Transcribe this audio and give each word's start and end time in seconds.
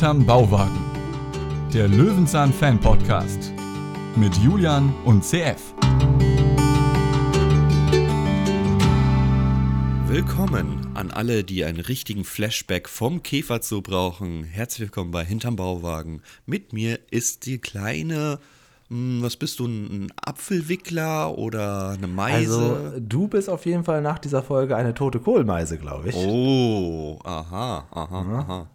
Hinterm 0.00 0.24
Bauwagen. 0.24 0.80
Der 1.74 1.86
Löwenzahn 1.86 2.54
Fan 2.54 2.80
Podcast 2.80 3.52
mit 4.16 4.34
Julian 4.38 4.94
und 5.04 5.22
CF. 5.22 5.74
Willkommen 10.06 10.86
an 10.94 11.10
alle, 11.10 11.44
die 11.44 11.66
einen 11.66 11.80
richtigen 11.80 12.24
Flashback 12.24 12.88
vom 12.88 13.22
Käfer 13.22 13.60
zu 13.60 13.82
brauchen. 13.82 14.44
Herzlich 14.44 14.88
willkommen 14.88 15.10
bei 15.10 15.22
Hinterm 15.22 15.56
Bauwagen. 15.56 16.22
Mit 16.46 16.72
mir 16.72 16.98
ist 17.10 17.44
die 17.44 17.58
kleine, 17.58 18.38
hm, 18.88 19.20
was 19.20 19.36
bist 19.36 19.58
du, 19.58 19.66
ein 19.66 20.10
Apfelwickler 20.16 21.36
oder 21.36 21.90
eine 21.90 22.06
Meise? 22.06 22.58
Also, 22.58 23.00
du 23.00 23.28
bist 23.28 23.50
auf 23.50 23.66
jeden 23.66 23.84
Fall 23.84 24.00
nach 24.00 24.18
dieser 24.18 24.42
Folge 24.42 24.76
eine 24.76 24.94
tote 24.94 25.20
Kohlmeise, 25.20 25.76
glaube 25.76 26.08
ich. 26.08 26.16
oh, 26.16 27.18
aha, 27.22 27.86
aha, 27.90 28.38
aha. 28.38 28.70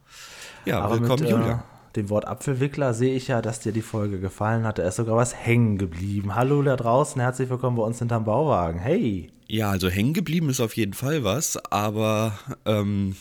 Ja, 0.65 0.81
Aber 0.81 0.99
willkommen, 0.99 1.21
mit, 1.21 1.31
Julia. 1.31 1.53
Äh, 1.53 1.93
dem 1.95 2.09
Wort 2.09 2.27
Apfelwickler 2.27 2.95
sehe 2.95 3.15
ich 3.15 3.27
ja, 3.27 3.41
dass 3.41 3.59
dir 3.59 3.71
die 3.71 3.83
Folge 3.83 4.19
gefallen 4.19 4.65
hat. 4.65 4.79
Da 4.79 4.87
ist 4.87 4.95
sogar 4.95 5.15
was 5.15 5.35
hängen 5.35 5.77
geblieben. 5.77 6.33
Hallo 6.33 6.63
da 6.63 6.75
draußen, 6.75 7.21
herzlich 7.21 7.49
willkommen 7.51 7.77
bei 7.77 7.83
uns 7.83 7.99
hinterm 7.99 8.25
Bauwagen. 8.25 8.79
Hey! 8.79 9.29
Ja, 9.47 9.69
also 9.69 9.89
hängen 9.89 10.13
geblieben 10.13 10.49
ist 10.49 10.59
auf 10.59 10.75
jeden 10.75 10.93
Fall 10.93 11.23
was, 11.23 11.57
aber 11.71 12.39
ähm, 12.65 13.15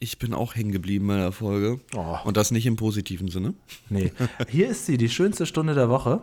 ich 0.00 0.18
bin 0.18 0.34
auch 0.34 0.56
hängen 0.56 0.72
geblieben 0.72 1.06
bei 1.06 1.16
der 1.16 1.30
Folge. 1.30 1.78
Oh. 1.96 2.16
Und 2.24 2.36
das 2.36 2.50
nicht 2.50 2.66
im 2.66 2.74
positiven 2.74 3.28
Sinne. 3.28 3.54
Nee, 3.88 4.12
hier 4.48 4.70
ist 4.70 4.86
sie, 4.86 4.96
die 4.96 5.08
schönste 5.08 5.46
Stunde 5.46 5.74
der 5.74 5.88
Woche. 5.88 6.20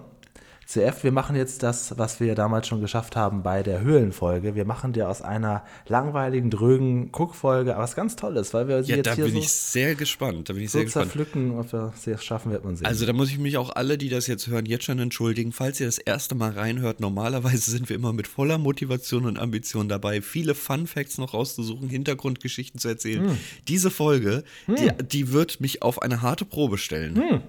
CF, 0.67 1.05
wir 1.05 1.13
machen 1.13 1.37
jetzt 1.37 1.63
das, 1.63 1.97
was 1.97 2.19
wir 2.19 2.35
damals 2.35 2.67
schon 2.67 2.81
geschafft 2.81 3.15
haben 3.15 3.41
bei 3.41 3.63
der 3.63 3.79
Höhlenfolge. 3.79 4.53
Wir 4.53 4.65
machen 4.65 4.91
dir 4.91 5.07
aus 5.07 5.21
einer 5.21 5.63
langweiligen, 5.87 6.49
drögen 6.49 7.13
Guckfolge 7.13 7.73
was 7.77 7.95
ganz 7.95 8.17
Tolles, 8.17 8.53
weil 8.53 8.67
wir 8.67 8.83
sie 8.83 8.91
Ja, 8.91 8.97
jetzt 8.97 9.07
da 9.07 9.13
hier 9.13 9.23
bin 9.23 9.35
so, 9.35 9.39
ich 9.39 9.49
sehr 9.49 9.95
gespannt. 9.95 10.49
Da 10.49 10.53
bin 10.53 10.63
ich 10.63 10.71
sehr 10.71 10.83
gespannt. 10.83 11.05
zerpflücken, 11.05 11.57
ob 11.57 11.71
wir 11.71 11.93
es 12.05 12.23
schaffen, 12.25 12.51
wird 12.51 12.65
man 12.65 12.75
sehen. 12.75 12.85
Also 12.85 13.05
da 13.05 13.13
muss 13.13 13.29
ich 13.29 13.37
mich 13.39 13.55
auch 13.55 13.69
alle, 13.77 13.97
die 13.97 14.09
das 14.09 14.27
jetzt 14.27 14.47
hören, 14.47 14.65
jetzt 14.65 14.83
schon 14.83 14.99
entschuldigen. 14.99 15.53
Falls 15.53 15.79
ihr 15.79 15.85
das 15.85 15.99
erste 15.99 16.35
Mal 16.35 16.51
reinhört, 16.51 16.99
normalerweise 16.99 17.71
sind 17.71 17.87
wir 17.87 17.95
immer 17.95 18.11
mit 18.11 18.27
voller 18.27 18.57
Motivation 18.57 19.25
und 19.25 19.39
Ambition 19.39 19.87
dabei, 19.87 20.21
viele 20.21 20.53
Fun 20.53 20.85
Facts 20.85 21.17
noch 21.17 21.33
rauszusuchen, 21.33 21.87
Hintergrundgeschichten 21.87 22.77
zu 22.77 22.89
erzählen. 22.89 23.29
Hm. 23.29 23.37
Diese 23.69 23.89
Folge, 23.89 24.43
die, 24.67 24.91
die 25.05 25.31
wird 25.31 25.61
mich 25.61 25.81
auf 25.81 26.01
eine 26.01 26.21
harte 26.21 26.43
Probe 26.43 26.77
stellen. 26.77 27.15
Hm. 27.15 27.41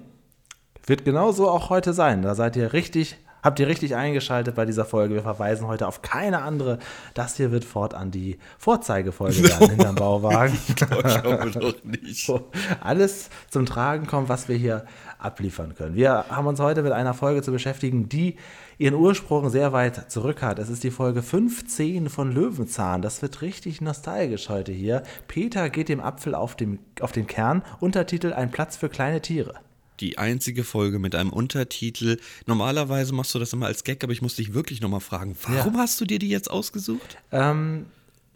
Wird 0.89 1.05
genauso 1.05 1.51
auch 1.51 1.69
heute 1.69 1.93
sein. 1.93 2.23
Da 2.23 2.35
seid 2.35 2.57
ihr 2.57 2.73
richtig, 2.73 3.19
habt 3.43 3.61
ihr 3.61 3.67
richtig 3.67 3.95
eingeschaltet 3.95 4.55
bei 4.55 4.65
dieser 4.65 4.87
Folge. 4.87 5.17
Wir 5.17 5.23
verweisen 5.23 5.67
heute 5.67 5.87
auf 5.87 6.01
keine 6.01 6.41
andere. 6.41 6.79
Das 7.13 7.37
hier 7.37 7.53
wird 7.53 7.67
fortan 7.67 8.11
die 8.11 8.39
Vorzeigefolge 8.57 9.43
werden 9.43 9.69
hinterm 9.69 9.97
Bauwagen. 9.97 10.59
Ich 10.67 10.77
glaube 10.77 11.51
doch 11.51 11.85
nicht. 11.85 12.27
Wo 12.27 12.41
alles 12.81 13.29
zum 13.51 13.67
Tragen 13.67 14.07
kommt, 14.07 14.31
was 14.31 14.49
wir 14.49 14.57
hier 14.57 14.87
abliefern 15.19 15.75
können. 15.75 15.95
Wir 15.95 16.25
haben 16.31 16.47
uns 16.47 16.59
heute 16.59 16.83
mit 16.83 16.93
einer 16.93 17.13
Folge 17.13 17.43
zu 17.43 17.53
beschäftigen, 17.53 18.09
die 18.09 18.37
ihren 18.79 18.95
Ursprung 18.95 19.51
sehr 19.51 19.75
weit 19.75 20.11
zurück 20.11 20.41
hat. 20.41 20.59
Es 20.59 20.71
ist 20.71 20.85
die 20.85 20.91
Folge 20.91 21.21
15 21.21 22.09
von 22.09 22.33
Löwenzahn. 22.33 23.03
Das 23.03 23.21
wird 23.21 23.43
richtig 23.43 23.83
nostalgisch 23.83 24.49
heute 24.49 24.73
hier. 24.73 25.03
Peter 25.27 25.69
geht 25.69 25.91
dem 25.91 26.01
Apfel 26.01 26.35
auf, 26.35 26.57
dem, 26.57 26.79
auf 27.03 27.13
den 27.13 27.27
Kern. 27.27 27.63
Untertitel 27.79 28.33
Ein 28.33 28.51
Platz 28.51 28.79
für 28.79 28.89
kleine 28.89 29.21
Tiere. 29.21 29.53
Die 30.01 30.19
einzige 30.19 30.65
Folge 30.65 30.99
mit 30.99 31.15
einem 31.15 31.31
Untertitel. 31.31 32.19
Normalerweise 32.47 33.15
machst 33.15 33.35
du 33.35 33.39
das 33.39 33.53
immer 33.53 33.67
als 33.67 33.85
Gag, 33.85 34.03
aber 34.05 34.13
ich 34.13 34.23
muss 34.23 34.37
dich 34.37 34.55
wirklich 34.55 34.81
nochmal 34.81 35.01
fragen, 35.01 35.37
warum 35.49 35.77
hast 35.77 36.01
du 36.01 36.05
dir 36.05 36.19
die 36.19 36.29
jetzt 36.29 36.51
ausgesucht? 36.51 37.19
Ähm, 37.33 37.87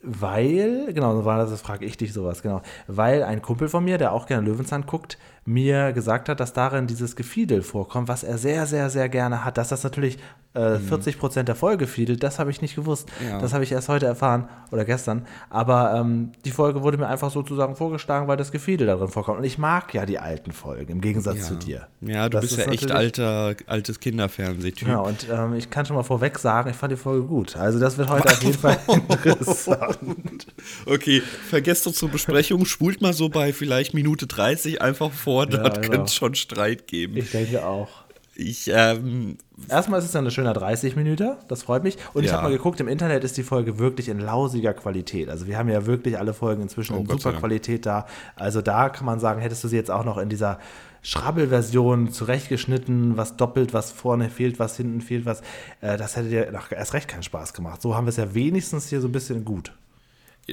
weil, 0.03 0.93
genau, 0.93 1.15
so 1.15 1.25
war 1.25 1.39
das, 1.39 1.51
das 1.51 1.61
frage 1.61 1.87
ich 1.87 1.97
dich 1.97 2.13
sowas, 2.13 2.43
genau. 2.43 2.61
Weil 2.89 3.23
ein 3.23 3.41
Kumpel 3.41 3.69
von 3.69 3.85
mir, 3.85 3.99
der 3.99 4.13
auch 4.13 4.27
gerne 4.27 4.45
Löwenzahn 4.49 4.84
guckt, 4.84 5.17
mir 5.45 5.93
gesagt 5.93 6.28
hat, 6.28 6.41
dass 6.41 6.53
darin 6.53 6.89
dieses 6.89 7.15
Gefiedel 7.15 7.62
vorkommt, 7.62 8.09
was 8.09 8.25
er 8.25 8.37
sehr, 8.37 8.67
sehr, 8.67 8.91
sehr 8.91 9.09
gerne 9.09 9.45
hat. 9.45 9.59
Dass 9.59 9.69
das 9.69 9.84
natürlich 9.84 10.19
äh, 10.55 10.79
40 10.79 11.19
Prozent 11.19 11.49
der 11.49 11.55
Folge 11.55 11.87
fiedelt, 11.87 12.23
das 12.23 12.39
habe 12.39 12.51
ich 12.51 12.61
nicht 12.61 12.75
gewusst. 12.77 13.09
Ja. 13.27 13.39
Das 13.41 13.55
habe 13.55 13.65
ich 13.65 13.73
erst 13.73 13.89
heute 13.89 14.07
erfahren 14.07 14.49
oder 14.71 14.85
gestern. 14.85 15.27
Aber 15.49 15.95
ähm, 15.97 16.33
die 16.45 16.51
Folge 16.51 16.83
wurde 16.83 16.99
mir 16.99 17.07
einfach 17.09 17.31
sozusagen 17.31 17.75
vorgeschlagen, 17.75 18.29
weil 18.29 18.37
das 18.37 18.53
Gefiedel 18.53 18.87
darin 18.87 19.09
vorkommt. 19.09 19.39
Und 19.39 19.45
ich 19.45 19.57
mag 19.59 19.95
ja 19.95 20.05
die 20.05 20.19
alten 20.19 20.53
Folgen, 20.53 20.93
im 20.93 21.01
Gegensatz 21.01 21.47
zu 21.47 21.55
dir. 21.55 21.87
Ja, 22.03 22.25
du 22.29 22.31
Das 22.39 22.43
bist 22.43 22.59
ist 22.59 22.67
ja 22.67 22.73
echt 22.73 22.91
alter, 22.91 23.55
altes 23.67 23.99
Kinderfernsehtyp. 24.01 24.89
Ja, 24.89 24.99
und 24.99 25.27
ähm, 25.31 25.55
ich 25.55 25.71
kann 25.71 25.87
schon 25.87 25.97
mal 25.97 26.03
vorweg 26.03 26.39
sagen, 26.39 26.69
ich 26.71 26.77
fand 26.77 26.93
die 26.93 26.97
Folge 26.97 27.27
gut. 27.27 27.57
Also 27.57 27.79
das 27.79 27.97
wird 27.97 28.11
heute 28.11 28.29
auf 28.29 28.43
jeden 28.43 28.59
Fall 28.59 28.79
interessant. 28.89 30.47
Okay, 30.87 31.23
vergesst 31.49 31.87
doch 31.87 31.93
zur 31.93 32.11
Besprechung, 32.11 32.65
spult 32.65 33.01
mal 33.01 33.13
so 33.13 33.29
bei 33.29 33.53
vielleicht 33.53 33.95
Minute 33.95 34.27
30 34.27 34.83
einfach 34.83 35.11
vor, 35.13 35.45
Ja, 35.51 35.59
dort 35.59 35.77
genau. 35.77 35.89
könnte 35.89 36.07
es 36.07 36.15
schon 36.15 36.34
Streit 36.34 36.87
geben. 36.87 37.17
Ich 37.17 37.31
denke 37.31 37.65
auch. 37.65 37.89
Ich, 38.34 38.70
ähm, 38.72 39.37
Erstmal 39.69 39.98
ist 39.98 40.06
es 40.06 40.12
dann 40.12 40.25
ein 40.26 40.31
schöner 40.31 40.54
30 40.54 40.97
Minuten, 40.97 41.32
das 41.48 41.62
freut 41.65 41.82
mich. 41.84 41.98
Und 42.15 42.25
ich 42.25 42.31
Ja. 42.31 42.38
habe 42.38 42.48
mal 42.48 42.56
geguckt, 42.56 42.81
im 42.81 42.88
Internet 42.88 43.25
ist 43.25 43.37
die 43.37 43.43
Folge 43.43 43.78
wirklich 43.78 44.09
in 44.09 44.19
lausiger 44.20 44.72
Qualität. 44.72 45.28
Also 45.28 45.47
wir 45.47 45.59
haben 45.59 45.69
ja 45.69 45.84
wirklich 45.84 46.19
alle 46.19 46.32
Folgen 46.32 46.62
inzwischen 46.62 46.94
Oh, 46.97 47.00
in 47.00 47.06
Gott 47.06 47.21
super. 47.21 47.38
Qualität 47.38 47.84
da. 47.84 48.06
Also 48.34 48.62
da 48.62 48.88
kann 48.88 49.04
man 49.04 49.21
sagen, 49.21 49.41
hättest 49.42 49.62
du 49.65 49.69
sie 49.69 49.76
jetzt 49.76 49.91
auch 49.91 50.04
noch 50.04 50.16
in 50.16 50.31
dieser 50.31 50.59
Schrabbelversion 51.03 52.10
zurechtgeschnitten, 52.10 53.16
was 53.16 53.37
doppelt, 53.37 53.75
was 53.75 53.91
vorne 53.92 54.31
fehlt, 54.31 54.59
was 54.59 54.76
hinten 54.76 55.00
fehlt, 55.03 55.26
was, 55.26 55.41
äh, 55.81 55.97
das 55.98 56.16
hätte 56.16 56.28
dir 56.31 56.53
erst 56.71 56.94
recht 56.94 57.09
keinen 57.09 57.22
Spaß 57.22 57.53
gemacht. 57.53 57.82
So 57.82 57.94
haben 57.94 58.06
wir 58.06 58.10
es 58.10 58.16
ja 58.16 58.34
wenigstens 58.34 58.88
hier 58.88 59.00
so 59.00 59.09
ein 59.09 59.12
bisschen 59.12 59.44
gut. 59.44 59.72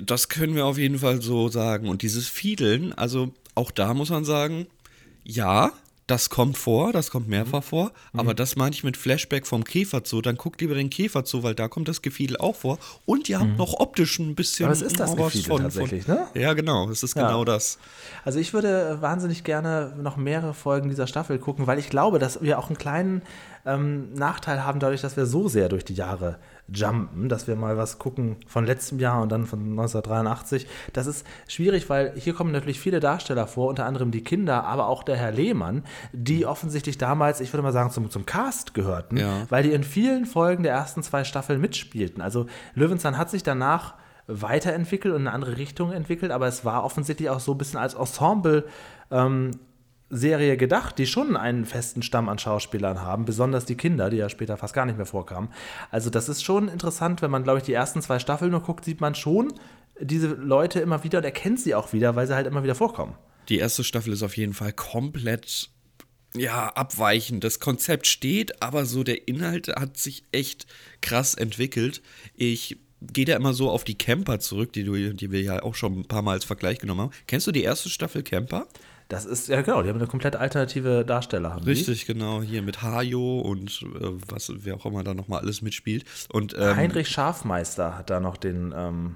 das 0.05 0.29
können 0.29 0.53
wir 0.55 0.65
auf 0.67 0.77
jeden 0.77 0.99
Fall 0.99 1.19
so 1.21 1.47
sagen. 1.49 1.87
Und 1.89 2.03
dieses 2.03 2.27
Fiedeln, 2.27 2.93
also 2.93 3.29
auch 3.55 3.71
da 3.71 3.95
muss 3.95 4.11
man 4.11 4.23
sagen, 4.23 4.67
ja, 5.23 5.71
das 6.09 6.29
kommt 6.29 6.57
vor, 6.57 6.91
das 6.91 7.11
kommt 7.11 7.25
Mhm. 7.27 7.31
mehrfach 7.31 7.63
vor, 7.63 7.91
aber 8.13 8.33
das 8.33 8.55
meine 8.55 8.73
ich 8.73 8.83
mit 8.83 8.97
Flashback 8.97 9.45
vom 9.47 9.63
Käferzoo. 9.63 10.21
Dann 10.21 10.35
guckt 10.37 10.59
lieber 10.61 10.75
den 10.75 10.89
Käferzoo, 10.89 11.43
weil 11.43 11.55
da 11.55 11.67
kommt 11.67 11.87
das 11.87 12.01
Gefiedel 12.01 12.37
auch 12.37 12.55
vor. 12.55 12.77
Und 13.05 13.29
ihr 13.29 13.39
habt 13.39 13.57
noch 13.57 13.73
optisch 13.79 14.19
ein 14.19 14.35
bisschen. 14.35 14.65
Mhm. 14.65 14.71
Aber 14.71 14.75
es 14.75 14.81
ist 14.81 14.99
das 14.99 15.15
Gefiedel 15.15 15.57
tatsächlich, 15.59 16.07
ne? 16.07 16.27
Ja, 16.33 16.53
genau, 16.53 16.89
es 16.89 17.03
ist 17.03 17.15
Ja. 17.15 17.27
genau 17.27 17.45
das. 17.45 17.77
Also 18.25 18.39
ich 18.39 18.53
würde 18.53 18.97
wahnsinnig 19.01 19.43
gerne 19.43 19.93
noch 20.01 20.17
mehrere 20.17 20.53
Folgen 20.53 20.89
dieser 20.89 21.07
Staffel 21.07 21.37
gucken, 21.39 21.67
weil 21.67 21.79
ich 21.79 21.89
glaube, 21.89 22.19
dass 22.19 22.41
wir 22.41 22.59
auch 22.59 22.67
einen 22.69 22.77
kleinen 22.77 23.21
ähm, 23.65 24.13
Nachteil 24.13 24.63
haben, 24.63 24.79
dadurch, 24.79 25.01
dass 25.01 25.17
wir 25.17 25.25
so 25.25 25.47
sehr 25.49 25.67
durch 25.69 25.83
die 25.85 25.93
Jahre 25.93 26.39
jumpen, 26.73 27.29
dass 27.29 27.47
wir 27.47 27.55
mal 27.55 27.77
was 27.77 27.99
gucken 27.99 28.37
von 28.47 28.65
letztem 28.65 28.99
Jahr 28.99 29.21
und 29.21 29.31
dann 29.31 29.45
von 29.45 29.59
1983. 29.59 30.67
Das 30.93 31.07
ist 31.07 31.25
schwierig, 31.47 31.89
weil 31.89 32.13
hier 32.15 32.33
kommen 32.33 32.51
natürlich 32.51 32.79
viele 32.79 32.99
Darsteller 32.99 33.47
vor, 33.47 33.67
unter 33.69 33.85
anderem 33.85 34.11
die 34.11 34.23
Kinder, 34.23 34.63
aber 34.65 34.87
auch 34.87 35.03
der 35.03 35.17
Herr 35.17 35.31
Lehmann, 35.31 35.83
die 36.13 36.45
offensichtlich 36.45 36.97
damals, 36.97 37.41
ich 37.41 37.51
würde 37.53 37.63
mal 37.63 37.73
sagen, 37.73 37.91
zum, 37.91 38.09
zum 38.09 38.25
Cast 38.25 38.73
gehörten, 38.73 39.17
Ja. 39.17 39.45
weil 39.49 39.63
die 39.63 39.71
in 39.71 39.83
vielen 39.83 40.25
Folgen 40.25 40.63
der 40.63 40.73
ersten 40.73 41.03
zwei 41.03 41.23
Staffeln 41.23 41.59
mitspielten. 41.61 42.21
Also 42.21 42.45
Löwenzahn 42.75 43.17
hat 43.17 43.29
sich 43.29 43.43
danach 43.43 43.95
weiterentwickelt 44.27 45.13
und 45.13 45.21
in 45.21 45.27
eine 45.27 45.35
andere 45.35 45.57
Richtung 45.57 45.91
entwickelt, 45.91 46.31
aber 46.31 46.47
es 46.47 46.63
war 46.63 46.83
offensichtlich 46.83 47.29
auch 47.29 47.39
so 47.39 47.53
ein 47.53 47.57
bisschen 47.57 47.79
als 47.79 47.95
Ensemble 47.95 48.65
ähm, 49.11 49.51
Serie 50.09 50.57
gedacht, 50.57 50.97
die 50.97 51.05
schon 51.05 51.37
einen 51.37 51.65
festen 51.65 52.01
Stamm 52.01 52.29
an 52.29 52.39
Schauspielern 52.39 53.01
haben, 53.01 53.25
besonders 53.25 53.65
die 53.65 53.75
Kinder, 53.75 54.09
die 54.09 54.17
ja 54.17 54.29
später 54.29 54.57
fast 54.57 54.73
gar 54.73 54.85
nicht 54.85 54.97
mehr 54.97 55.05
vorkamen. 55.05 55.49
Also 55.91 56.09
das 56.09 56.29
ist 56.29 56.43
schon 56.43 56.67
interessant, 56.67 57.21
wenn 57.21 57.31
man, 57.31 57.43
glaube 57.43 57.59
ich, 57.59 57.65
die 57.65 57.73
ersten 57.73 58.01
zwei 58.01 58.19
Staffeln 58.19 58.51
nur 58.51 58.61
guckt, 58.61 58.85
sieht 58.85 59.01
man 59.01 59.15
schon 59.15 59.53
diese 60.01 60.27
Leute 60.27 60.79
immer 60.79 61.03
wieder 61.03 61.19
und 61.19 61.25
erkennt 61.25 61.59
sie 61.59 61.75
auch 61.75 61.93
wieder, 61.93 62.15
weil 62.15 62.27
sie 62.27 62.35
halt 62.35 62.47
immer 62.47 62.63
wieder 62.63 62.75
vorkommen. 62.75 63.15
Die 63.49 63.57
erste 63.57 63.83
Staffel 63.83 64.13
ist 64.13 64.23
auf 64.23 64.37
jeden 64.37 64.53
Fall 64.53 64.73
komplett 64.73 65.69
ja, 66.35 66.69
abweichend. 66.69 67.43
Das 67.43 67.59
Konzept 67.59 68.07
steht, 68.07 68.61
aber 68.61 68.85
so 68.85 69.03
der 69.03 69.27
Inhalt 69.27 69.67
hat 69.67 69.97
sich 69.97 70.23
echt 70.31 70.67
krass 71.01 71.33
entwickelt. 71.33 72.01
Ich 72.35 72.77
gehe 73.01 73.25
da 73.25 73.35
immer 73.35 73.53
so 73.53 73.69
auf 73.69 73.83
die 73.83 73.97
Camper 73.97 74.39
zurück, 74.39 74.73
die, 74.73 74.83
du, 74.83 75.13
die 75.13 75.31
wir 75.31 75.41
ja 75.41 75.63
auch 75.63 75.75
schon 75.75 75.99
ein 75.99 76.07
paar 76.07 76.21
Mal 76.21 76.33
als 76.33 76.45
Vergleich 76.45 76.79
genommen 76.79 77.01
haben. 77.01 77.11
Kennst 77.27 77.47
du 77.47 77.51
die 77.51 77.63
erste 77.63 77.89
Staffel 77.89 78.23
Camper? 78.23 78.67
Das 79.09 79.25
ist, 79.25 79.47
ja 79.47 79.61
genau, 79.61 79.81
die 79.81 79.89
haben 79.89 79.97
eine 79.97 80.07
komplett 80.07 80.35
alternative 80.35 81.03
Darsteller. 81.03 81.53
Haben 81.53 81.65
die. 81.65 81.71
Richtig, 81.71 82.05
genau. 82.05 82.43
Hier 82.43 82.61
mit 82.61 82.83
Hajo 82.83 83.39
und 83.39 83.81
äh, 83.81 84.11
was, 84.27 84.53
wer 84.55 84.75
auch 84.75 84.85
immer 84.85 85.03
da 85.03 85.15
nochmal 85.15 85.41
alles 85.41 85.63
mitspielt. 85.63 86.05
Und 86.31 86.55
ähm, 86.57 86.75
Heinrich 86.75 87.09
Schafmeister 87.09 87.97
hat 87.97 88.11
da 88.11 88.19
noch 88.19 88.37
den, 88.37 88.71
ähm, 88.77 89.15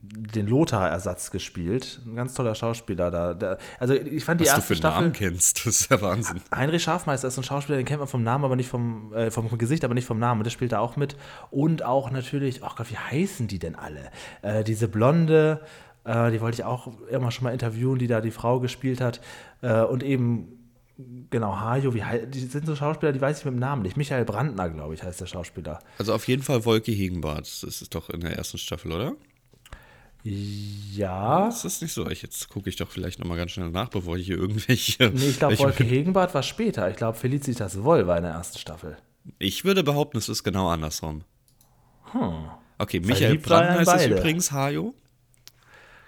den 0.00 0.46
Lothar-Ersatz 0.46 1.30
gespielt. 1.30 2.00
Ein 2.06 2.16
ganz 2.16 2.32
toller 2.32 2.54
Schauspieler 2.54 3.10
da. 3.10 3.34
Der, 3.34 3.58
also 3.78 3.92
ich 3.92 4.24
fand 4.24 4.40
die 4.40 4.46
was 4.46 4.52
du 4.52 4.56
erste 4.56 4.68
für 4.68 4.76
Staffel. 4.76 5.00
Namen 5.02 5.12
kennst, 5.12 5.66
das 5.66 5.80
ist 5.80 5.90
ja 5.90 6.00
Wahnsinn. 6.00 6.40
Heinrich 6.54 6.82
Schafmeister 6.82 7.28
ist 7.28 7.36
ein 7.36 7.44
Schauspieler, 7.44 7.76
den 7.76 7.84
kennt 7.84 7.98
man 7.98 8.08
vom 8.08 8.22
Namen, 8.22 8.46
aber 8.46 8.56
nicht 8.56 8.70
vom, 8.70 9.12
äh, 9.12 9.30
vom 9.30 9.58
Gesicht, 9.58 9.84
aber 9.84 9.92
nicht 9.92 10.06
vom 10.06 10.18
Namen. 10.18 10.40
Und 10.40 10.44
der 10.44 10.50
spielt 10.50 10.72
da 10.72 10.78
auch 10.78 10.96
mit. 10.96 11.14
Und 11.50 11.82
auch 11.82 12.10
natürlich, 12.10 12.64
ach 12.64 12.76
Gott, 12.76 12.90
wie 12.90 12.96
heißen 12.96 13.48
die 13.48 13.58
denn 13.58 13.74
alle? 13.74 14.10
Äh, 14.40 14.64
diese 14.64 14.88
Blonde, 14.88 15.60
äh, 16.06 16.30
die 16.30 16.40
wollte 16.40 16.60
ich 16.60 16.64
auch 16.64 16.88
immer 17.10 17.30
schon 17.30 17.44
mal 17.44 17.52
interviewen, 17.52 17.98
die 17.98 18.06
da 18.06 18.20
die 18.20 18.30
Frau 18.30 18.60
gespielt 18.60 19.00
hat. 19.00 19.20
Äh, 19.60 19.82
und 19.82 20.02
eben, 20.02 20.70
genau, 21.30 21.60
Hajo, 21.60 21.94
wie 21.94 22.02
die 22.28 22.40
sind 22.40 22.66
so 22.66 22.76
Schauspieler, 22.76 23.12
die 23.12 23.20
weiß 23.20 23.40
ich 23.40 23.44
mit 23.44 23.54
dem 23.54 23.60
Namen 23.60 23.82
nicht. 23.82 23.96
Michael 23.96 24.24
Brandner, 24.24 24.70
glaube 24.70 24.94
ich, 24.94 25.02
heißt 25.02 25.20
der 25.20 25.26
Schauspieler. 25.26 25.80
Also 25.98 26.14
auf 26.14 26.26
jeden 26.28 26.42
Fall 26.42 26.64
Wolke 26.64 26.92
Hegenbart. 26.92 27.40
Das 27.40 27.62
ist 27.62 27.94
doch 27.94 28.08
in 28.10 28.20
der 28.20 28.36
ersten 28.36 28.58
Staffel, 28.58 28.92
oder? 28.92 29.14
Ja. 30.22 31.48
Ist 31.48 31.64
das 31.64 31.80
nicht 31.80 31.92
so? 31.92 32.08
Ich, 32.08 32.22
jetzt 32.22 32.48
gucke 32.48 32.68
ich 32.68 32.76
doch 32.76 32.88
vielleicht 32.88 33.20
nochmal 33.20 33.36
ganz 33.36 33.52
schnell 33.52 33.70
nach, 33.70 33.88
bevor 33.88 34.16
ich 34.16 34.26
hier 34.26 34.38
irgendwelche. 34.38 35.10
Nee, 35.10 35.28
ich 35.28 35.38
glaube, 35.38 35.58
Wolke 35.58 35.84
Hegenbart 35.84 36.34
war 36.34 36.42
später. 36.42 36.88
Ich 36.90 36.96
glaube, 36.96 37.16
Felicitas 37.18 37.82
Woll 37.82 38.06
war 38.06 38.16
in 38.16 38.24
der 38.24 38.32
ersten 38.32 38.58
Staffel. 38.58 38.96
Ich 39.38 39.64
würde 39.64 39.82
behaupten, 39.82 40.18
es 40.18 40.28
ist 40.28 40.44
genau 40.44 40.68
andersrum. 40.68 41.22
Okay, 42.78 43.00
Michael 43.00 43.40
er 43.50 43.80
in 43.80 43.86
heißt 43.86 43.94
es 43.94 44.06
übrigens, 44.06 44.52
Hajo. 44.52 44.94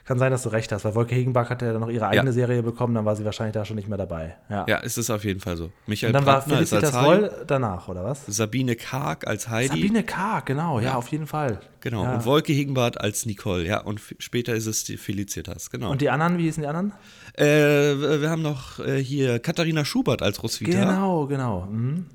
Kann 0.09 0.19
sein, 0.19 0.31
dass 0.33 0.43
du 0.43 0.49
recht 0.49 0.73
hast, 0.73 0.87
weil 0.87 0.95
Wolke 0.95 1.15
Hegenbach 1.15 1.51
hat 1.51 1.61
ja 1.61 1.71
dann 1.71 1.83
noch 1.83 1.91
ihre 1.91 2.07
eigene 2.07 2.31
Ja. 2.31 2.33
Serie 2.33 2.63
bekommen, 2.63 2.95
dann 2.95 3.05
war 3.05 3.15
sie 3.15 3.27
wahrscheinlich 3.27 3.53
da 3.53 3.67
schon 3.67 3.77
nicht 3.77 3.91
mehr 3.91 3.99
dabei. 3.99 4.37
Ja. 4.49 4.65
Ja, 4.67 4.81
es 4.83 4.97
ist 4.97 5.11
auf 5.11 5.23
jeden 5.23 5.41
Fall 5.41 5.59
so. 5.59 5.71
Michael 5.87 6.09
Und 6.09 6.15
dann 6.15 6.25
war 6.25 6.39
ist 6.39 6.51
als 6.51 6.71
Felicitas. 6.71 7.05
Woll 7.05 7.31
danach, 7.47 7.89
oder 7.89 8.05
was? 8.05 8.25
Sabine 8.27 8.75
Karg 8.75 9.27
als 9.27 9.51
Heidi. 9.51 9.69
Sabine 9.69 10.03
Karg, 10.05 10.47
genau, 10.47 10.81
ja, 10.81 10.95
auf 10.95 11.09
jeden 11.09 11.27
Fall. 11.27 11.61
Genau. 11.81 12.05
Ja. 12.05 12.15
Und 12.15 12.25
Wolke 12.25 12.55
Hegenbart 12.55 12.99
als 12.99 13.27
Nicole. 13.27 13.67
Ja, 13.67 13.83
und 13.83 14.01
später 14.19 14.55
ist 14.55 14.65
es 14.65 14.83
die 14.85 14.97
Felicitas. 14.97 15.69
Genau. 15.71 15.91
Und 15.91 16.01
die 16.01 16.09
anderen, 16.09 16.39
wie 16.39 16.45
hießen 16.45 16.63
die 16.63 16.69
anderen? 16.69 16.93
äh, 17.35 17.45
wir 17.45 18.31
haben 18.31 18.41
noch 18.41 18.79
äh, 18.81 18.97
hier 19.05 19.39
Katharina 19.41 19.85
Schubert 19.85 20.23
als 20.23 20.43
Roswitha. 20.43 20.87
Genau, 20.87 21.27
genau. 21.27 21.67
Mhm. 21.71 22.07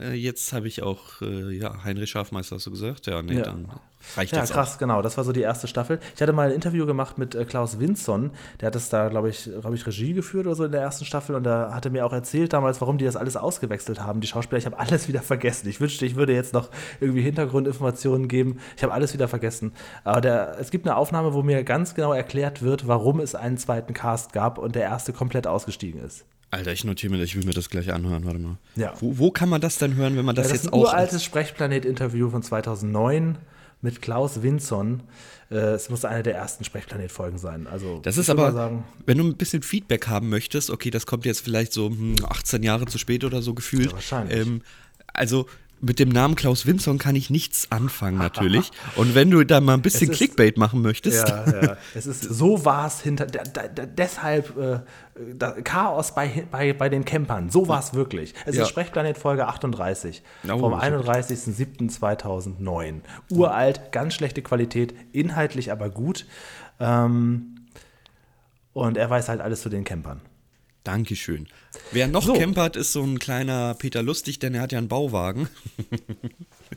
Äh, 0.00 0.14
jetzt 0.14 0.52
habe 0.52 0.66
ich 0.66 0.82
auch 0.82 1.22
äh, 1.22 1.56
ja, 1.56 1.84
Heinrich 1.84 2.10
Schafmeister, 2.10 2.56
hast 2.56 2.66
du 2.66 2.70
gesagt? 2.70 3.06
Ja, 3.06 3.22
nee, 3.22 3.34
Ja. 3.34 3.42
dann 3.42 3.68
reicht 4.16 4.32
Ja, 4.32 4.40
das 4.40 4.50
krass, 4.50 4.78
genau. 4.78 5.02
Das 5.02 5.16
war 5.16 5.24
so 5.24 5.32
die 5.32 5.40
erste 5.40 5.68
Staffel. 5.68 6.00
Ich 6.14 6.20
hatte 6.20 6.32
mal 6.32 6.48
ein 6.48 6.54
Interview 6.54 6.84
gemacht 6.84 7.16
mit 7.16 7.34
äh, 7.34 7.44
Klaus 7.44 7.78
Winson. 7.78 8.32
Der 8.60 8.66
hat 8.68 8.74
das 8.74 8.88
da, 8.88 9.08
glaube 9.08 9.28
ich, 9.28 9.44
glaube 9.44 9.74
ich, 9.76 9.86
Regie 9.86 10.12
geführt 10.12 10.46
oder 10.46 10.56
so 10.56 10.64
in 10.64 10.72
der 10.72 10.80
ersten 10.80 11.04
Staffel. 11.04 11.36
Und 11.36 11.44
da 11.44 11.72
hatte 11.72 11.90
mir 11.90 12.04
auch 12.04 12.12
erzählt 12.12 12.52
damals, 12.52 12.80
warum 12.80 12.98
die 12.98 13.04
das 13.04 13.16
alles 13.16 13.36
ausgewechselt 13.36 14.00
haben. 14.00 14.20
Die 14.20 14.26
Schauspieler, 14.26 14.58
ich 14.58 14.66
habe 14.66 14.78
alles 14.78 15.06
wieder 15.08 15.22
vergessen. 15.22 15.68
Ich 15.68 15.80
wünschte, 15.80 16.06
ich 16.06 16.16
würde 16.16 16.34
jetzt 16.34 16.52
noch 16.54 16.70
irgendwie 17.00 17.22
Hintergrundinformationen 17.22 18.26
geben. 18.28 18.58
Ich 18.76 18.82
habe 18.82 18.92
alles 18.92 19.14
wieder 19.14 19.28
vergessen. 19.28 19.72
Aber 20.02 20.20
der, 20.20 20.56
es 20.58 20.70
gibt 20.70 20.86
eine 20.86 20.96
Aufnahme, 20.96 21.34
wo 21.34 21.42
mir 21.42 21.62
ganz 21.62 21.94
genau 21.94 22.12
erklärt 22.12 22.62
wird, 22.62 22.88
warum 22.88 23.20
es 23.20 23.34
einen 23.34 23.58
zweiten 23.58 23.94
Cast 23.94 24.32
gab 24.32 24.58
und 24.58 24.74
der 24.74 24.82
erste 24.82 25.12
komplett 25.12 25.46
ausgestiegen 25.46 26.02
ist. 26.02 26.24
Alter, 26.54 26.72
ich 26.72 26.84
notiere 26.84 27.12
mir 27.12 27.18
das, 27.18 27.28
ich 27.28 27.36
will 27.36 27.44
mir 27.44 27.52
das 27.52 27.68
gleich 27.70 27.92
anhören. 27.92 28.24
Warte 28.24 28.38
mal. 28.38 28.56
Ja. 28.76 28.94
Wo, 29.00 29.18
wo 29.18 29.30
kann 29.30 29.48
man 29.48 29.60
das 29.60 29.78
denn 29.78 29.94
hören, 29.96 30.16
wenn 30.16 30.24
man 30.24 30.34
das, 30.34 30.46
Ja, 30.46 30.52
das 30.52 30.58
ist 30.60 30.64
jetzt 30.64 30.72
ein 30.72 30.78
auch. 30.80 30.84
uraltes 30.92 31.22
Sprechplanet-Interview 31.24 32.30
von 32.30 32.42
2009 32.42 33.36
mit 33.82 34.00
Klaus 34.00 34.42
Winson. 34.42 35.02
Äh, 35.50 35.56
es 35.56 35.90
muss 35.90 36.04
eine 36.04 36.22
der 36.22 36.34
ersten 36.36 36.64
Sprechplanet-Folgen 36.64 37.38
sein. 37.38 37.66
Also, 37.66 38.00
Das 38.02 38.16
ist 38.16 38.30
aber, 38.30 38.52
sagen, 38.52 38.84
wenn 39.06 39.18
du 39.18 39.24
ein 39.24 39.36
bisschen 39.36 39.62
Feedback 39.62 40.06
haben 40.08 40.28
möchtest, 40.30 40.70
okay, 40.70 40.90
das 40.90 41.04
kommt 41.06 41.26
jetzt 41.26 41.40
vielleicht 41.40 41.72
so 41.72 41.90
hm, 41.90 42.16
18 42.26 42.62
Jahre 42.62 42.86
zu 42.86 42.98
spät 42.98 43.24
oder 43.24 43.42
so 43.42 43.52
gefühlt. 43.54 43.86
Ja, 43.88 43.92
wahrscheinlich. 43.92 44.38
Ähm, 44.46 44.62
also 45.12 45.46
mit 45.84 45.98
dem 45.98 46.08
Namen 46.08 46.34
Klaus 46.34 46.66
Winson 46.66 46.98
kann 46.98 47.14
ich 47.16 47.30
nichts 47.30 47.70
anfangen 47.70 48.18
natürlich. 48.18 48.70
Und 48.96 49.14
wenn 49.14 49.30
du 49.30 49.44
da 49.44 49.60
mal 49.60 49.74
ein 49.74 49.82
bisschen 49.82 50.10
ist- 50.10 50.16
Clickbait 50.16 50.56
machen 50.56 50.82
möchtest, 50.82 51.28
Ja, 51.28 51.62
ja. 51.62 51.76
Es 51.94 52.06
ist 52.06 52.22
so 52.24 52.64
war 52.64 52.86
es 52.86 53.00
hinter. 53.00 53.26
Da, 53.26 53.42
da, 53.68 53.86
deshalb 53.86 54.56
äh, 54.58 54.80
da, 55.36 55.52
Chaos 55.62 56.14
bei, 56.14 56.46
bei, 56.50 56.72
bei 56.72 56.88
den 56.88 57.04
Campern. 57.04 57.50
So 57.50 57.68
war 57.68 57.80
es 57.80 57.94
wirklich. 57.94 58.34
Es 58.46 58.56
Ja. 58.56 58.62
ist 58.62 58.68
Sprechplanet 58.70 59.18
Folge 59.18 59.46
38 59.46 60.22
Oh, 60.44 60.48
vom 60.58 60.72
super. 60.72 60.82
31.07.2009. 60.82 63.00
Uralt, 63.30 63.92
ganz 63.92 64.14
schlechte 64.14 64.42
Qualität, 64.42 64.94
inhaltlich 65.12 65.70
aber 65.72 65.90
gut. 65.90 66.26
Ähm, 66.80 67.50
und 68.72 68.96
er 68.96 69.10
weiß 69.10 69.28
halt 69.28 69.40
alles 69.40 69.62
zu 69.62 69.68
den 69.68 69.84
Campern. 69.84 70.20
Dankeschön. 70.84 71.48
Wer 71.92 72.08
noch 72.08 72.24
So. 72.24 72.34
campert, 72.34 72.76
ist 72.76 72.92
so 72.92 73.02
ein 73.02 73.18
kleiner 73.18 73.74
Peter 73.74 74.02
Lustig, 74.02 74.38
denn 74.38 74.54
er 74.54 74.60
hat 74.60 74.72
ja 74.72 74.78
einen 74.78 74.88
Bauwagen. 74.88 75.48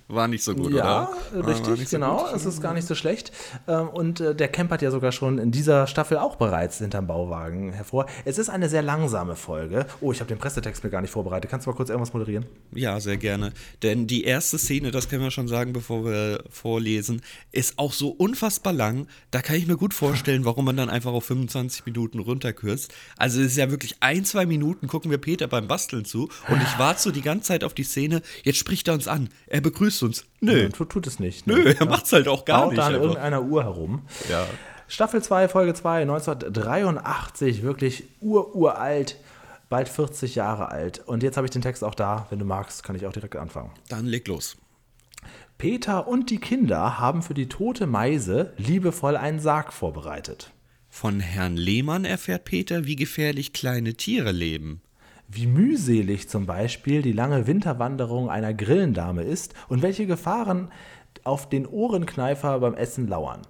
War 0.08 0.28
nicht 0.28 0.44
so 0.44 0.56
gut, 0.56 0.72
Ja, 0.74 1.10
oder? 1.32 1.44
War 1.46 1.48
richtig, 1.48 1.78
nicht 1.80 1.90
so 1.90 1.98
genau. 1.98 2.18
gut. 2.26 2.34
Es 2.36 2.46
ist 2.46 2.62
gar 2.62 2.74
nicht 2.74 2.88
so 2.88 2.96
schlecht. 2.96 3.32
Ähm, 3.68 3.90
Und 3.90 4.20
äh, 4.20 4.36
der 4.36 4.48
campert 4.48 4.82
ja 4.82 4.92
sogar 4.92 5.12
schon 5.12 5.38
in 5.38 5.52
dieser 5.52 5.88
Staffel 5.88 6.18
auch 6.18 6.36
bereits 6.36 6.78
hinterm 6.80 7.08
Bauwagen 7.08 7.74
hervor. 7.74 8.06
Es 8.26 8.38
ist 8.38 8.50
eine 8.50 8.70
sehr 8.70 8.82
langsame 8.82 9.36
Folge. 9.36 9.86
Oh, 10.02 10.12
ich 10.12 10.20
habe 10.20 10.28
den 10.28 10.38
Pressetext 10.38 10.84
mir 10.84 10.90
gar 10.90 11.02
nicht 11.02 11.12
vorbereitet. 11.12 11.50
Kannst 11.50 11.66
du 11.66 11.72
mal 11.72 11.76
kurz 11.76 11.90
irgendwas 11.90 12.14
moderieren? 12.14 12.46
Ja, 12.74 13.00
sehr 13.00 13.18
gerne. 13.18 13.54
Denn 13.84 14.08
die 14.08 14.24
erste 14.24 14.58
Szene, 14.58 14.92
das 14.92 15.10
können 15.10 15.24
wir 15.24 15.32
schon 15.32 15.48
sagen, 15.48 15.74
bevor 15.74 16.04
wir 16.06 16.44
vorlesen, 16.50 17.22
ist 17.52 17.78
auch 17.80 17.94
so 17.94 18.10
unfassbar 18.10 18.74
lang. 18.74 19.08
Da 19.32 19.42
kann 19.42 19.56
ich 19.56 19.68
mir 19.68 19.78
gut 19.78 19.94
vorstellen, 19.94 20.46
warum 20.46 20.66
man 20.66 20.76
dann 20.78 20.90
einfach 20.90 21.12
auf 21.14 21.26
25 21.26 21.86
Minuten 21.86 22.20
runterkürzt. 22.20 22.94
Also 23.18 23.40
es 23.40 23.48
ist 23.48 23.58
ja 23.58 23.72
wirklich 23.72 23.96
ein, 24.02 24.26
zwei 24.26 24.46
Minuten, 24.46 24.88
gucken 24.88 25.12
wir 25.12 25.18
Peter 25.18 25.48
beim 25.48 25.68
Basteln 25.68 26.06
zu. 26.06 26.24
Und 26.50 26.62
ich 26.62 26.78
warte 26.80 27.02
so 27.02 27.12
die 27.12 27.22
ganze 27.22 27.48
Zeit 27.48 27.64
auf 27.64 27.74
die 27.74 27.84
Szene. 27.84 28.22
Jetzt 28.44 28.58
spricht 28.58 28.88
er 28.88 28.94
uns 28.96 29.08
an. 29.08 29.30
Er 29.48 29.62
begrüßt 29.62 29.87
uns. 30.04 30.26
Nö, 30.42 30.64
Ja, 30.64 30.70
tut, 30.70 31.08
es 31.08 31.20
nicht. 31.20 31.48
nö, 31.48 31.74
er 31.78 31.86
macht's 31.86 32.12
halt 32.14 32.28
auch 32.28 32.46
gar 32.46 32.62
Baut 32.62 32.70
nicht. 32.72 32.80
da 32.80 32.86
an 32.88 32.94
einfach. 32.94 33.04
irgendeiner 33.04 33.42
Uhr 33.44 33.64
herum. 33.64 34.02
Ja. 34.30 34.46
Staffel 34.88 35.22
2, 35.22 35.48
Folge 35.50 35.74
2, 35.74 36.02
1983, 36.04 37.62
wirklich 37.64 38.04
ur-uralt, 38.22 39.18
bald 39.70 39.90
40 39.90 40.36
Jahre 40.36 40.70
alt. 40.72 41.00
Und 41.06 41.24
jetzt 41.24 41.38
habe 41.38 41.46
ich 41.46 41.52
den 41.52 41.62
Text 41.62 41.84
auch 41.84 41.96
da. 41.96 42.28
Wenn 42.30 42.40
du 42.40 42.46
magst, 42.46 42.84
kann 42.84 42.96
ich 42.96 43.06
auch 43.06 43.12
direkt 43.14 43.36
anfangen. 43.36 43.72
Dann 43.90 44.06
leg 44.06 44.28
los. 44.28 44.58
Peter 45.58 46.08
und 46.08 46.30
die 46.30 46.38
Kinder 46.38 47.00
haben 47.00 47.24
für 47.24 47.34
die 47.34 47.50
tote 47.50 47.88
Meise 47.88 48.54
liebevoll 48.58 49.18
einen 49.18 49.40
Sarg 49.40 49.74
vorbereitet. 49.74 50.52
Von 50.90 51.20
Herrn 51.20 51.58
Lehmann 51.58 52.06
erfährt 52.06 52.46
Peter, 52.46 52.86
wie 52.86 52.96
gefährlich 52.96 53.54
kleine 53.54 53.96
Tiere 53.96 54.32
leben. 54.32 54.82
Wie 55.28 55.48
mühselig 55.48 56.30
zum 56.30 56.46
Beispiel 56.46 57.02
die 57.02 57.12
lange 57.12 57.48
Winterwanderung 57.48 58.30
einer 58.30 58.54
Grillendame 58.54 59.24
ist 59.24 59.54
und 59.68 59.82
welche 59.82 60.06
Gefahren 60.06 60.72
auf 61.24 61.50
den 61.50 61.68
Ohrenkneifer 61.68 62.60
beim 62.60 62.76
Essen 62.76 63.08
lauern. 63.08 63.42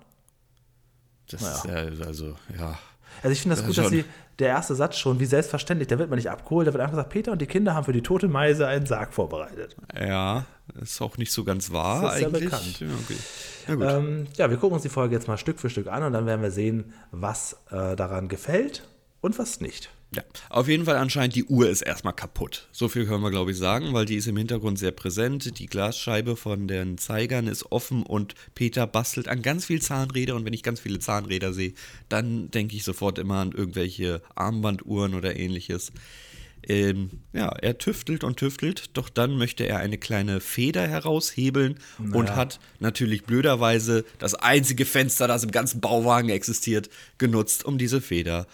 Das 1.29 1.41
ist 1.41 1.65
ja, 1.65 1.74
also, 2.06 2.35
ja. 2.57 2.77
Also 3.21 3.33
ich 3.33 3.41
finde 3.41 3.56
das, 3.56 3.65
Das 3.65 3.68
gut, 3.68 3.77
dass 3.77 3.89
sie, 3.91 4.06
der 4.39 4.50
erste 4.50 4.75
Satz 4.75 4.97
schon, 4.97 5.19
wie 5.19 5.25
selbstverständlich, 5.25 5.88
da 5.88 5.97
wird 5.97 6.09
man 6.09 6.18
nicht 6.18 6.29
abgeholt, 6.29 6.68
da 6.68 6.74
wird 6.74 6.81
einfach 6.81 6.94
gesagt, 6.94 7.09
Peter 7.09 7.31
und 7.31 7.41
die 7.41 7.47
Kinder 7.47 7.74
haben 7.74 7.85
für 7.85 7.94
die 7.94 8.03
tote 8.03 8.27
Meise 8.27 8.68
einen 8.68 8.85
Sarg 8.85 9.13
vorbereitet. 9.13 9.75
Ja, 10.00 10.45
ist 10.80 11.01
auch 11.01 11.18
nicht 11.18 11.31
so 11.31 11.44
ganz 11.44 11.71
wahr 11.71 12.03
Das 12.03 12.15
ist 12.15 12.21
ja 12.21 12.27
eigentlich. 12.27 12.44
bekannt. 12.45 12.80
Ja, 12.80 12.88
okay. 12.88 13.75
Gut. 13.75 13.85
Ähm, 13.89 14.27
ja, 14.38 14.50
wir 14.50 14.57
gucken 14.57 14.75
uns 14.75 14.83
die 14.83 14.89
Folge 14.89 15.15
jetzt 15.15 15.27
mal 15.27 15.38
Stück 15.38 15.59
für 15.59 15.69
Stück 15.69 15.88
an 15.88 16.03
und 16.03 16.13
dann 16.13 16.25
werden 16.25 16.41
wir 16.41 16.51
sehen, 16.51 16.94
was 17.12 17.57
äh, 17.71 17.95
daran 17.95 18.27
gefällt 18.27 18.88
und 19.21 19.39
was 19.39 19.59
nicht. 19.59 19.89
Ja, 20.15 20.24
auf 20.50 20.69
jeden 20.69 20.86
Fall 20.86 20.95
anscheinend 20.95 21.36
die 21.36 21.44
Uhr 21.44 21.69
ist 21.69 21.81
erstmal 21.81 22.13
kaputt. 22.13 22.69
So 22.71 22.88
viel 22.88 23.06
können 23.06 23.24
wir, 23.24 23.30
glaube 23.30 23.51
ich, 23.51 23.57
sagen, 23.57 23.94
weil 23.94 24.06
die 24.06 24.15
ist 24.15 24.27
im 24.27 24.38
Hintergrund 24.38 24.80
sehr 24.80 24.92
präsent. 24.92 25.59
Die 25.59 25.65
Glasscheibe 25.65 26.38
von 26.38 26.68
den 26.68 26.98
Zeigern 26.98 27.48
ist 27.48 27.71
offen 27.74 28.04
und 28.04 28.33
Peter 28.56 28.87
bastelt 28.87 29.28
an 29.28 29.42
ganz 29.42 29.66
viel 29.66 29.81
Zahnräder. 29.81 30.35
Und 30.35 30.45
wenn 30.45 30.54
ich 30.54 30.64
ganz 30.64 30.80
viele 30.80 30.99
Zahnräder 30.99 31.52
sehe, 31.52 31.73
dann 32.07 32.49
denke 32.52 32.78
ich 32.78 32.85
sofort 32.85 33.19
immer 33.19 33.40
an 33.40 33.52
irgendwelche 33.52 34.21
Armbanduhren 34.33 35.14
oder 35.14 35.35
ähnliches. 35.35 35.92
Ähm, 36.64 37.09
ja, 37.33 37.49
er 37.49 37.78
tüftelt 37.78 38.23
und 38.23 38.37
tüftelt, 38.37 38.90
doch 38.94 39.09
dann 39.09 39.37
möchte 39.37 39.66
er 39.66 39.78
eine 39.80 39.97
kleine 39.97 40.40
Feder 40.40 40.87
heraushebeln 40.87 41.80
und 42.11 42.35
hat 42.35 42.59
natürlich 42.80 43.23
blöderweise 43.23 44.04
das 44.19 44.35
einzige 44.35 44.85
Fenster, 44.85 45.28
das 45.28 45.44
im 45.44 45.52
ganzen 45.52 45.80
Bauwagen 45.80 46.30
existiert, 46.30 46.90
genutzt, 47.18 47.64
um 47.64 47.78
diese 47.78 48.02
Feder 48.02 48.47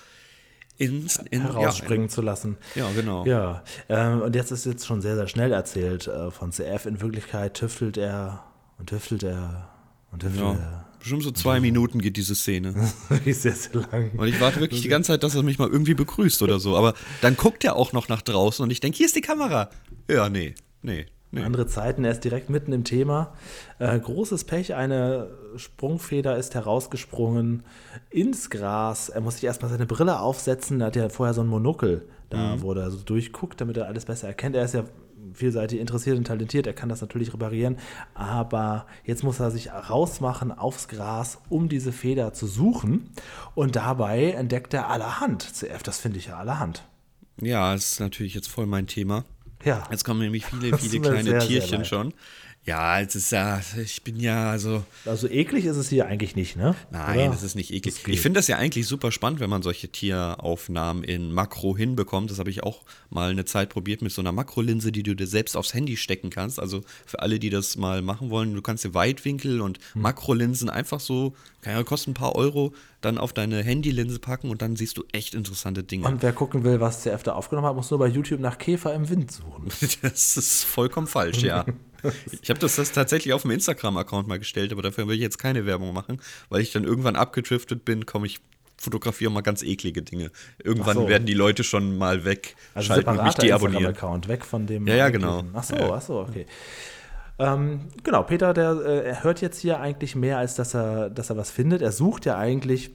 ins, 0.78 1.18
in, 1.30 1.42
herausspringen 1.42 2.10
zu 2.10 2.22
lassen. 2.22 2.58
Ja, 2.76 2.90
genau. 2.96 3.26
Ja, 3.26 3.64
ähm, 3.90 4.22
und 4.22 4.36
jetzt 4.36 4.52
ist 4.52 4.66
jetzt 4.66 4.86
schon 4.86 5.02
sehr, 5.02 5.16
sehr 5.16 5.28
schnell 5.28 5.52
erzählt 5.52 6.08
äh, 6.08 6.32
von 6.32 6.52
CF. 6.52 6.86
In 6.86 7.02
Wirklichkeit 7.02 7.54
tüftelt 7.56 7.98
er 7.98 8.44
und 8.80 8.90
tüftelt 8.90 9.24
er 9.24 9.70
und 10.12 10.20
tüftelt 10.22 10.42
Ja, 10.42 10.54
er. 10.54 10.86
bestimmt 11.00 11.24
so 11.24 11.32
zwei 11.32 11.60
Minuten 11.60 12.00
geht 12.00 12.18
diese 12.18 12.36
Szene. 12.36 12.74
Wirklich 13.10 13.38
sehr, 13.38 13.54
sehr 13.54 13.82
lang. 13.92 14.12
Und 14.18 14.28
ich 14.28 14.40
warte 14.42 14.60
wirklich 14.60 14.82
die 14.82 14.88
ganze 14.88 15.08
Zeit, 15.14 15.24
dass 15.24 15.36
er 15.36 15.44
mich 15.44 15.60
mal 15.60 15.70
irgendwie 15.70 15.94
begrüßt 15.94 16.42
oder 16.42 16.60
so. 16.60 16.76
Aber 16.76 16.94
dann 17.22 17.38
guckt 17.38 17.64
er 17.64 17.76
auch 17.76 17.94
noch 17.94 18.10
nach 18.10 18.22
draußen 18.22 18.64
und 18.64 18.72
ich 18.72 18.80
denke, 18.80 18.98
hier 18.98 19.06
ist 19.06 19.16
die 19.16 19.22
Kamera. 19.22 19.70
Ja, 20.10 20.28
nee, 20.30 20.56
nee, 20.82 21.06
nee. 21.34 21.44
Andere 21.44 21.68
Zeiten, 21.68 22.04
er 22.04 22.12
ist 22.12 22.24
direkt 22.24 22.50
mitten 22.50 22.72
im 22.74 22.84
Thema. 22.84 23.34
Äh, 23.80 24.00
großes 24.00 24.46
Pech, 24.46 24.76
eine 24.76 25.32
Sprungfeder 25.56 26.38
ist 26.38 26.56
herausgesprungen 26.56 27.64
ins 28.10 28.50
Gras. 28.50 29.10
Er 29.10 29.22
muss 29.22 29.36
sich 29.36 29.44
erstmal 29.44 29.70
seine 29.72 29.86
Brille 29.86 30.20
aufsetzen. 30.20 30.82
Er 30.82 30.88
hat 30.88 30.96
ja 30.96 31.10
vorher 31.10 31.34
so 31.34 31.42
ein 31.42 31.48
Monokel, 31.48 32.08
da 32.30 32.62
wo 32.62 32.74
er 32.74 32.90
so 32.90 32.98
durchguckt, 32.98 33.62
damit 33.62 33.78
er 33.78 33.88
alles 33.88 34.06
besser 34.06 34.28
erkennt. 34.28 34.56
Er 34.56 34.66
ist 34.66 34.74
ja 34.74 34.86
vielseitig 35.34 35.80
interessiert 35.80 36.18
und 36.18 36.26
talentiert, 36.26 36.68
er 36.68 36.74
kann 36.74 36.90
das 36.90 37.02
natürlich 37.02 37.34
reparieren, 37.34 37.78
aber 38.14 38.86
jetzt 39.04 39.24
muss 39.24 39.40
er 39.40 39.52
sich 39.52 39.72
rausmachen 39.72 40.52
aufs 40.52 40.88
Gras, 40.88 41.40
um 41.50 41.70
diese 41.70 41.92
Feder 41.92 42.34
zu 42.34 42.48
suchen 42.48 43.10
und 43.56 43.76
dabei 43.76 44.32
entdeckt 44.32 44.74
er 44.74 44.90
allerhand. 44.90 45.44
CF, 45.44 45.84
das 45.84 46.00
finde 46.00 46.20
ich 46.20 46.28
ja 46.28 46.38
allerhand. 46.38 46.84
Ja, 47.42 47.74
ist 47.74 48.00
natürlich 48.00 48.36
jetzt 48.36 48.50
voll 48.50 48.66
mein 48.66 48.88
Thema. 48.88 49.26
Ja. 49.64 49.88
Jetzt 49.92 50.04
kommen 50.04 50.20
nämlich 50.20 50.46
viele, 50.46 50.78
viele 50.78 51.00
kleine 51.00 51.24
sehr, 51.24 51.42
sehr 51.42 51.50
Tierchen 51.50 51.78
leid. 51.80 51.88
schon. 51.88 52.14
Ja, 52.66 53.02
es 53.02 53.14
ist 53.14 53.32
ja, 53.32 53.62
ich 53.84 54.04
bin 54.04 54.18
ja, 54.18 54.50
also. 54.50 54.84
Also 55.06 55.28
eklig 55.28 55.66
ist 55.66 55.76
es 55.76 55.90
hier 55.90 56.06
eigentlich 56.06 56.38
nicht, 56.38 56.56
ne? 56.56 56.76
Nein, 56.92 57.32
es 57.34 57.44
ist 57.44 57.56
nicht 57.56 57.74
eklig. 57.74 58.08
Ich 58.08 58.22
finde 58.22 58.40
das 58.40 58.48
ja 58.48 58.58
eigentlich 58.58 58.88
super 58.88 59.12
spannend, 59.12 59.42
wenn 59.42 59.50
man 59.50 59.62
solche 59.62 59.90
Tieraufnahmen 59.90 61.04
in 61.04 61.34
Makro 61.34 61.76
hinbekommt. 61.76 62.32
Das 62.32 62.40
habe 62.40 62.50
ich 62.50 62.64
auch 62.64 62.84
mal 63.10 63.32
eine 63.32 63.44
Zeit 63.44 63.68
probiert 63.70 64.02
mit 64.02 64.14
so 64.14 64.22
einer 64.22 64.32
Makrolinse, 64.32 64.94
die 64.94 65.04
du 65.04 65.14
dir 65.14 65.28
selbst 65.28 65.58
aufs 65.58 65.74
Handy 65.74 65.98
stecken 65.98 66.30
kannst. 66.30 66.58
Also 66.58 66.82
für 67.06 67.22
alle, 67.22 67.38
die 67.38 67.50
das 67.50 67.76
mal 67.76 68.02
machen 68.02 68.30
wollen, 68.30 68.54
du 68.54 68.62
kannst 68.62 68.86
dir 68.86 68.94
Weitwinkel 68.94 69.60
und 69.60 69.80
hm. 69.92 70.02
Makrolinsen 70.02 70.70
einfach 70.70 71.02
so, 71.02 71.34
kann 71.62 71.74
ja 71.74 71.84
kosten 71.84 72.12
ein 72.12 72.14
paar 72.14 72.36
Euro, 72.36 72.74
dann 73.02 73.18
auf 73.18 73.34
deine 73.34 73.62
Handylinse 73.62 74.20
packen 74.20 74.50
und 74.50 74.62
dann 74.62 74.78
siehst 74.78 74.98
du 74.98 75.04
echt 75.12 75.36
interessante 75.36 75.84
Dinge. 75.84 76.08
Und 76.08 76.22
wer 76.22 76.32
gucken 76.32 76.64
will, 76.64 76.80
was 76.80 77.02
CF 77.02 77.24
da 77.24 77.34
aufgenommen 77.34 77.68
hat, 77.68 77.76
muss 77.76 77.92
nur 77.92 78.00
bei 78.00 78.08
YouTube 78.08 78.40
nach 78.40 78.58
Käfer 78.58 78.94
im 78.94 79.10
Wind 79.10 79.34
suchen. 79.34 79.68
das 80.02 80.38
ist 80.38 80.64
vollkommen 80.64 81.08
falsch, 81.08 81.44
ja. 81.44 81.66
Ich 82.42 82.50
habe 82.50 82.60
das, 82.60 82.76
das 82.76 82.92
tatsächlich 82.92 83.34
auf 83.34 83.44
dem 83.44 83.52
Instagram-Account 83.52 84.28
mal 84.28 84.40
gestellt, 84.40 84.72
aber 84.72 84.82
dafür 84.82 85.08
will 85.08 85.16
ich 85.16 85.22
jetzt 85.22 85.38
keine 85.38 85.66
Werbung 85.66 85.94
machen, 85.94 86.22
weil 86.50 86.62
ich 86.62 86.72
dann 86.72 86.84
irgendwann 86.84 87.16
abgedriftet 87.16 87.86
bin, 87.86 88.06
komme 88.06 88.28
ich 88.28 88.40
fotografiere 88.78 89.32
mal 89.32 89.42
ganz 89.42 89.64
eklige 89.64 90.02
Dinge. 90.02 90.32
Irgendwann 90.62 90.98
so. 90.98 91.08
werden 91.08 91.26
die 91.26 91.34
Leute 91.34 91.64
schon 91.64 91.98
mal 91.98 92.26
weg, 92.26 92.56
also 92.74 92.88
schalten 92.88 93.10
und 93.10 93.24
mich 93.24 93.36
deabonnieren. 93.36 93.86
Account 93.88 94.28
weg 94.28 94.46
von 94.46 94.68
dem. 94.68 94.86
Ja, 94.88 94.96
ja, 94.96 95.10
genau. 95.10 95.44
Ach 95.54 95.64
so, 95.64 95.76
ja. 95.76 95.94
ach 95.94 96.02
so, 96.02 96.20
okay. 96.20 96.46
Ähm, 97.40 97.88
genau, 98.04 98.24
Peter, 98.24 98.54
der 98.54 98.72
äh, 98.72 99.24
hört 99.24 99.42
jetzt 99.42 99.60
hier 99.60 99.80
eigentlich 99.80 100.16
mehr, 100.16 100.38
als 100.38 100.56
dass 100.56 100.76
er, 100.76 101.10
dass 101.10 101.30
er 101.30 101.38
was 101.38 101.50
findet. 101.50 101.82
Er 101.82 101.92
sucht 101.92 102.26
ja 102.26 102.38
eigentlich 102.38 102.92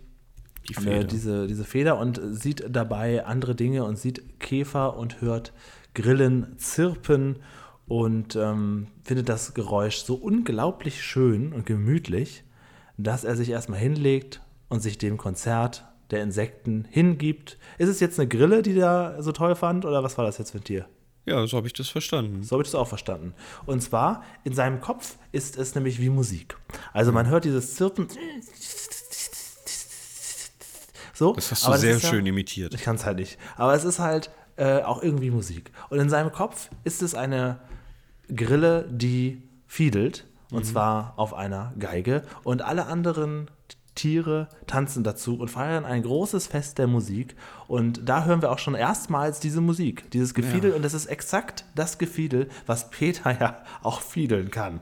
die 0.69 0.88
äh, 0.88 1.05
diese, 1.05 1.47
diese 1.47 1.65
Feder 1.65 1.99
und 1.99 2.21
sieht 2.33 2.65
dabei 2.69 3.25
andere 3.25 3.55
Dinge 3.55 3.85
und 3.85 3.99
sieht 3.99 4.38
Käfer 4.38 4.97
und 4.97 5.21
hört 5.21 5.53
Grillen 5.95 6.59
zirpen 6.59 7.37
und 7.88 8.37
ähm, 8.37 8.88
findet 9.02 9.28
das 9.28 9.54
Geräusch 9.54 9.97
so 9.99 10.14
unglaublich 10.14 11.02
schön 11.02 11.52
und 11.52 11.66
gemütlich, 11.66 12.45
dass 12.97 13.25
er 13.25 13.37
sich 13.37 13.50
erstmal 13.50 13.78
hinlegt 13.78 14.40
und 14.68 14.80
sich 14.80 14.99
dem 14.99 15.16
Konzert 15.16 15.87
der 16.11 16.23
Insekten 16.23 16.87
hingibt. 16.90 17.59
Ist 17.78 17.88
es 17.88 18.00
jetzt 18.00 18.18
eine 18.18 18.28
Grille, 18.28 18.62
die 18.62 18.75
der 18.75 19.16
so 19.21 19.33
toll 19.33 19.54
fand, 19.54 19.85
oder 19.85 20.02
was 20.02 20.16
war 20.18 20.25
das 20.25 20.38
jetzt 20.38 20.52
für 20.52 20.59
ein 20.59 20.64
Tier? 20.64 20.87
Ja, 21.26 21.47
so 21.47 21.59
habe 21.59 21.66
ich 21.66 21.75
das 21.75 21.88
verstanden. 21.88 22.42
So 22.42 22.52
habe 22.52 22.62
ich 22.62 22.68
das 22.68 22.75
auch 22.75 22.88
verstanden. 22.88 23.35
Und 23.66 23.83
zwar, 23.83 24.25
in 24.45 24.54
seinem 24.54 24.80
Kopf 24.80 25.16
ist 25.30 25.59
es 25.59 25.75
nämlich 25.75 26.00
wie 26.00 26.09
Musik. 26.09 26.57
Also 26.95 27.12
man 27.12 27.26
hört 27.26 27.45
dieses 27.45 27.75
Zirpen. 27.75 28.09
So, 31.12 31.35
das 31.35 31.50
hast 31.50 31.66
du 31.66 31.73
sehr 31.75 32.00
schön 32.00 32.25
ja, 32.25 32.33
imitiert. 32.33 32.73
Ich 32.75 32.83
kann 32.83 32.97
es 32.97 33.04
halt 33.04 33.18
nicht. 33.18 33.38
Aber 33.57 33.75
es 33.75 33.85
ist 33.85 33.99
halt 33.99 34.30
äh, 34.57 34.83
auch 34.83 35.02
irgendwie 35.02 35.30
Musik. 35.30 35.71
Und 35.90 35.99
in 35.99 36.09
seinem 36.09 36.33
Kopf 36.33 36.71
ist 36.85 37.02
es 37.02 37.14
eine 37.14 37.61
Grille, 38.35 38.89
die 38.91 39.43
fiedelt. 39.67 40.25
Und 40.51 40.65
mhm. 40.65 40.69
zwar 40.71 41.15
auf 41.17 41.35
einer 41.35 41.75
Geige. 41.79 42.23
Und 42.43 42.63
alle 42.63 42.87
anderen 42.87 43.51
Tiere 43.95 44.49
tanzen 44.67 45.03
dazu 45.03 45.39
und 45.39 45.49
feiern 45.49 45.85
ein 45.85 46.03
großes 46.03 46.47
Fest 46.47 46.79
der 46.79 46.87
Musik. 46.87 47.35
Und 47.67 48.09
da 48.09 48.25
hören 48.25 48.41
wir 48.43 48.51
auch 48.53 48.59
schon 48.59 48.75
erstmals 48.75 49.41
diese 49.41 49.61
Musik, 49.61 50.11
dieses 50.13 50.35
Gefiedel. 50.35 50.71
Ja. 50.71 50.77
Und 50.77 50.85
das 50.85 50.95
ist 50.95 51.07
exakt 51.07 51.65
das 51.75 51.99
Gefiedel, 51.99 52.49
was 52.67 52.91
Peter 52.91 53.39
ja 53.39 53.63
auch 53.83 54.01
fiedeln 54.01 54.51
kann. 54.51 54.81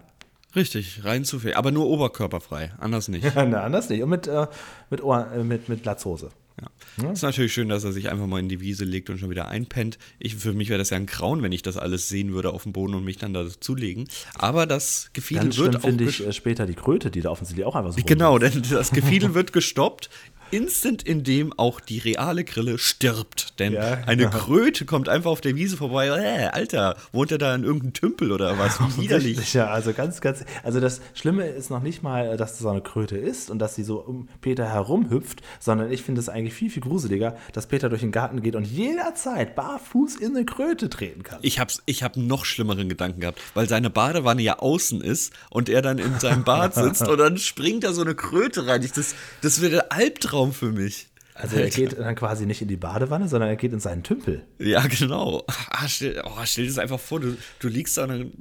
Richtig, 0.54 1.04
rein 1.04 1.24
zufällig. 1.24 1.56
Aber 1.56 1.70
nur 1.70 1.86
oberkörperfrei, 1.86 2.72
anders 2.78 3.08
nicht. 3.08 3.26
Na, 3.34 3.62
anders 3.62 3.88
nicht. 3.88 4.02
Und 4.02 4.10
mit, 4.10 4.26
äh, 4.26 4.46
mit, 4.90 5.02
Ohr, 5.02 5.30
äh, 5.32 5.42
mit, 5.42 5.68
mit 5.68 5.84
Latzhose. 5.84 6.30
Ja. 6.60 6.68
ja. 7.02 7.12
Ist 7.12 7.22
natürlich 7.22 7.52
schön, 7.52 7.68
dass 7.68 7.84
er 7.84 7.92
sich 7.92 8.10
einfach 8.10 8.26
mal 8.26 8.40
in 8.40 8.48
die 8.48 8.60
Wiese 8.60 8.84
legt 8.84 9.10
und 9.10 9.18
schon 9.18 9.28
wieder 9.28 9.48
einpennt. 9.48 9.98
Ich, 10.18 10.36
für 10.36 10.52
mich 10.52 10.68
wäre 10.70 10.78
das 10.78 10.90
ja 10.90 10.96
ein 10.96 11.06
Grauen, 11.06 11.42
wenn 11.42 11.52
ich 11.52 11.62
das 11.62 11.76
alles 11.76 12.08
sehen 12.08 12.32
würde 12.32 12.50
auf 12.50 12.62
dem 12.62 12.72
Boden 12.72 12.94
und 12.94 13.04
mich 13.04 13.18
dann 13.18 13.34
da 13.34 13.46
zulegen. 13.60 14.08
Aber 14.36 14.66
das 14.66 15.10
Gefiedel 15.12 15.44
Ganz 15.44 15.58
wird 15.58 15.76
auch. 15.76 15.80
finde 15.82 16.04
ich 16.04 16.26
äh, 16.26 16.32
später 16.32 16.66
die 16.66 16.74
Kröte, 16.74 17.10
die 17.10 17.20
da 17.20 17.30
offensichtlich 17.30 17.66
auch 17.66 17.74
einfach 17.74 17.92
so. 17.92 18.00
Genau, 18.04 18.38
denn 18.38 18.62
das 18.70 18.90
Gefiedel 18.90 19.34
wird 19.34 19.52
gestoppt 19.52 20.08
instant, 20.50 21.02
in 21.02 21.24
dem 21.24 21.52
auch 21.58 21.80
die 21.80 21.98
reale 21.98 22.44
Grille 22.44 22.78
stirbt. 22.78 23.58
Denn 23.58 23.72
ja, 23.72 23.98
eine 24.06 24.30
Kröte 24.30 24.84
kommt 24.84 25.08
einfach 25.08 25.30
auf 25.30 25.40
der 25.40 25.56
Wiese 25.56 25.76
vorbei. 25.76 26.08
Äh, 26.08 26.46
Alter, 26.46 26.96
wohnt 27.12 27.32
er 27.32 27.38
da 27.38 27.54
in 27.54 27.64
irgendeinem 27.64 27.92
Tümpel 27.92 28.32
oder 28.32 28.58
was? 28.58 28.78
Wie 28.80 29.02
widerlich. 29.02 29.54
Ja, 29.54 29.68
also 29.68 29.92
ganz, 29.92 30.20
ganz. 30.20 30.44
Also 30.62 30.80
das 30.80 31.00
Schlimme 31.14 31.46
ist 31.46 31.70
noch 31.70 31.82
nicht 31.82 32.02
mal, 32.02 32.36
dass 32.36 32.52
das 32.52 32.60
so 32.60 32.68
eine 32.68 32.80
Kröte 32.80 33.16
ist 33.16 33.50
und 33.50 33.58
dass 33.58 33.74
sie 33.74 33.84
so 33.84 33.98
um 33.98 34.28
Peter 34.40 34.66
herumhüpft, 34.66 35.42
sondern 35.60 35.90
ich 35.90 36.02
finde 36.02 36.20
es 36.20 36.28
eigentlich 36.28 36.54
viel, 36.54 36.70
viel 36.70 36.82
gruseliger, 36.82 37.36
dass 37.52 37.66
Peter 37.66 37.88
durch 37.88 38.02
den 38.02 38.12
Garten 38.12 38.42
geht 38.42 38.56
und 38.56 38.64
jederzeit 38.64 39.54
barfuß 39.56 40.16
in 40.16 40.36
eine 40.36 40.44
Kröte 40.44 40.88
treten 40.88 41.22
kann. 41.22 41.38
Ich 41.42 41.58
habe 41.58 41.72
ich 41.86 42.02
hab 42.02 42.16
noch 42.16 42.44
schlimmeren 42.44 42.88
Gedanken 42.88 43.20
gehabt, 43.20 43.40
weil 43.54 43.68
seine 43.68 43.90
Badewanne 43.90 44.42
ja 44.42 44.58
außen 44.58 45.00
ist 45.00 45.32
und 45.50 45.68
er 45.68 45.82
dann 45.82 45.98
in 45.98 46.18
seinem 46.20 46.44
Bad 46.44 46.74
sitzt 46.74 47.02
und 47.08 47.18
dann 47.18 47.38
springt 47.38 47.84
da 47.84 47.92
so 47.92 48.02
eine 48.02 48.14
Kröte 48.14 48.66
rein. 48.66 48.82
Ich, 48.82 48.92
das 48.92 49.14
das 49.42 49.60
wäre 49.60 49.70
der 49.70 49.92
Albtraum 49.92 50.35
Albtraum 50.36 50.52
für 50.52 50.72
mich. 50.72 51.08
Also 51.34 51.56
er 51.56 51.68
geht 51.68 51.98
dann 51.98 52.14
quasi 52.14 52.46
nicht 52.46 52.62
in 52.62 52.68
die 52.68 52.78
Badewanne, 52.78 53.28
sondern 53.28 53.50
er 53.50 53.56
geht 53.56 53.72
in 53.72 53.80
seinen 53.80 54.02
Tümpel. 54.02 54.42
Ja, 54.58 54.86
genau. 54.86 55.44
Ah, 55.68 55.86
stell, 55.86 56.22
oh, 56.24 56.30
stell 56.44 56.64
dir 56.64 56.70
das 56.70 56.78
einfach 56.78 56.98
vor, 56.98 57.20
du, 57.20 57.36
du 57.58 57.68
liegst 57.68 57.98
da, 57.98 58.06
dann, 58.06 58.32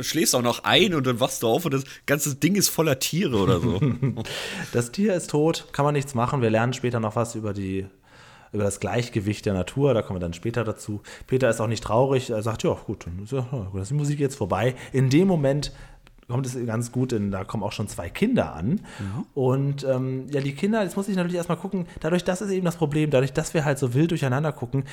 schläfst 0.00 0.36
auch 0.36 0.42
noch 0.42 0.62
ein 0.62 0.94
und 0.94 1.04
dann 1.04 1.18
wachst 1.18 1.42
du 1.42 1.48
auf 1.48 1.64
und 1.64 1.74
das 1.74 1.82
ganze 2.06 2.36
Ding 2.36 2.54
ist 2.54 2.68
voller 2.68 3.00
Tiere 3.00 3.38
oder 3.38 3.58
so. 3.58 3.80
das 4.72 4.92
Tier 4.92 5.14
ist 5.14 5.30
tot, 5.30 5.66
kann 5.72 5.84
man 5.84 5.94
nichts 5.94 6.14
machen. 6.14 6.42
Wir 6.42 6.50
lernen 6.50 6.74
später 6.74 7.00
noch 7.00 7.16
was 7.16 7.34
über 7.34 7.52
die 7.52 7.86
über 8.52 8.62
das 8.62 8.78
Gleichgewicht 8.78 9.46
der 9.46 9.52
Natur, 9.52 9.94
da 9.94 10.02
kommen 10.02 10.20
wir 10.20 10.20
dann 10.20 10.32
später 10.32 10.62
dazu. 10.62 11.02
Peter 11.26 11.50
ist 11.50 11.60
auch 11.60 11.66
nicht 11.66 11.82
traurig, 11.82 12.30
er 12.30 12.40
sagt, 12.40 12.62
ja 12.62 12.72
gut, 12.86 13.04
dann 13.04 13.24
ist 13.24 13.90
die 13.90 13.94
Musik 13.94 14.20
jetzt 14.20 14.36
vorbei. 14.36 14.76
In 14.92 15.10
dem 15.10 15.26
Moment 15.26 15.72
kommt 16.28 16.46
es 16.46 16.66
ganz 16.66 16.92
gut, 16.92 17.12
denn 17.12 17.30
da 17.30 17.44
kommen 17.44 17.62
auch 17.62 17.72
schon 17.72 17.88
zwei 17.88 18.08
Kinder 18.08 18.54
an. 18.54 18.68
Mhm. 18.68 18.80
Und 19.34 19.84
ähm, 19.84 20.26
ja, 20.30 20.40
die 20.40 20.54
Kinder, 20.54 20.82
jetzt 20.82 20.96
muss 20.96 21.08
ich 21.08 21.16
natürlich 21.16 21.36
erstmal 21.36 21.58
gucken, 21.58 21.86
dadurch, 22.00 22.24
das 22.24 22.40
ist 22.40 22.50
eben 22.50 22.64
das 22.64 22.76
Problem, 22.76 23.10
dadurch, 23.10 23.32
dass 23.32 23.54
wir 23.54 23.64
halt 23.64 23.78
so 23.78 23.94
wild 23.94 24.10
durcheinander 24.10 24.52
gucken, 24.52 24.84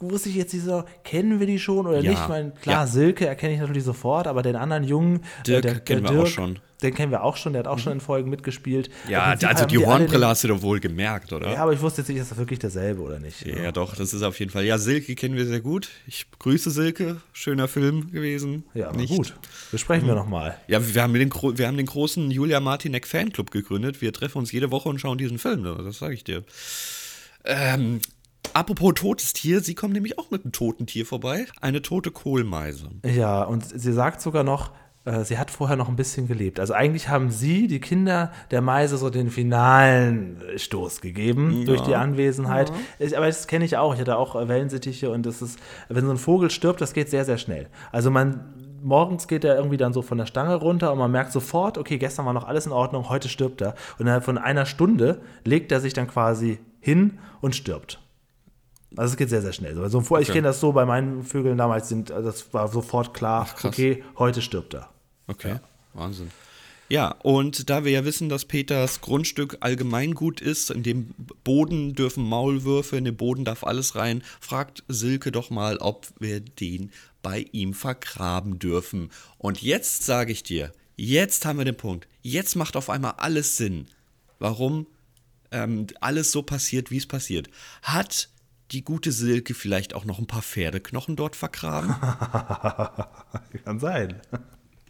wusste 0.00 0.28
ich 0.28 0.36
jetzt 0.36 0.52
so, 0.52 0.84
kennen 1.04 1.40
wir 1.40 1.46
die 1.46 1.58
schon 1.58 1.86
oder 1.86 2.00
ja. 2.00 2.10
nicht? 2.10 2.22
Ich 2.22 2.28
meine, 2.28 2.52
klar, 2.52 2.82
ja. 2.82 2.86
Silke 2.86 3.26
erkenne 3.26 3.54
ich 3.54 3.60
natürlich 3.60 3.84
sofort, 3.84 4.26
aber 4.26 4.42
den 4.42 4.56
anderen 4.56 4.84
Jungen, 4.84 5.20
Dirk 5.46 5.62
der, 5.62 5.72
der 5.72 5.80
kennen 5.80 6.02
wir 6.04 6.10
Dirk, 6.10 6.22
auch 6.22 6.26
schon 6.26 6.58
den 6.82 6.94
kennen 6.94 7.12
wir 7.12 7.22
auch 7.22 7.36
schon, 7.36 7.52
der 7.52 7.60
hat 7.60 7.66
auch 7.66 7.76
mhm. 7.76 7.80
schon 7.80 7.92
in 7.94 8.00
Folgen 8.00 8.30
mitgespielt. 8.30 8.90
Ja, 9.08 9.24
also 9.24 9.66
die 9.66 9.78
Hornbrille 9.78 10.26
hast 10.26 10.44
du 10.44 10.48
doch 10.48 10.62
wohl 10.62 10.80
gemerkt, 10.80 11.32
oder? 11.32 11.52
Ja, 11.52 11.62
aber 11.62 11.72
ich 11.72 11.80
wusste 11.80 12.02
jetzt 12.02 12.08
nicht, 12.08 12.18
ist 12.18 12.30
das 12.30 12.38
wirklich 12.38 12.58
derselbe 12.58 13.02
oder 13.02 13.18
nicht. 13.18 13.46
Ja, 13.46 13.62
ja, 13.62 13.72
doch, 13.72 13.94
das 13.94 14.12
ist 14.12 14.22
auf 14.22 14.38
jeden 14.38 14.50
Fall. 14.50 14.64
Ja, 14.64 14.78
Silke 14.78 15.14
kennen 15.14 15.36
wir 15.36 15.46
sehr 15.46 15.60
gut. 15.60 15.88
Ich 16.06 16.26
grüße 16.38 16.70
Silke, 16.70 17.20
schöner 17.32 17.68
Film 17.68 18.10
gewesen. 18.10 18.64
Ja, 18.74 18.92
nicht. 18.92 19.14
gut. 19.14 19.34
Besprechen 19.70 20.04
mhm. 20.06 20.10
wir 20.10 20.16
nochmal. 20.16 20.58
Ja, 20.66 20.80
wir 20.94 21.02
haben, 21.02 21.14
den, 21.14 21.30
wir 21.32 21.66
haben 21.66 21.76
den 21.76 21.86
großen 21.86 22.30
Julia 22.30 22.60
Martinek 22.60 23.06
Fanclub 23.06 23.50
gegründet. 23.50 24.00
Wir 24.00 24.12
treffen 24.12 24.38
uns 24.38 24.52
jede 24.52 24.70
Woche 24.70 24.88
und 24.88 25.00
schauen 25.00 25.18
diesen 25.18 25.38
Film, 25.38 25.64
das 25.64 25.98
sage 25.98 26.14
ich 26.14 26.24
dir. 26.24 26.44
Ähm, 27.44 28.00
Apropos 28.54 28.92
totes 28.94 29.32
Tier, 29.32 29.60
sie 29.60 29.74
kommen 29.74 29.94
nämlich 29.94 30.18
auch 30.18 30.30
mit 30.30 30.44
einem 30.44 30.52
toten 30.52 30.86
Tier 30.86 31.06
vorbei. 31.06 31.46
Eine 31.60 31.80
tote 31.80 32.10
Kohlmeise. 32.10 32.90
Ja, 33.04 33.44
und 33.44 33.64
sie 33.64 33.92
sagt 33.92 34.20
sogar 34.20 34.44
noch, 34.44 34.72
sie 35.24 35.36
hat 35.36 35.50
vorher 35.50 35.76
noch 35.76 35.88
ein 35.88 35.96
bisschen 35.96 36.28
gelebt. 36.28 36.60
Also 36.60 36.74
eigentlich 36.74 37.08
haben 37.08 37.30
sie, 37.30 37.66
die 37.66 37.80
Kinder 37.80 38.30
der 38.52 38.60
Meise, 38.60 38.96
so 38.96 39.10
den 39.10 39.30
finalen 39.30 40.40
Stoß 40.56 41.00
gegeben 41.00 41.60
ja. 41.60 41.64
durch 41.66 41.80
die 41.80 41.96
Anwesenheit. 41.96 42.70
Ja. 42.70 43.06
Ich, 43.06 43.16
aber 43.16 43.26
das 43.26 43.48
kenne 43.48 43.64
ich 43.64 43.76
auch. 43.76 43.94
Ich 43.94 44.00
hatte 44.00 44.16
auch 44.16 44.36
Wellensittiche 44.36 45.10
und 45.10 45.26
das 45.26 45.42
ist, 45.42 45.58
wenn 45.88 46.04
so 46.04 46.12
ein 46.12 46.18
Vogel 46.18 46.50
stirbt, 46.50 46.80
das 46.80 46.92
geht 46.92 47.10
sehr, 47.10 47.24
sehr 47.24 47.38
schnell. 47.38 47.66
Also 47.90 48.12
man, 48.12 48.54
morgens 48.80 49.26
geht 49.26 49.42
er 49.42 49.56
irgendwie 49.56 49.76
dann 49.76 49.92
so 49.92 50.02
von 50.02 50.18
der 50.18 50.26
Stange 50.26 50.54
runter 50.54 50.92
und 50.92 50.98
man 50.98 51.10
merkt 51.10 51.32
sofort, 51.32 51.78
okay, 51.78 51.98
gestern 51.98 52.26
war 52.26 52.32
noch 52.32 52.46
alles 52.46 52.66
in 52.66 52.72
Ordnung, 52.72 53.08
heute 53.08 53.28
stirbt 53.28 53.60
er. 53.60 53.74
Und 53.98 54.02
innerhalb 54.02 54.24
von 54.24 54.38
einer 54.38 54.66
Stunde 54.66 55.20
legt 55.44 55.72
er 55.72 55.80
sich 55.80 55.94
dann 55.94 56.06
quasi 56.06 56.60
hin 56.78 57.18
und 57.40 57.56
stirbt. 57.56 57.98
Also 58.96 59.12
es 59.12 59.16
geht 59.16 59.30
sehr, 59.30 59.42
sehr 59.42 59.52
schnell. 59.52 59.80
Also 59.80 59.98
okay. 59.98 60.22
Ich 60.22 60.28
kenne 60.28 60.42
das 60.42 60.60
so 60.60 60.72
bei 60.72 60.84
meinen 60.84 61.22
Vögeln 61.22 61.56
damals, 61.56 61.88
sind, 61.88 62.10
das 62.10 62.52
war 62.52 62.68
sofort 62.68 63.14
klar, 63.14 63.48
Ach, 63.48 63.64
okay, 63.64 64.04
heute 64.18 64.42
stirbt 64.42 64.74
er. 64.74 64.91
Okay, 65.32 65.50
ja. 65.50 65.60
Wahnsinn. 65.94 66.30
Ja, 66.88 67.12
und 67.22 67.70
da 67.70 67.84
wir 67.84 67.92
ja 67.92 68.04
wissen, 68.04 68.28
dass 68.28 68.44
Peters 68.44 69.00
Grundstück 69.00 69.56
allgemeingut 69.60 70.42
ist, 70.42 70.70
in 70.70 70.82
dem 70.82 71.14
Boden 71.42 71.94
dürfen 71.94 72.22
Maulwürfe, 72.22 72.98
in 72.98 73.06
den 73.06 73.16
Boden 73.16 73.46
darf 73.46 73.64
alles 73.64 73.94
rein, 73.94 74.22
fragt 74.40 74.84
Silke 74.88 75.32
doch 75.32 75.48
mal, 75.48 75.78
ob 75.78 76.08
wir 76.18 76.40
den 76.40 76.90
bei 77.22 77.46
ihm 77.52 77.72
vergraben 77.72 78.58
dürfen. 78.58 79.10
Und 79.38 79.62
jetzt 79.62 80.04
sage 80.04 80.32
ich 80.32 80.42
dir, 80.42 80.72
jetzt 80.96 81.46
haben 81.46 81.58
wir 81.58 81.64
den 81.64 81.78
Punkt. 81.78 82.08
Jetzt 82.20 82.56
macht 82.56 82.76
auf 82.76 82.90
einmal 82.90 83.14
alles 83.16 83.56
Sinn. 83.56 83.86
Warum 84.38 84.86
ähm, 85.50 85.86
alles 86.00 86.32
so 86.32 86.42
passiert, 86.42 86.90
wie 86.90 86.98
es 86.98 87.06
passiert. 87.06 87.48
Hat 87.82 88.28
die 88.70 88.84
gute 88.84 89.12
Silke 89.12 89.54
vielleicht 89.54 89.94
auch 89.94 90.04
noch 90.04 90.18
ein 90.18 90.26
paar 90.26 90.42
Pferdeknochen 90.42 91.16
dort 91.16 91.36
vergraben? 91.36 91.94
Kann 93.64 93.78
sein. 93.78 94.20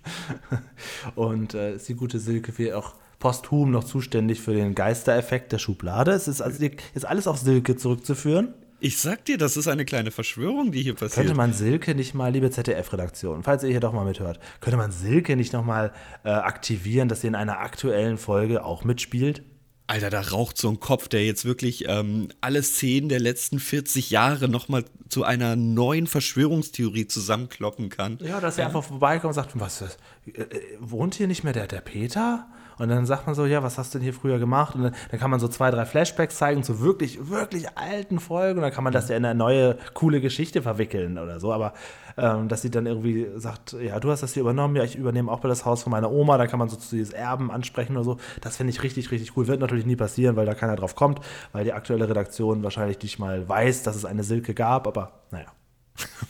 Und 1.14 1.54
äh, 1.54 1.76
ist 1.76 1.88
die 1.88 1.94
gute 1.94 2.18
Silke 2.18 2.52
für 2.52 2.76
auch 2.76 2.94
posthum 3.18 3.70
noch 3.70 3.84
zuständig 3.84 4.40
für 4.40 4.52
den 4.52 4.74
Geistereffekt 4.74 5.52
der 5.52 5.58
Schublade. 5.58 6.10
Es 6.10 6.26
ist 6.26 6.40
also 6.40 6.64
ist 6.94 7.04
alles 7.06 7.26
auf 7.26 7.38
Silke 7.38 7.76
zurückzuführen. 7.76 8.54
Ich 8.84 8.98
sag 8.98 9.24
dir, 9.26 9.38
das 9.38 9.56
ist 9.56 9.68
eine 9.68 9.84
kleine 9.84 10.10
Verschwörung, 10.10 10.72
die 10.72 10.82
hier 10.82 10.94
passiert. 10.94 11.14
Könnte 11.14 11.34
man 11.36 11.52
Silke 11.52 11.94
nicht 11.94 12.14
mal, 12.14 12.32
liebe 12.32 12.50
ZDF-Redaktion, 12.50 13.44
falls 13.44 13.62
ihr 13.62 13.70
hier 13.70 13.78
doch 13.78 13.92
mal 13.92 14.04
mithört, 14.04 14.40
könnte 14.60 14.76
man 14.76 14.90
Silke 14.90 15.36
nicht 15.36 15.52
noch 15.52 15.64
mal 15.64 15.92
äh, 16.24 16.30
aktivieren, 16.30 17.08
dass 17.08 17.20
sie 17.20 17.28
in 17.28 17.36
einer 17.36 17.60
aktuellen 17.60 18.18
Folge 18.18 18.64
auch 18.64 18.82
mitspielt? 18.82 19.44
Alter, 19.92 20.08
da 20.08 20.22
raucht 20.22 20.56
so 20.56 20.70
ein 20.70 20.80
Kopf, 20.80 21.08
der 21.08 21.22
jetzt 21.26 21.44
wirklich 21.44 21.86
ähm, 21.86 22.28
alle 22.40 22.62
Szenen 22.62 23.10
der 23.10 23.20
letzten 23.20 23.58
40 23.58 24.08
Jahre 24.10 24.48
nochmal 24.48 24.86
zu 25.10 25.22
einer 25.22 25.54
neuen 25.54 26.06
Verschwörungstheorie 26.06 27.06
zusammenkloppen 27.08 27.90
kann. 27.90 28.18
Ja, 28.22 28.40
dass 28.40 28.56
er 28.56 28.68
einfach 28.68 28.84
vorbeikommt 28.84 29.32
und 29.32 29.34
sagt, 29.34 29.60
was, 29.60 29.82
ist, 29.82 29.98
äh, 30.24 30.40
äh, 30.40 30.60
wohnt 30.80 31.16
hier 31.16 31.26
nicht 31.26 31.44
mehr 31.44 31.52
der, 31.52 31.66
der 31.66 31.82
Peter? 31.82 32.46
Und 32.78 32.88
dann 32.88 33.04
sagt 33.04 33.26
man 33.26 33.34
so, 33.34 33.44
ja, 33.44 33.62
was 33.62 33.76
hast 33.76 33.92
du 33.92 33.98
denn 33.98 34.04
hier 34.04 34.14
früher 34.14 34.38
gemacht? 34.38 34.74
Und 34.74 34.84
dann, 34.84 34.94
dann 35.10 35.20
kann 35.20 35.30
man 35.30 35.40
so 35.40 35.46
zwei, 35.46 35.70
drei 35.70 35.84
Flashbacks 35.84 36.38
zeigen 36.38 36.62
zu 36.62 36.80
wirklich, 36.80 37.28
wirklich 37.28 37.76
alten 37.76 38.18
Folgen. 38.18 38.60
Und 38.60 38.62
dann 38.62 38.72
kann 38.72 38.84
man 38.84 38.94
das 38.94 39.10
ja 39.10 39.16
in 39.18 39.26
eine 39.26 39.38
neue, 39.38 39.76
coole 39.92 40.22
Geschichte 40.22 40.62
verwickeln 40.62 41.18
oder 41.18 41.38
so. 41.38 41.52
Aber 41.52 41.74
ähm, 42.16 42.48
dass 42.48 42.62
sie 42.62 42.70
dann 42.70 42.86
irgendwie 42.86 43.28
sagt, 43.36 43.72
ja, 43.72 44.00
du 44.00 44.10
hast 44.10 44.22
das 44.22 44.34
hier 44.34 44.42
übernommen, 44.42 44.76
ja, 44.76 44.84
ich 44.84 44.96
übernehme 44.96 45.30
auch 45.30 45.42
mal 45.42 45.48
das 45.48 45.64
Haus 45.64 45.82
von 45.82 45.90
meiner 45.90 46.10
Oma. 46.10 46.38
Da 46.38 46.46
kann 46.46 46.58
man 46.58 46.68
so 46.68 46.76
zu 46.76 46.96
dieses 46.96 47.12
Erben 47.12 47.50
ansprechen 47.50 47.96
oder 47.96 48.04
so. 48.04 48.16
Das 48.40 48.56
finde 48.56 48.72
ich 48.72 48.82
richtig, 48.82 49.10
richtig 49.10 49.36
cool. 49.36 49.46
Wird 49.46 49.60
natürlich 49.60 49.86
nie 49.86 49.96
passieren, 49.96 50.36
weil 50.36 50.46
da 50.46 50.54
keiner 50.54 50.76
drauf 50.76 50.94
kommt, 50.94 51.20
weil 51.52 51.64
die 51.64 51.72
aktuelle 51.72 52.08
Redaktion 52.08 52.62
wahrscheinlich 52.62 53.00
nicht 53.02 53.18
mal 53.18 53.48
weiß, 53.48 53.82
dass 53.82 53.96
es 53.96 54.04
eine 54.04 54.24
Silke 54.24 54.54
gab. 54.54 54.86
Aber 54.86 55.20
naja. 55.30 55.52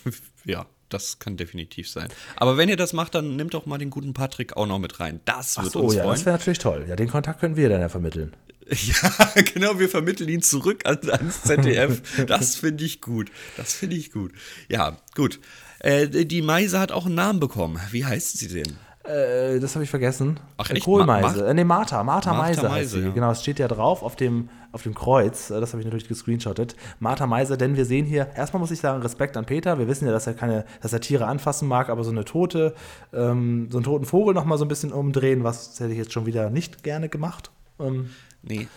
ja, 0.44 0.66
das 0.88 1.18
kann 1.18 1.36
definitiv 1.36 1.88
sein. 1.88 2.08
Aber 2.36 2.56
wenn 2.56 2.68
ihr 2.68 2.76
das 2.76 2.92
macht, 2.92 3.14
dann 3.14 3.36
nehmt 3.36 3.54
doch 3.54 3.66
mal 3.66 3.78
den 3.78 3.90
guten 3.90 4.12
Patrick 4.12 4.56
auch 4.56 4.66
noch 4.66 4.78
mit 4.78 5.00
rein. 5.00 5.20
Das 5.24 5.56
wird 5.56 5.68
Ach 5.68 5.72
so, 5.72 5.80
uns 5.80 5.94
ja, 5.94 6.02
freuen. 6.02 6.14
das 6.14 6.26
wäre 6.26 6.36
natürlich 6.36 6.58
toll. 6.58 6.84
Ja, 6.88 6.96
den 6.96 7.08
Kontakt 7.08 7.40
können 7.40 7.56
wir 7.56 7.68
dann 7.68 7.80
ja 7.80 7.88
vermitteln. 7.88 8.34
Ja, 8.70 9.42
genau, 9.52 9.78
wir 9.80 9.88
vermitteln 9.88 10.28
ihn 10.28 10.40
zurück 10.40 10.86
an, 10.86 10.98
ans 11.10 11.42
ZDF. 11.42 12.00
Das 12.26 12.56
finde 12.56 12.84
ich 12.84 13.00
gut. 13.00 13.30
Das 13.56 13.74
finde 13.74 13.96
ich 13.96 14.12
gut. 14.12 14.32
Ja, 14.68 14.96
gut. 15.14 15.40
Äh, 15.82 16.08
die 16.08 16.42
Meise 16.42 16.78
hat 16.80 16.92
auch 16.92 17.06
einen 17.06 17.14
Namen 17.16 17.40
bekommen. 17.40 17.78
Wie 17.90 18.04
heißt 18.04 18.38
sie 18.38 18.48
denn? 18.48 18.76
Äh, 19.04 19.58
das 19.58 19.74
habe 19.74 19.82
ich 19.82 19.90
vergessen. 19.90 20.38
Ach, 20.56 20.70
echt? 20.70 20.84
Kohlmeise. 20.84 21.42
Ma- 21.42 21.48
äh, 21.48 21.54
nee, 21.54 21.64
Martha. 21.64 22.04
Martha, 22.04 22.32
Martha 22.32 22.42
Meise 22.48 22.62
heißt 22.62 22.70
Meise, 22.70 23.00
sie. 23.00 23.06
ja. 23.06 23.10
Genau, 23.12 23.30
es 23.32 23.40
steht 23.42 23.58
ja 23.58 23.66
drauf 23.66 24.04
auf 24.04 24.14
dem, 24.14 24.48
auf 24.70 24.84
dem 24.84 24.94
Kreuz. 24.94 25.50
Äh, 25.50 25.58
Das 25.60 25.72
habe 25.72 25.80
ich 25.80 25.84
natürlich 25.84 26.06
gescreenshottet. 26.06 26.76
Martha 27.00 27.26
Meise, 27.26 27.58
denn 27.58 27.76
wir 27.76 27.84
sehen 27.84 28.06
hier, 28.06 28.28
erstmal 28.36 28.60
muss 28.60 28.70
ich 28.70 28.78
sagen, 28.78 29.02
Respekt 29.02 29.36
an 29.36 29.44
Peter. 29.44 29.76
Wir 29.80 29.88
wissen 29.88 30.06
ja, 30.06 30.12
dass 30.12 30.28
er 30.28 30.34
keine, 30.34 30.64
dass 30.82 30.92
er 30.92 31.00
Tiere 31.00 31.26
anfassen 31.26 31.66
mag, 31.66 31.88
aber 31.88 32.04
so 32.04 32.12
eine 32.12 32.24
tote, 32.24 32.74
ähm, 33.12 33.66
so 33.72 33.78
einen 33.78 33.84
toten 33.84 34.04
Vogel 34.04 34.34
nochmal 34.34 34.56
so 34.58 34.64
ein 34.64 34.68
bisschen 34.68 34.92
umdrehen, 34.92 35.42
was 35.42 35.80
hätte 35.80 35.90
ich 35.90 35.98
jetzt 35.98 36.12
schon 36.12 36.26
wieder 36.26 36.48
nicht 36.50 36.84
gerne 36.84 37.08
gemacht. 37.08 37.50
Ähm, 37.80 38.10
Nee, 38.44 38.68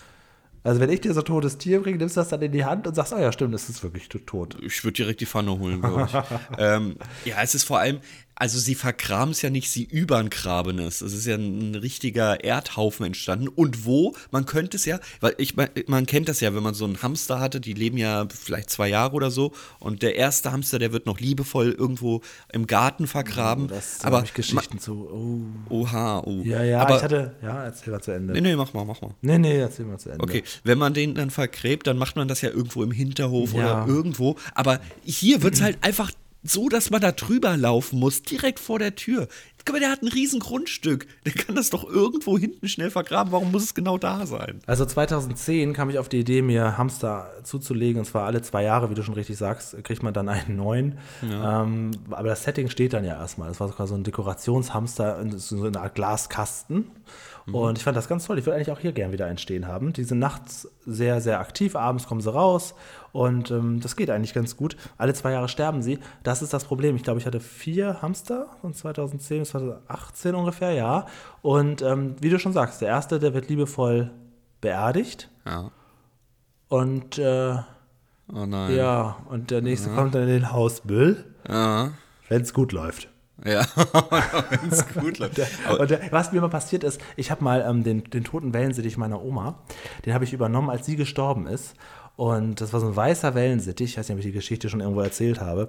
also 0.66 0.80
wenn 0.80 0.90
ich 0.90 1.00
dir 1.00 1.14
so 1.14 1.20
ein 1.20 1.24
totes 1.24 1.58
Tier 1.58 1.80
bringe, 1.80 1.96
nimmst 1.98 2.16
du 2.16 2.20
das 2.20 2.28
dann 2.28 2.42
in 2.42 2.50
die 2.50 2.64
Hand 2.64 2.86
und 2.86 2.94
sagst, 2.94 3.12
oh 3.12 3.18
ja, 3.18 3.30
stimmt, 3.30 3.54
das 3.54 3.68
ist 3.68 3.82
wirklich 3.82 4.08
tot. 4.08 4.56
ich 4.60 4.82
würde 4.82 4.94
direkt 4.94 5.20
die 5.20 5.26
Pfanne 5.26 5.56
holen, 5.56 5.80
glaube 5.80 6.08
ich. 6.10 6.58
ähm, 6.58 6.96
ja, 7.24 7.36
es 7.40 7.54
ist 7.54 7.64
vor 7.64 7.78
allem, 7.78 8.00
also 8.36 8.58
sie 8.58 8.74
vergraben 8.74 9.32
es 9.32 9.40
ja 9.40 9.48
nicht, 9.48 9.70
sie 9.70 9.84
übergraben 9.84 10.78
es. 10.78 11.00
Es 11.00 11.14
ist 11.14 11.26
ja 11.26 11.36
ein, 11.36 11.74
richtiger 11.74 12.44
Erdhaufen 12.44 13.06
entstanden. 13.06 13.48
Und 13.48 13.86
wo? 13.86 14.14
Man 14.30 14.44
könnte 14.44 14.76
es 14.76 14.84
ja, 14.84 15.00
weil 15.20 15.34
ich, 15.38 15.54
man, 15.56 16.06
kennt 16.06 16.28
das 16.28 16.40
ja, 16.40 16.54
wenn 16.54 16.62
man 16.62 16.74
so 16.74 16.84
einen 16.84 17.02
Hamster 17.02 17.40
hatte, 17.40 17.60
die 17.60 17.72
leben 17.72 17.96
ja 17.96 18.26
vielleicht 18.28 18.68
zwei 18.68 18.88
Jahre 18.88 19.14
oder 19.14 19.30
so. 19.30 19.52
Und 19.78 20.02
der 20.02 20.16
erste 20.16 20.52
Hamster, 20.52 20.78
der 20.78 20.92
wird 20.92 21.06
noch 21.06 21.18
liebevoll 21.18 21.72
irgendwo 21.72 22.20
im 22.52 22.66
Garten 22.66 23.06
vergraben. 23.06 23.68
Das 23.68 24.04
aber 24.04 24.22
ich 24.22 24.34
Geschichten 24.34 24.78
zu. 24.78 25.08
Oh. 25.70 25.74
Oha, 25.74 26.20
oh. 26.20 26.42
Ja, 26.44 26.62
ja, 26.62 26.82
aber, 26.82 26.96
ich 26.96 27.02
hatte, 27.02 27.34
ja, 27.42 27.64
erzähl 27.64 27.92
mal 27.92 28.02
zu 28.02 28.12
Ende. 28.12 28.34
Nee, 28.34 28.42
nee, 28.42 28.56
mach 28.56 28.74
mal, 28.74 28.84
mach 28.84 29.00
mal. 29.00 29.14
Nee, 29.22 29.38
nee, 29.38 29.58
erzähl 29.58 29.86
mal 29.86 29.98
zu 29.98 30.10
Ende. 30.10 30.22
Okay, 30.22 30.44
wenn 30.62 30.76
man 30.76 30.92
den 30.92 31.14
dann 31.14 31.30
vergräbt, 31.30 31.86
dann 31.86 31.96
macht 31.96 32.16
man 32.16 32.28
das 32.28 32.42
ja 32.42 32.50
irgendwo 32.50 32.82
im 32.82 32.90
Hinterhof 32.90 33.54
Ja. 33.54 33.84
oder 33.84 33.94
irgendwo. 33.94 34.36
Aber 34.54 34.78
hier 35.04 35.42
wird 35.42 35.54
es 35.54 35.62
halt 35.62 35.78
einfach 35.80 36.10
so, 36.50 36.68
dass 36.68 36.90
man 36.90 37.00
da 37.00 37.12
drüber 37.12 37.56
laufen 37.56 37.98
muss, 37.98 38.22
direkt 38.22 38.58
vor 38.60 38.78
der 38.78 38.94
Tür. 38.94 39.28
Mal, 39.72 39.80
der 39.80 39.90
hat 39.90 40.02
ein 40.02 40.08
riesen 40.08 40.38
Grundstück. 40.38 41.06
Der 41.24 41.32
kann 41.32 41.56
das 41.56 41.70
doch 41.70 41.84
irgendwo 41.84 42.38
hinten 42.38 42.68
schnell 42.68 42.90
vergraben. 42.90 43.32
Warum 43.32 43.50
muss 43.50 43.64
es 43.64 43.74
genau 43.74 43.98
da 43.98 44.24
sein? 44.24 44.60
Also 44.66 44.84
2010 44.84 45.72
kam 45.72 45.90
ich 45.90 45.98
auf 45.98 46.08
die 46.08 46.20
Idee, 46.20 46.40
mir 46.40 46.78
Hamster 46.78 47.32
zuzulegen. 47.42 47.98
Und 47.98 48.04
zwar 48.04 48.26
alle 48.26 48.42
zwei 48.42 48.62
Jahre, 48.62 48.90
wie 48.90 48.94
du 48.94 49.02
schon 49.02 49.14
richtig 49.14 49.36
sagst, 49.36 49.82
kriegt 49.82 50.04
man 50.04 50.14
dann 50.14 50.28
einen 50.28 50.56
neuen. 50.56 50.98
Ähm, 51.22 51.90
aber 52.10 52.28
das 52.28 52.44
Setting 52.44 52.70
steht 52.70 52.92
dann 52.92 53.04
ja 53.04 53.18
erstmal. 53.18 53.48
Das 53.48 53.58
war 53.58 53.68
sogar 53.68 53.88
so 53.88 53.96
ein 53.96 54.04
Dekorationshamster 54.04 55.20
in 55.20 55.36
so 55.36 55.64
einer 55.64 55.82
Art 55.82 55.96
Glaskasten. 55.96 56.86
Und 57.52 57.78
ich 57.78 57.84
fand 57.84 57.96
das 57.96 58.08
ganz 58.08 58.26
toll. 58.26 58.38
Ich 58.38 58.46
würde 58.46 58.56
eigentlich 58.56 58.72
auch 58.72 58.80
hier 58.80 58.92
gern 58.92 59.12
wieder 59.12 59.26
einen 59.26 59.38
stehen 59.38 59.68
haben. 59.68 59.92
Die 59.92 60.04
sind 60.04 60.18
nachts 60.18 60.68
sehr, 60.84 61.20
sehr 61.20 61.38
aktiv. 61.38 61.76
Abends 61.76 62.06
kommen 62.06 62.20
sie 62.20 62.32
raus. 62.32 62.74
Und 63.16 63.50
ähm, 63.50 63.80
das 63.80 63.96
geht 63.96 64.10
eigentlich 64.10 64.34
ganz 64.34 64.58
gut. 64.58 64.76
Alle 64.98 65.14
zwei 65.14 65.32
Jahre 65.32 65.48
sterben 65.48 65.80
sie. 65.80 65.98
Das 66.22 66.42
ist 66.42 66.52
das 66.52 66.64
Problem. 66.66 66.96
Ich 66.96 67.02
glaube, 67.02 67.18
ich 67.18 67.24
hatte 67.24 67.40
vier 67.40 68.02
Hamster 68.02 68.48
von 68.60 68.74
2010 68.74 69.38
bis 69.40 69.48
2018 69.50 70.34
ungefähr, 70.34 70.72
ja. 70.72 71.06
Und 71.40 71.80
ähm, 71.80 72.16
wie 72.20 72.28
du 72.28 72.38
schon 72.38 72.52
sagst, 72.52 72.82
der 72.82 72.88
erste, 72.88 73.18
der 73.18 73.32
wird 73.32 73.48
liebevoll 73.48 74.10
beerdigt. 74.60 75.30
Ja. 75.46 75.70
Und 76.68 77.16
äh, 77.18 77.56
Oh 78.34 78.44
nein. 78.44 78.76
ja, 78.76 79.16
und 79.30 79.50
der 79.50 79.62
nächste 79.62 79.88
kommt 79.90 80.14
dann 80.14 80.22
in 80.22 80.28
den 80.28 80.52
Hausmüll, 80.52 81.24
Ja. 81.48 81.92
wenn 82.28 82.42
es 82.42 82.52
gut 82.52 82.72
läuft. 82.72 83.08
Ja. 83.44 83.64
Wenn 84.50 84.70
es 84.70 84.88
gut 84.94 85.18
läuft. 85.18 85.38
Und 85.78 85.90
der, 85.90 86.00
was 86.10 86.32
mir 86.32 86.40
mal 86.40 86.48
passiert 86.48 86.82
ist, 86.84 86.98
ich 87.16 87.30
habe 87.30 87.44
mal 87.44 87.64
ähm, 87.68 87.84
den, 87.84 88.02
den 88.04 88.24
toten 88.24 88.54
Wellensittich 88.54 88.96
meiner 88.96 89.22
Oma, 89.22 89.58
den 90.06 90.14
habe 90.14 90.24
ich 90.24 90.32
übernommen, 90.32 90.70
als 90.70 90.86
sie 90.86 90.96
gestorben 90.96 91.46
ist. 91.46 91.74
Und 92.16 92.60
das 92.60 92.72
war 92.72 92.80
so 92.80 92.86
ein 92.86 92.96
weißer 92.96 93.34
Wellensittich, 93.34 93.92
ich 93.92 93.98
weiß 93.98 94.08
nicht, 94.08 94.14
ob 94.14 94.18
ich 94.20 94.26
die 94.26 94.32
Geschichte 94.32 94.68
schon 94.68 94.80
irgendwo 94.80 95.00
erzählt 95.02 95.40
habe. 95.40 95.68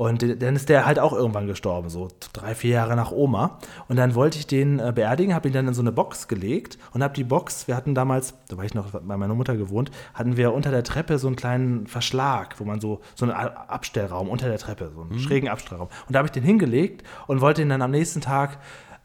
Und 0.00 0.42
dann 0.42 0.56
ist 0.56 0.70
der 0.70 0.86
halt 0.86 0.98
auch 0.98 1.12
irgendwann 1.12 1.46
gestorben, 1.46 1.90
so 1.90 2.08
drei, 2.32 2.54
vier 2.54 2.70
Jahre 2.70 2.96
nach 2.96 3.12
Oma. 3.12 3.58
Und 3.86 3.96
dann 3.96 4.14
wollte 4.14 4.38
ich 4.38 4.46
den 4.46 4.78
äh, 4.78 4.92
beerdigen, 4.94 5.34
habe 5.34 5.48
ihn 5.48 5.52
dann 5.52 5.68
in 5.68 5.74
so 5.74 5.82
eine 5.82 5.92
Box 5.92 6.26
gelegt 6.26 6.78
und 6.94 7.02
habe 7.02 7.12
die 7.12 7.22
Box, 7.22 7.68
wir 7.68 7.76
hatten 7.76 7.94
damals, 7.94 8.32
da 8.48 8.56
war 8.56 8.64
ich 8.64 8.72
noch 8.72 8.92
bei 8.92 9.16
meiner 9.18 9.34
Mutter 9.34 9.58
gewohnt, 9.58 9.90
hatten 10.14 10.38
wir 10.38 10.54
unter 10.54 10.70
der 10.70 10.84
Treppe 10.84 11.18
so 11.18 11.26
einen 11.26 11.36
kleinen 11.36 11.86
Verschlag, 11.86 12.58
wo 12.58 12.64
man 12.64 12.80
so, 12.80 13.02
so 13.14 13.26
einen 13.26 13.34
Abstellraum 13.34 14.30
unter 14.30 14.48
der 14.48 14.56
Treppe, 14.56 14.90
so 14.94 15.02
einen 15.02 15.18
schrägen 15.18 15.50
Abstellraum. 15.50 15.88
Und 16.06 16.14
da 16.14 16.20
habe 16.20 16.28
ich 16.28 16.32
den 16.32 16.44
hingelegt 16.44 17.02
und 17.26 17.42
wollte 17.42 17.60
ihn 17.60 17.68
dann 17.68 17.82
am 17.82 17.90
nächsten 17.90 18.22
Tag 18.22 18.58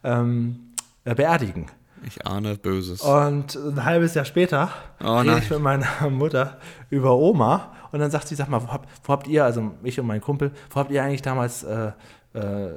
ähm, 0.05 0.71
äh, 1.03 1.13
beerdigen. 1.13 1.65
Ich 2.05 2.25
ahne 2.25 2.55
Böses. 2.55 3.01
Und 3.01 3.55
ein 3.55 3.83
halbes 3.83 4.13
Jahr 4.13 4.25
später 4.25 4.71
Oh 5.03 5.19
rede 5.19 5.39
ich 5.39 5.49
mit 5.49 5.59
meiner 5.59 5.87
Mutter 6.09 6.57
über 6.89 7.15
Oma 7.15 7.73
und 7.91 7.99
dann 7.99 8.11
sagt 8.11 8.27
sie, 8.27 8.35
sag 8.35 8.49
mal, 8.49 8.61
wo, 8.63 8.67
hab, 8.67 8.87
wo 9.03 9.13
habt 9.13 9.27
ihr, 9.27 9.43
also 9.43 9.71
ich 9.83 9.99
und 9.99 10.07
mein 10.07 10.21
Kumpel, 10.21 10.51
wo 10.69 10.79
habt 10.79 10.91
ihr 10.91 11.03
eigentlich 11.03 11.21
damals 11.21 11.63
äh, 11.63 11.91
äh, 12.33 12.69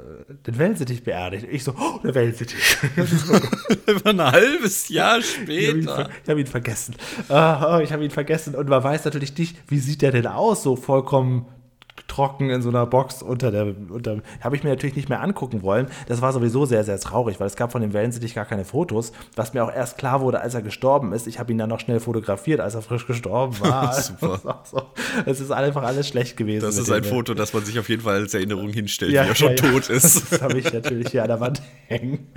den 0.47 0.59
Wellensittich 0.59 1.03
beerdigt? 1.03 1.47
Ich 1.51 1.65
so, 1.65 1.75
oh, 1.79 1.99
der 2.03 2.15
Wellensittich. 2.15 2.79
ein 4.05 4.23
halbes 4.23 4.89
Jahr 4.89 5.19
Ich 5.19 5.39
habe 5.41 5.53
ihn, 5.53 5.83
später. 5.83 6.11
ver 6.25 6.33
hab 6.33 6.39
ihn 6.39 6.47
vergessen. 6.47 6.95
Ah, 7.29 7.77
oh, 7.77 7.81
ich 7.81 7.93
habe 7.93 8.05
ihn 8.05 8.11
vergessen. 8.11 8.55
Und 8.55 8.69
man 8.69 8.83
weiß 8.83 9.05
natürlich 9.05 9.37
nicht, 9.37 9.57
wie 9.69 9.79
sieht 9.79 10.03
der 10.03 10.13
denn 10.13 10.27
aus, 10.27 10.63
so 10.63 10.77
vollkommen 10.77 11.47
trocken 12.07 12.51
in 12.51 12.63
so 12.63 12.69
einer 12.69 12.87
Box 12.87 13.23
unter 13.23 13.51
der, 13.51 13.75
unter, 13.91 14.19
habe 14.41 14.57
ich 14.57 14.63
mir 14.65 14.71
natürlich 14.71 14.97
nicht 14.97 15.09
mehr 15.09 15.21
angucken 15.23 15.63
wollen. 15.63 15.89
Das 16.07 16.23
war 16.23 16.33
sowieso 16.33 16.65
sehr, 16.67 16.85
sehr 16.85 16.99
traurig, 17.01 17.41
weil 17.41 17.47
es 17.47 17.57
gab 17.57 17.73
von 17.73 17.83
dem 17.83 17.93
Wellensittich 17.93 18.35
gar 18.35 18.45
keine 18.45 18.65
Fotos, 18.65 19.13
was 19.37 19.55
mir 19.55 19.65
auch 19.65 19.73
erst 19.75 19.99
klar 19.99 20.21
wurde, 20.21 20.41
als 20.41 20.55
er 20.55 20.63
gestorben 20.63 21.13
ist. 21.13 21.27
Ich 21.27 21.39
habe 21.39 21.53
ihn 21.53 21.59
dann 21.59 21.69
noch 21.69 21.81
schnell 21.81 22.01
fotografiert, 22.01 22.61
als 22.61 22.75
er 22.75 22.83
frisch 22.83 23.07
gestorben 23.07 23.59
war. 23.61 23.93
Super. 24.01 24.29
Das 24.29 24.39
ist 24.41 24.47
auch 24.47 24.67
so- 24.67 24.83
Es 25.27 25.41
ist 25.41 25.51
einfach 25.51 25.83
alles 25.83 26.09
schlecht 26.09 26.37
gewesen. 26.37 26.65
Das 26.65 26.77
ist 26.77 26.91
ein 26.91 27.03
dem- 27.03 27.11
Foto, 27.11 27.35
das 27.35 27.53
man 27.55 27.65
sich 27.65 27.79
auf 27.79 27.89
jeden 27.89 28.03
Fall 28.03 28.17
als 28.17 28.35
Erinnerung 28.35 28.69
hinstellt, 28.71 29.13
Ja, 29.13 29.25
wie 29.25 29.29
er 29.31 29.35
schon 29.35 29.57
ja, 29.57 29.65
ja. 29.65 29.71
tot 29.73 29.89
ist. 29.89 29.99
Das 30.31 30.43
habe 30.43 30.59
ich 30.59 30.73
natürlich 30.73 31.09
hier 31.09 31.23
an 31.23 31.29
der 31.29 31.41
Wand 31.41 31.63
hängen. 31.87 32.29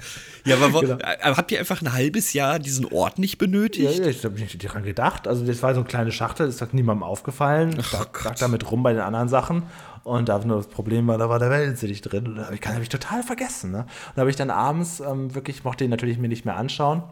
Ja, 0.46 0.56
aber 0.58 0.82
Genau. 0.82 0.96
äh, 0.98 1.18
habt 1.36 1.52
ihr 1.52 1.60
einfach 1.60 1.82
ein 1.82 1.94
halbes 1.94 2.34
Jahr 2.34 2.60
diesen 2.60 2.86
Ort 2.86 3.20
nicht 3.20 3.38
benötigt? 3.38 3.98
Ja, 4.00 4.04
ja, 4.06 4.10
ich 4.10 4.24
habe 4.26 4.36
nicht 4.40 4.64
daran 4.64 4.84
gedacht. 4.84 5.28
Also 5.28 5.46
das 5.46 5.62
war 5.62 5.74
so 5.74 5.82
eine 5.82 5.88
kleine 5.88 6.12
Schachtel, 6.12 6.48
das 6.48 6.62
ist 6.62 6.74
niemandem 6.74 7.04
aufgefallen. 7.04 7.76
Ich 7.80 7.92
lag, 7.92 8.24
lag 8.24 8.36
damit 8.40 8.72
rum 8.72 8.84
bei 8.84 8.94
den 8.94 9.02
anderen 9.02 9.30
Sachen. 9.30 9.64
Und 10.04 10.30
da 10.30 10.40
nur 10.40 10.58
das 10.58 10.68
Problem 10.68 11.08
war, 11.08 11.18
da 11.20 11.30
war 11.30 11.38
der 11.38 11.52
Wellensittich 11.52 12.02
drin. 12.02 12.28
Und 12.28 12.36
da 12.38 12.46
habe 12.46 12.56
ich, 12.56 12.62
hab 12.66 12.82
ich 12.82 12.90
total 12.90 13.22
vergessen. 13.22 13.72
Ne? 13.72 13.80
Und 13.80 13.88
da 14.16 14.22
habe 14.22 14.30
ich 14.32 14.36
dann 14.36 14.50
abends 14.50 15.00
ähm, 15.00 15.36
wirklich, 15.36 15.58
ich 15.58 15.64
mochte 15.64 15.84
ihn 15.84 15.92
natürlich 15.92 16.18
mir 16.18 16.28
nicht 16.28 16.46
mehr 16.46 16.58
anschauen. 16.58 17.04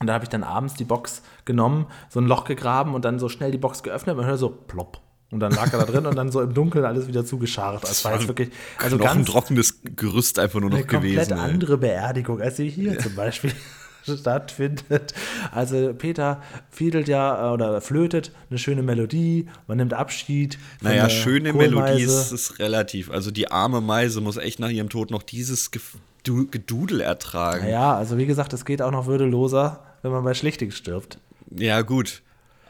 Und 0.00 0.06
da 0.06 0.14
habe 0.14 0.24
ich 0.24 0.30
dann 0.30 0.44
abends 0.44 0.74
die 0.74 0.84
Box 0.84 1.22
genommen, 1.44 1.86
so 2.08 2.20
ein 2.20 2.26
Loch 2.26 2.44
gegraben 2.44 2.94
und 2.94 3.04
dann 3.04 3.18
so 3.18 3.28
schnell 3.28 3.50
die 3.50 3.58
Box 3.58 3.82
geöffnet 3.82 4.14
und 4.14 4.20
man 4.20 4.26
hört 4.26 4.38
so 4.38 4.48
plopp. 4.50 5.00
Und 5.32 5.40
dann 5.40 5.52
lag 5.52 5.72
er 5.72 5.78
da 5.78 5.86
drin 5.86 6.04
und 6.04 6.14
dann 6.14 6.30
so 6.30 6.42
im 6.42 6.52
Dunkeln 6.52 6.84
alles 6.84 7.08
wieder 7.08 7.24
zugescharrt. 7.24 7.82
Das 7.84 8.04
war 8.04 8.14
jetzt 8.14 8.28
wirklich, 8.28 8.50
also 8.76 8.98
ganz, 8.98 9.26
trockenes 9.26 9.80
Gerüst 9.96 10.38
einfach 10.38 10.60
nur 10.60 10.68
noch 10.68 10.76
eine 10.76 10.86
komplett 10.86 11.14
gewesen. 11.14 11.32
ey. 11.32 11.38
andere 11.38 11.78
Beerdigung, 11.78 12.40
als 12.42 12.58
sie 12.58 12.68
hier 12.68 12.98
zum 12.98 13.14
Beispiel 13.14 13.50
stattfindet. 14.04 15.14
Also 15.50 15.94
Peter 15.94 16.42
fiedelt 16.70 17.08
ja 17.08 17.48
äh, 17.48 17.54
oder 17.54 17.80
flötet 17.80 18.32
eine 18.50 18.58
schöne 18.58 18.82
Melodie, 18.82 19.48
man 19.66 19.78
nimmt 19.78 19.94
Abschied. 19.94 20.58
Naja, 20.82 21.08
schöne 21.08 21.52
Kohlmeise. 21.52 21.74
Melodie 21.76 22.02
ist, 22.02 22.32
ist 22.32 22.58
relativ. 22.58 23.10
Also 23.10 23.30
die 23.30 23.50
arme 23.50 23.80
Meise 23.80 24.20
muss 24.20 24.36
echt 24.36 24.60
nach 24.60 24.68
ihrem 24.68 24.90
Tod 24.90 25.10
noch 25.10 25.22
dieses 25.22 25.70
Gedudel 26.24 27.00
ertragen. 27.00 27.64
Naja, 27.64 27.96
also 27.96 28.18
wie 28.18 28.26
gesagt, 28.26 28.52
es 28.52 28.66
geht 28.66 28.82
auch 28.82 28.92
noch 28.92 29.06
würdeloser, 29.06 29.80
wenn 30.02 30.12
man 30.12 30.24
bei 30.24 30.34
Schlichting 30.34 30.72
stirbt. 30.72 31.18
Ja, 31.50 31.80
gut. 31.80 32.22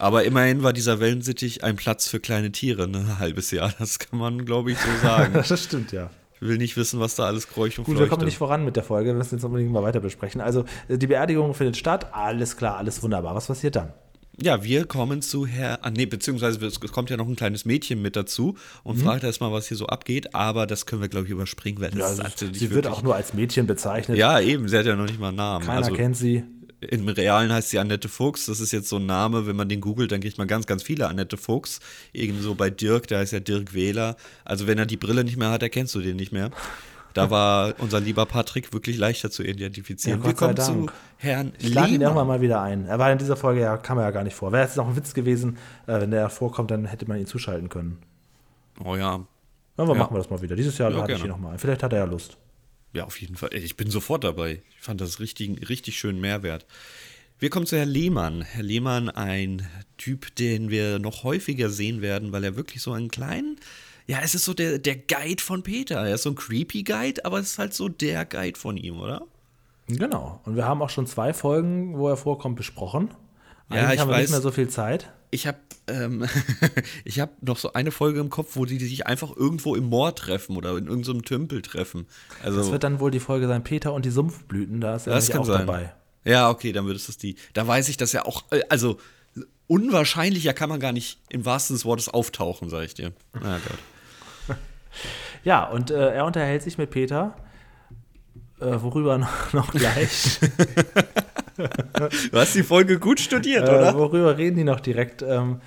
Aber 0.03 0.25
immerhin 0.25 0.65
war 0.65 0.73
dieser 0.73 0.99
Wellensittich 0.99 1.62
ein 1.62 1.77
Platz 1.77 2.09
für 2.09 2.19
kleine 2.19 2.51
Tiere, 2.51 2.88
ne? 2.88 2.99
ein 2.99 3.19
halbes 3.21 3.53
Jahr. 3.53 3.73
Das 3.79 4.01
kann 4.01 4.19
man, 4.19 4.45
glaube 4.45 4.73
ich, 4.73 4.79
so 4.79 4.88
sagen. 5.01 5.33
das 5.49 5.62
stimmt, 5.62 5.93
ja. 5.93 6.11
Ich 6.35 6.43
will 6.43 6.59
nicht 6.59 6.77
wissen, 6.77 6.99
was 6.99 7.15
da 7.15 7.27
alles 7.27 7.47
kreucht 7.47 7.79
und 7.79 7.85
Gut, 7.85 8.01
wir 8.01 8.09
kommen 8.09 8.25
nicht 8.25 8.38
voran 8.38 8.65
mit 8.65 8.75
der 8.75 8.83
Folge, 8.83 9.11
wir 9.11 9.15
müssen 9.15 9.37
jetzt 9.37 9.45
unbedingt 9.45 9.71
mal 9.71 9.85
weiter 9.85 10.01
besprechen. 10.01 10.41
Also, 10.41 10.65
äh, 10.88 10.99
die 10.99 11.07
Beerdigung 11.07 11.55
findet 11.55 11.77
statt, 11.77 12.09
alles 12.12 12.57
klar, 12.57 12.79
alles 12.79 13.01
wunderbar. 13.05 13.37
Was 13.37 13.47
passiert 13.47 13.77
dann? 13.77 13.93
Ja, 14.41 14.65
wir 14.65 14.87
kommen 14.87 15.23
zu 15.23 15.47
Herr, 15.47 15.85
ah, 15.85 15.91
nee, 15.91 16.07
beziehungsweise 16.07 16.67
es 16.67 16.81
kommt 16.81 17.11
ja 17.11 17.17
noch 17.17 17.29
ein 17.29 17.37
kleines 17.37 17.65
Mädchen 17.65 18.03
mit 18.03 18.17
dazu 18.17 18.57
und 18.83 18.99
mhm. 18.99 19.03
fragt 19.03 19.23
erstmal, 19.23 19.53
was 19.53 19.69
hier 19.69 19.77
so 19.77 19.87
abgeht, 19.87 20.35
aber 20.35 20.67
das 20.67 20.87
können 20.87 21.01
wir, 21.01 21.09
glaube 21.09 21.27
ich, 21.27 21.31
überspringen. 21.31 21.81
Weil 21.81 21.97
ja, 21.97 22.07
also 22.07 22.25
sie 22.53 22.71
wird 22.73 22.88
auch 22.88 23.05
nur 23.05 23.15
als 23.15 23.35
Mädchen 23.35 23.69
bezeichnet. 23.69 24.19
Ja, 24.19 24.41
eben, 24.41 24.67
sie 24.67 24.77
hat 24.77 24.87
ja 24.87 24.97
noch 24.97 25.07
nicht 25.07 25.21
mal 25.21 25.29
einen 25.29 25.37
Namen. 25.37 25.65
Keiner 25.65 25.79
also, 25.79 25.95
kennt 25.95 26.17
sie. 26.17 26.43
Im 26.90 27.09
Realen 27.09 27.53
heißt 27.53 27.71
sie 27.71 27.79
Annette 27.79 28.09
Fuchs. 28.09 28.47
Das 28.47 28.61
ist 28.61 28.73
jetzt 28.73 28.88
so 28.88 28.97
ein 28.97 29.07
Name, 29.07 29.47
wenn 29.47 29.57
man 29.57 29.68
den 29.68 29.81
googelt, 29.81 30.11
dann 30.12 30.21
kriegt 30.21 30.38
man 30.38 30.49
ganz, 30.49 30.66
ganz 30.66 30.83
viele 30.83 31.09
Annette 31.09 31.37
Fuchs. 31.37 31.81
Ebenso 32.12 32.55
bei 32.55 32.71
Dirk, 32.71 33.07
der 33.07 33.21
heißt 33.21 33.33
ja 33.33 33.40
Dirk 33.40 33.75
Wähler. 33.75 34.16
Also 34.45 34.66
wenn 34.66 34.79
er 34.79 34.87
die 34.87 34.97
Brille 34.97 35.25
nicht 35.25 35.37
mehr 35.37 35.51
hat, 35.51 35.62
erkennst 35.62 35.95
du 35.95 36.01
den 36.01 36.16
nicht 36.16 36.33
mehr. 36.33 36.51
Da 37.14 37.31
war 37.31 37.75
unser 37.79 38.01
lieber 38.01 38.27
Patrick 38.27 38.73
wirklich 38.73 38.97
leichter 38.97 39.31
zu 39.31 39.42
identifizieren. 39.42 40.21
Ja, 40.21 40.27
Wir 40.27 40.35
kommen 40.35 40.57
zu 40.57 40.87
Herrn 41.18 41.53
Ich 41.59 41.73
lade 41.73 41.92
ihn 41.92 42.01
irgendwann 42.01 42.27
mal 42.27 42.40
wieder 42.40 42.62
ein. 42.62 42.87
Er 42.87 42.99
war 42.99 43.12
in 43.12 43.18
dieser 43.18 43.37
Folge 43.37 43.61
ja, 43.61 43.77
kam 43.77 43.99
er 43.99 44.05
ja 44.05 44.11
gar 44.11 44.25
nicht 44.25 44.35
vor. 44.35 44.53
Wäre 44.53 44.64
jetzt 44.64 44.77
noch 44.77 44.88
ein 44.88 44.97
Witz 44.97 45.14
gewesen, 45.14 45.59
äh, 45.87 46.01
wenn 46.01 46.11
der 46.11 46.31
vorkommt, 46.31 46.71
dann 46.71 46.87
hätte 46.87 47.07
man 47.07 47.18
ihn 47.18 47.27
zuschalten 47.27 47.68
können. 47.68 47.99
Oh 48.83 48.97
ja. 48.97 49.21
Dann 49.77 49.88
ja. 49.88 49.95
machen 49.95 50.14
wir 50.14 50.18
das 50.18 50.31
mal 50.31 50.40
wieder. 50.40 50.57
Dieses 50.57 50.79
Jahr 50.79 50.90
ja, 50.90 50.99
lade 50.99 51.12
ich 51.12 51.23
ihn 51.23 51.29
nochmal 51.29 51.53
ein. 51.53 51.59
Vielleicht 51.59 51.83
hat 51.83 51.92
er 51.92 52.01
ja 52.01 52.05
Lust. 52.05 52.38
Ja, 52.92 53.05
auf 53.05 53.20
jeden 53.20 53.37
Fall. 53.37 53.55
Ich 53.55 53.76
bin 53.76 53.90
sofort 53.90 54.24
dabei. 54.24 54.62
Ich 54.76 54.83
fand 54.83 55.00
das 55.00 55.20
richtig, 55.20 55.68
richtig 55.68 55.98
schön 55.98 56.20
Mehrwert. 56.20 56.66
Wir 57.38 57.50
kommen 57.50 57.66
zu 57.66 57.76
Herrn 57.76 57.88
Lehmann. 57.88 58.42
Herr 58.42 58.62
Lehmann, 58.62 59.09
ein 59.09 59.66
Typ, 59.96 60.35
den 60.37 60.70
wir 60.70 60.98
noch 60.98 61.24
häufiger 61.24 61.70
sehen 61.70 62.02
werden, 62.02 62.33
weil 62.33 62.44
er 62.44 62.57
wirklich 62.57 62.83
so 62.83 62.92
einen 62.92 63.11
kleinen, 63.11 63.59
ja, 64.07 64.18
es 64.22 64.35
ist 64.35 64.44
so 64.44 64.55
der, 64.55 64.78
der 64.78 64.96
Guide 64.96 65.42
von 65.42 65.62
Peter. 65.62 65.96
Er 65.96 66.14
ist 66.14 66.22
so 66.22 66.31
ein 66.31 66.37
creepy 66.37 66.83
Guide, 66.83 67.24
aber 67.24 67.38
es 67.38 67.52
ist 67.52 67.59
halt 67.59 67.74
so 67.74 67.88
der 67.88 68.24
Guide 68.26 68.59
von 68.59 68.76
ihm, 68.76 69.00
oder? 69.00 69.26
Genau. 69.87 70.40
Und 70.44 70.57
wir 70.57 70.66
haben 70.66 70.83
auch 70.83 70.90
schon 70.90 71.07
zwei 71.07 71.33
Folgen, 71.33 71.96
wo 71.98 72.09
er 72.09 72.16
vorkommt, 72.16 72.57
besprochen. 72.57 73.11
Eigentlich 73.68 73.83
ja, 73.83 73.92
ich 73.94 74.00
haben 74.00 74.09
wir 74.09 74.14
weiß, 74.14 74.22
nicht 74.22 74.31
mehr 74.31 74.40
so 74.40 74.50
viel 74.50 74.68
Zeit. 74.68 75.11
Ich 75.31 75.46
habe 75.46 75.59
ähm, 75.88 76.27
hab 77.09 77.42
noch 77.42 77.59
so 77.59 77.73
eine 77.73 77.90
Folge 77.90 78.21
im 78.21 78.31
Kopf, 78.31 78.57
wo 78.57 78.64
die 78.64 78.79
sich 78.79 79.07
einfach 79.07 79.37
irgendwo 79.37 79.75
im 79.75 79.85
Moor 79.85 80.14
treffen 80.14 80.57
oder 80.57 80.71
in 80.71 80.87
irgendeinem 80.87 81.16
so 81.16 81.21
Tümpel 81.21 81.62
treffen. 81.62 82.07
Also, 82.42 82.59
das 82.59 82.71
wird 82.71 82.85
dann 82.85 83.01
wohl 83.01 83.11
die 83.11 83.21
Folge 83.21 83.49
sein, 83.49 83.64
Peter 83.64 83.92
und 83.92 84.05
die 84.05 84.11
Sumpfblüten, 84.11 84.81
da 84.81 84.97
ist 84.97 85.07
er 85.07 85.14
das 85.14 85.31
auch 85.31 85.45
sein. 85.45 85.66
dabei. 85.66 85.95
Ja, 86.25 86.51
okay, 86.51 86.73
dann 86.73 86.87
wird 86.87 86.97
es 86.97 87.07
das 87.07 87.18
die. 87.18 87.37
Da 87.53 87.66
weiß 87.66 87.88
ich, 87.88 87.97
dass 87.97 88.14
er 88.14 88.27
auch, 88.27 88.45
äh, 88.51 88.62
also 88.68 88.99
unwahrscheinlicher 89.66 90.53
kann 90.53 90.68
man 90.68 90.81
gar 90.81 90.92
nicht 90.92 91.18
im 91.31 91.45
wahrsten 91.45 91.75
des 91.75 91.85
Wortes 91.85 92.09
auftauchen, 92.09 92.68
sage 92.68 92.85
ich 92.85 92.95
dir. 92.95 93.12
Na 93.35 93.59
Gott. 93.59 94.59
Ja, 95.45 95.64
und 95.64 95.90
äh, 95.90 96.14
er 96.14 96.27
unterhält 96.27 96.62
sich 96.62 96.79
mit 96.79 96.90
Peter, 96.90 97.35
worüber 98.62 99.18
noch, 99.18 99.53
noch 99.53 99.72
gleich. 99.72 100.38
du 101.57 102.38
hast 102.38 102.55
die 102.55 102.62
Folge 102.62 102.98
gut 102.98 103.20
studiert, 103.20 103.68
äh, 103.68 103.70
oder? 103.70 103.94
Worüber 103.94 104.37
reden 104.38 104.57
die 104.57 104.64
noch 104.64 104.81
direkt? 104.81 105.22
Ähm, 105.22 105.61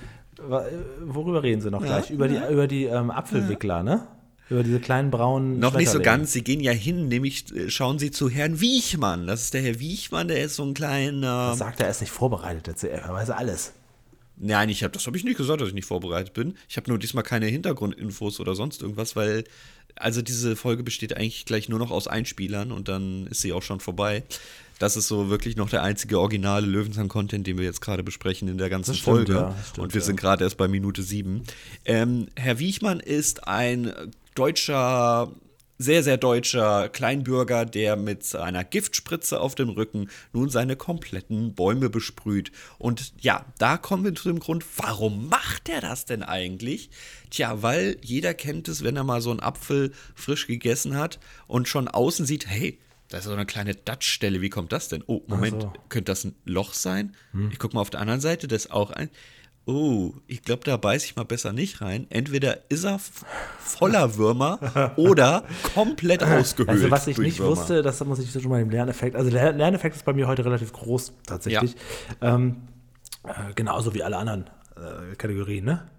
worüber 1.05 1.43
reden 1.43 1.62
sie 1.62 1.71
noch 1.71 1.81
ja, 1.81 1.88
gleich? 1.88 2.12
Über 2.12 2.27
ja. 2.27 2.47
die, 2.47 2.53
über 2.53 2.67
die 2.67 2.86
ähm, 2.86 3.12
Apfelwickler, 3.12 3.77
ja. 3.77 3.84
ne? 3.84 4.08
Über 4.49 4.62
diese 4.62 4.79
kleinen 4.79 5.10
braunen. 5.10 5.60
Noch 5.60 5.75
nicht 5.75 5.89
so 5.89 5.99
ganz. 5.99 6.31
Sie 6.31 6.43
gehen 6.43 6.60
ja 6.60 6.71
hin, 6.71 7.08
nämlich 7.08 7.55
äh, 7.55 7.69
schauen 7.69 7.97
Sie 7.97 8.12
zu 8.12 8.29
Herrn 8.29 8.60
Wiechmann. 8.60 9.25
Das 9.25 9.41
ist 9.41 9.53
der 9.55 9.62
Herr 9.62 9.79
Wiechmann, 9.79 10.27
der 10.27 10.43
ist 10.43 10.55
so 10.55 10.63
ein 10.63 10.75
kleiner. 10.75 11.49
Das 11.49 11.60
sagt 11.60 11.79
er, 11.79 11.88
er 11.88 11.91
ist 11.91 12.01
nicht 12.01 12.12
vorbereitet. 12.12 12.84
Er 12.84 13.12
weiß 13.12 13.31
alles. 13.31 13.73
Nein, 14.38 14.69
ich 14.69 14.84
hab, 14.84 14.91
das 14.91 15.08
habe 15.08 15.17
ich 15.17 15.23
nicht 15.23 15.38
gesagt, 15.38 15.62
dass 15.62 15.69
ich 15.69 15.73
nicht 15.73 15.88
vorbereitet 15.88 16.34
bin. 16.34 16.58
Ich 16.67 16.77
habe 16.77 16.89
nur 16.89 16.99
diesmal 16.99 17.23
keine 17.23 17.45
Hintergrundinfos 17.47 18.39
oder 18.39 18.53
sonst 18.53 18.81
irgendwas, 18.81 19.15
weil 19.15 19.45
also 19.95 20.21
diese 20.21 20.55
Folge 20.55 20.84
besteht 20.84 21.15
eigentlich 21.15 21.45
gleich 21.45 21.69
nur 21.69 21.79
noch 21.79 21.91
aus 21.91 22.08
Einspielern 22.08 22.71
und 22.71 22.88
dann 22.88 23.27
ist 23.27 23.41
sie 23.41 23.53
auch 23.53 23.63
schon 23.63 23.79
vorbei. 23.79 24.23
Das 24.77 24.97
ist 24.97 25.08
so 25.08 25.29
wirklich 25.29 25.55
noch 25.55 25.69
der 25.69 25.84
einzige 25.84 26.19
originale 26.19 26.67
Löwenzahn-Content, 26.67 27.47
den 27.47 27.58
wir 27.58 27.63
jetzt 27.63 27.79
gerade 27.79 28.03
besprechen 28.03 28.49
in 28.49 28.58
der 28.58 28.69
ganzen 28.69 28.93
stimmt, 28.93 29.05
Folge. 29.05 29.34
Ja, 29.34 29.55
stimmt, 29.63 29.79
und 29.86 29.93
wir 29.93 30.01
ja. 30.01 30.05
sind 30.05 30.19
gerade 30.19 30.43
erst 30.43 30.58
bei 30.58 30.67
Minute 30.67 31.01
sieben. 31.01 31.43
Ähm, 31.86 32.27
Herr 32.36 32.60
Wiechmann 32.60 32.99
ist 32.99 33.47
ein 33.47 33.93
deutscher 34.36 35.31
sehr, 35.77 36.03
sehr 36.03 36.17
deutscher 36.17 36.89
Kleinbürger, 36.89 37.65
der 37.65 37.95
mit 37.95 38.35
einer 38.35 38.63
Giftspritze 38.63 39.39
auf 39.39 39.55
dem 39.55 39.69
Rücken 39.69 40.09
nun 40.33 40.49
seine 40.49 40.75
kompletten 40.75 41.53
Bäume 41.53 41.89
besprüht. 41.89 42.51
Und 42.77 43.13
ja, 43.19 43.45
da 43.57 43.77
kommen 43.77 44.03
wir 44.03 44.15
zu 44.15 44.29
dem 44.29 44.39
Grund, 44.39 44.63
warum 44.77 45.29
macht 45.29 45.69
er 45.69 45.81
das 45.81 46.05
denn 46.05 46.23
eigentlich? 46.23 46.89
Tja, 47.29 47.61
weil 47.61 47.97
jeder 48.01 48.33
kennt 48.33 48.67
es, 48.67 48.83
wenn 48.83 48.95
er 48.95 49.03
mal 49.03 49.21
so 49.21 49.31
einen 49.31 49.41
Apfel 49.41 49.91
frisch 50.15 50.47
gegessen 50.47 50.95
hat 50.95 51.19
und 51.47 51.67
schon 51.67 51.88
außen 51.88 52.25
sieht, 52.25 52.47
hey, 52.47 52.79
da 53.09 53.19
ist 53.19 53.25
so 53.25 53.33
eine 53.33 53.45
kleine 53.45 53.75
Datschstelle, 53.75 54.41
wie 54.41 54.49
kommt 54.49 54.71
das 54.71 54.88
denn? 54.88 55.03
Oh, 55.05 55.21
Moment, 55.27 55.61
so. 55.61 55.73
könnte 55.89 56.11
das 56.11 56.23
ein 56.23 56.35
Loch 56.45 56.73
sein? 56.73 57.15
Hm. 57.31 57.51
Ich 57.51 57.59
gucke 57.59 57.75
mal 57.75 57.81
auf 57.81 57.91
der 57.91 57.99
anderen 57.99 58.21
Seite, 58.21 58.47
das 58.47 58.65
ist 58.65 58.71
auch 58.71 58.91
ein 58.91 59.09
oh, 59.65 60.13
ich 60.28 60.43
glaube, 60.43 60.63
da 60.63 60.78
beiße 60.78 61.06
ich 61.06 61.15
mal 61.15 61.23
besser 61.23 61.54
nicht 61.54 61.82
rein. 61.82 62.08
Entweder 62.10 62.69
ist 62.69 62.84
er 62.84 62.99
voller 63.60 64.15
Würmer 64.15 64.93
oder 64.95 65.43
komplett 65.73 66.23
ausgehöhlt. 66.23 66.69
Also, 66.69 66.91
was 66.91 67.08
ich 67.08 67.17
nicht 67.17 67.39
Würmer. 67.39 67.51
wusste, 67.51 67.82
das 67.82 68.04
muss 68.06 68.19
ich 68.19 68.32
schon 68.32 68.49
mal 68.49 68.62
im 68.62 68.69
Lerneffekt. 68.69 69.15
Also, 69.15 69.30
der 69.30 69.54
Lerneffekt 69.54 69.95
ist 69.95 70.06
bei 70.06 70.13
mir 70.13 70.28
heute 70.28 70.45
relativ 70.45 70.71
groß, 70.73 71.13
tatsächlich. 71.25 71.75
Ja. 72.21 72.36
Ähm, 72.36 72.67
äh, 73.23 73.54
genauso 73.56 73.93
wie 73.93 74.04
alle 74.04 74.17
anderen 74.17 74.45
äh, 74.75 75.15
Kategorien, 75.15 75.65
ne? 75.65 75.89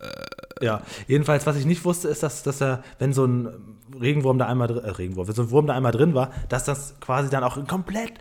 Äh, 0.00 0.64
ja, 0.64 0.82
jedenfalls, 1.06 1.46
was 1.46 1.56
ich 1.56 1.66
nicht 1.66 1.84
wusste, 1.84 2.08
ist, 2.08 2.22
dass, 2.22 2.42
dass 2.42 2.60
er, 2.60 2.82
wenn 2.98 3.12
so 3.12 3.24
ein 3.24 3.78
Regenwurm 3.98 4.38
da 4.38 4.46
einmal 4.46 4.68
drin, 4.68 4.84
äh, 4.84 4.90
Regenwurm, 4.90 5.28
wenn 5.28 5.34
so 5.34 5.42
ein 5.42 5.50
Wurm 5.50 5.66
da 5.66 5.74
einmal 5.74 5.92
drin 5.92 6.14
war, 6.14 6.30
dass 6.48 6.64
das 6.64 6.94
quasi 7.00 7.30
dann 7.30 7.44
auch 7.44 7.64
komplett 7.66 8.12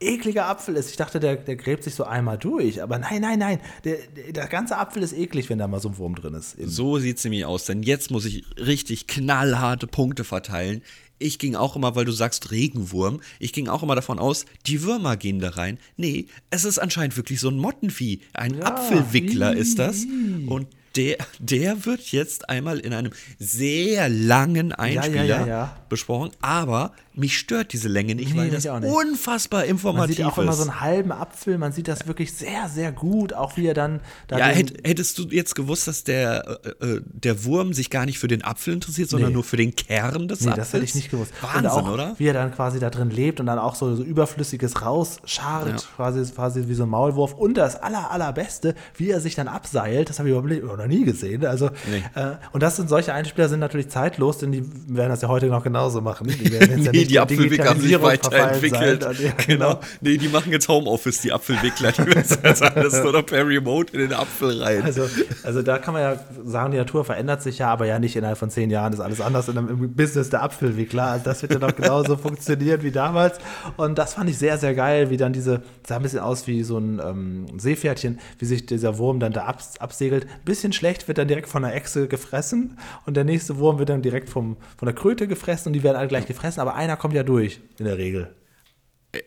ekliger 0.00 0.46
Apfel 0.46 0.76
ist. 0.76 0.90
Ich 0.90 0.96
dachte, 0.96 1.20
der, 1.20 1.36
der 1.36 1.56
gräbt 1.56 1.84
sich 1.84 1.94
so 1.94 2.04
einmal 2.04 2.38
durch. 2.38 2.82
Aber 2.82 2.98
nein, 2.98 3.20
nein, 3.20 3.38
nein. 3.38 3.60
Der, 3.84 3.98
der, 4.16 4.32
der 4.32 4.46
ganze 4.46 4.78
Apfel 4.78 5.02
ist 5.02 5.12
eklig, 5.12 5.48
wenn 5.50 5.58
da 5.58 5.66
mal 5.66 5.80
so 5.80 5.88
ein 5.88 5.98
Wurm 5.98 6.14
drin 6.14 6.34
ist. 6.34 6.56
So 6.60 6.98
sieht 6.98 7.18
es 7.18 7.24
nämlich 7.24 7.44
aus. 7.44 7.64
Denn 7.64 7.82
jetzt 7.82 8.10
muss 8.10 8.24
ich 8.24 8.44
richtig 8.58 9.06
knallharte 9.06 9.86
Punkte 9.86 10.24
verteilen. 10.24 10.82
Ich 11.18 11.40
ging 11.40 11.56
auch 11.56 11.74
immer, 11.74 11.96
weil 11.96 12.04
du 12.04 12.12
sagst 12.12 12.52
Regenwurm, 12.52 13.20
ich 13.40 13.52
ging 13.52 13.66
auch 13.66 13.82
immer 13.82 13.96
davon 13.96 14.20
aus, 14.20 14.44
die 14.66 14.82
Würmer 14.84 15.16
gehen 15.16 15.40
da 15.40 15.50
rein. 15.50 15.78
Nee, 15.96 16.26
es 16.50 16.64
ist 16.64 16.78
anscheinend 16.78 17.16
wirklich 17.16 17.40
so 17.40 17.48
ein 17.48 17.56
Mottenvieh. 17.56 18.20
Ein 18.34 18.54
ja, 18.58 18.66
Apfelwickler 18.66 19.56
ist 19.56 19.80
das. 19.80 20.04
Und 20.46 20.68
der, 20.96 21.18
der 21.38 21.86
wird 21.86 22.00
jetzt 22.12 22.48
einmal 22.48 22.78
in 22.78 22.92
einem 22.92 23.12
sehr 23.38 24.08
langen 24.08 24.72
Einspieler 24.72 25.24
ja, 25.24 25.46
ja, 25.46 25.76
besprochen, 25.88 26.30
aber 26.40 26.92
mich 27.18 27.36
stört 27.36 27.72
diese 27.72 27.88
Länge 27.88 28.14
nicht, 28.14 28.32
nee, 28.32 28.38
weil 28.38 28.50
das 28.50 28.64
nicht. 28.64 28.84
unfassbar 28.84 29.64
informativ 29.64 30.18
ist. 30.18 30.24
Man 30.24 30.30
sieht 30.30 30.38
auch 30.38 30.42
immer 30.42 30.52
so 30.52 30.62
einen 30.62 30.80
halben 30.80 31.12
Apfel, 31.12 31.58
man 31.58 31.72
sieht 31.72 31.88
das 31.88 32.06
wirklich 32.06 32.32
sehr, 32.32 32.68
sehr 32.68 32.92
gut, 32.92 33.32
auch 33.32 33.56
wie 33.56 33.66
er 33.66 33.74
dann. 33.74 34.00
ja, 34.30 34.46
hättest 34.46 35.18
du 35.18 35.24
jetzt 35.24 35.56
gewusst, 35.56 35.88
dass 35.88 36.04
der, 36.04 36.60
äh, 36.80 36.86
äh, 36.86 37.02
der 37.04 37.44
Wurm 37.44 37.72
sich 37.72 37.90
gar 37.90 38.06
nicht 38.06 38.20
für 38.20 38.28
den 38.28 38.44
Apfel 38.44 38.74
interessiert, 38.74 39.10
sondern 39.10 39.30
nee. 39.30 39.34
nur 39.34 39.44
für 39.44 39.56
den 39.56 39.74
Kern 39.74 40.28
des 40.28 40.42
nee, 40.42 40.50
Apfels? 40.50 40.66
das 40.68 40.72
hätte 40.74 40.84
ich 40.84 40.94
nicht 40.94 41.10
gewusst. 41.10 41.32
Wahnsinn, 41.42 41.66
auch, 41.66 41.92
oder? 41.92 42.14
Wie 42.18 42.26
er 42.26 42.34
dann 42.34 42.54
quasi 42.54 42.78
da 42.78 42.88
drin 42.88 43.10
lebt 43.10 43.40
und 43.40 43.46
dann 43.46 43.58
auch 43.58 43.74
so, 43.74 43.96
so 43.96 44.04
überflüssiges 44.04 44.82
rausschart, 44.82 45.68
ja. 45.68 45.76
quasi, 45.96 46.32
quasi 46.32 46.68
wie 46.68 46.74
so 46.74 46.84
ein 46.84 46.88
Maulwurf. 46.88 47.34
Und 47.34 47.54
das 47.54 47.74
aller, 47.74 48.12
allerbeste, 48.12 48.76
wie 48.96 49.10
er 49.10 49.20
sich 49.20 49.34
dann 49.34 49.48
abseilt, 49.48 50.08
das 50.08 50.20
habe 50.20 50.28
ich 50.28 50.36
überhaupt 50.36 50.48
noch 50.78 50.86
nie 50.86 51.04
gesehen. 51.04 51.44
Also, 51.44 51.70
nee. 51.90 52.02
äh, 52.20 52.36
und 52.52 52.62
das 52.62 52.76
sind 52.76 52.88
solche 52.88 53.12
Einspieler 53.12 53.48
sind 53.48 53.60
natürlich 53.60 53.88
zeitlos, 53.88 54.38
denn 54.38 54.52
die 54.52 54.64
werden 54.88 55.10
das 55.10 55.22
ja 55.22 55.28
heute 55.28 55.46
noch 55.46 55.62
genauso 55.62 56.00
machen. 56.00 56.28
Die 56.28 56.52
werden 56.52 56.70
jetzt 56.70 56.86
ja 56.86 56.92
nicht 56.92 57.10
die 57.10 57.18
Apfelwickler 57.18 57.70
haben 57.70 57.80
sich 57.80 58.02
weiterentwickelt. 58.02 59.02
Ja, 59.02 59.32
genau. 59.46 59.68
genau. 59.68 59.80
Nee, 60.00 60.16
die 60.16 60.28
machen 60.28 60.52
jetzt 60.52 60.68
Homeoffice, 60.68 61.20
die 61.20 61.32
Apfelwickler. 61.32 61.92
Die 61.92 62.02
müssen 62.02 62.38
jetzt 62.42 62.62
alles 62.62 62.92
nur 63.02 63.12
noch 63.12 63.26
per 63.26 63.46
Remote 63.46 63.92
in 63.92 64.00
den 64.00 64.12
Apfel 64.12 64.62
rein. 64.62 64.82
Also, 64.82 65.08
also 65.42 65.62
da 65.62 65.78
kann 65.78 65.94
man 65.94 66.02
ja 66.02 66.20
sagen, 66.44 66.72
die 66.72 66.78
Natur 66.78 67.04
verändert 67.04 67.42
sich 67.42 67.58
ja, 67.58 67.68
aber 67.68 67.86
ja 67.86 67.98
nicht 67.98 68.16
innerhalb 68.16 68.38
von 68.38 68.50
zehn 68.50 68.70
Jahren 68.70 68.92
ist 68.92 69.00
alles 69.00 69.20
anders 69.20 69.48
in 69.48 69.58
einem 69.58 69.94
Business 69.94 70.30
der 70.30 70.42
Apfelwickler. 70.42 71.04
Also 71.04 71.24
das 71.24 71.42
wird 71.42 71.52
ja 71.52 71.58
noch 71.58 71.74
genauso 71.74 72.16
funktionieren 72.28 72.82
wie 72.82 72.90
damals. 72.90 73.38
Und 73.76 73.98
das 73.98 74.14
fand 74.14 74.30
ich 74.30 74.38
sehr, 74.38 74.58
sehr 74.58 74.74
geil, 74.74 75.10
wie 75.10 75.16
dann 75.16 75.32
diese, 75.32 75.62
sah 75.86 75.96
ein 75.96 76.02
bisschen 76.02 76.20
aus 76.20 76.46
wie 76.46 76.62
so 76.62 76.78
ein 76.78 77.00
ähm, 77.04 77.46
Seepferdchen, 77.58 78.18
wie 78.38 78.44
sich 78.44 78.66
dieser 78.66 78.98
Wurm 78.98 79.20
dann 79.20 79.32
da 79.32 79.44
abs 79.44 79.78
absegelt. 79.78 80.24
Ein 80.24 80.44
bisschen 80.44 80.67
schlecht 80.72 81.08
wird 81.08 81.18
dann 81.18 81.28
direkt 81.28 81.48
von 81.48 81.62
der 81.62 81.74
Echse 81.74 82.08
gefressen 82.08 82.78
und 83.06 83.16
der 83.16 83.24
nächste 83.24 83.58
Wurm 83.58 83.78
wird 83.78 83.88
dann 83.88 84.02
direkt 84.02 84.28
vom, 84.28 84.56
von 84.76 84.86
der 84.86 84.94
Kröte 84.94 85.26
gefressen 85.26 85.68
und 85.68 85.72
die 85.72 85.82
werden 85.82 85.96
alle 85.96 86.08
gleich 86.08 86.26
gefressen, 86.26 86.60
aber 86.60 86.74
einer 86.74 86.96
kommt 86.96 87.14
ja 87.14 87.22
durch, 87.22 87.60
in 87.78 87.86
der 87.86 87.98
Regel. 87.98 88.34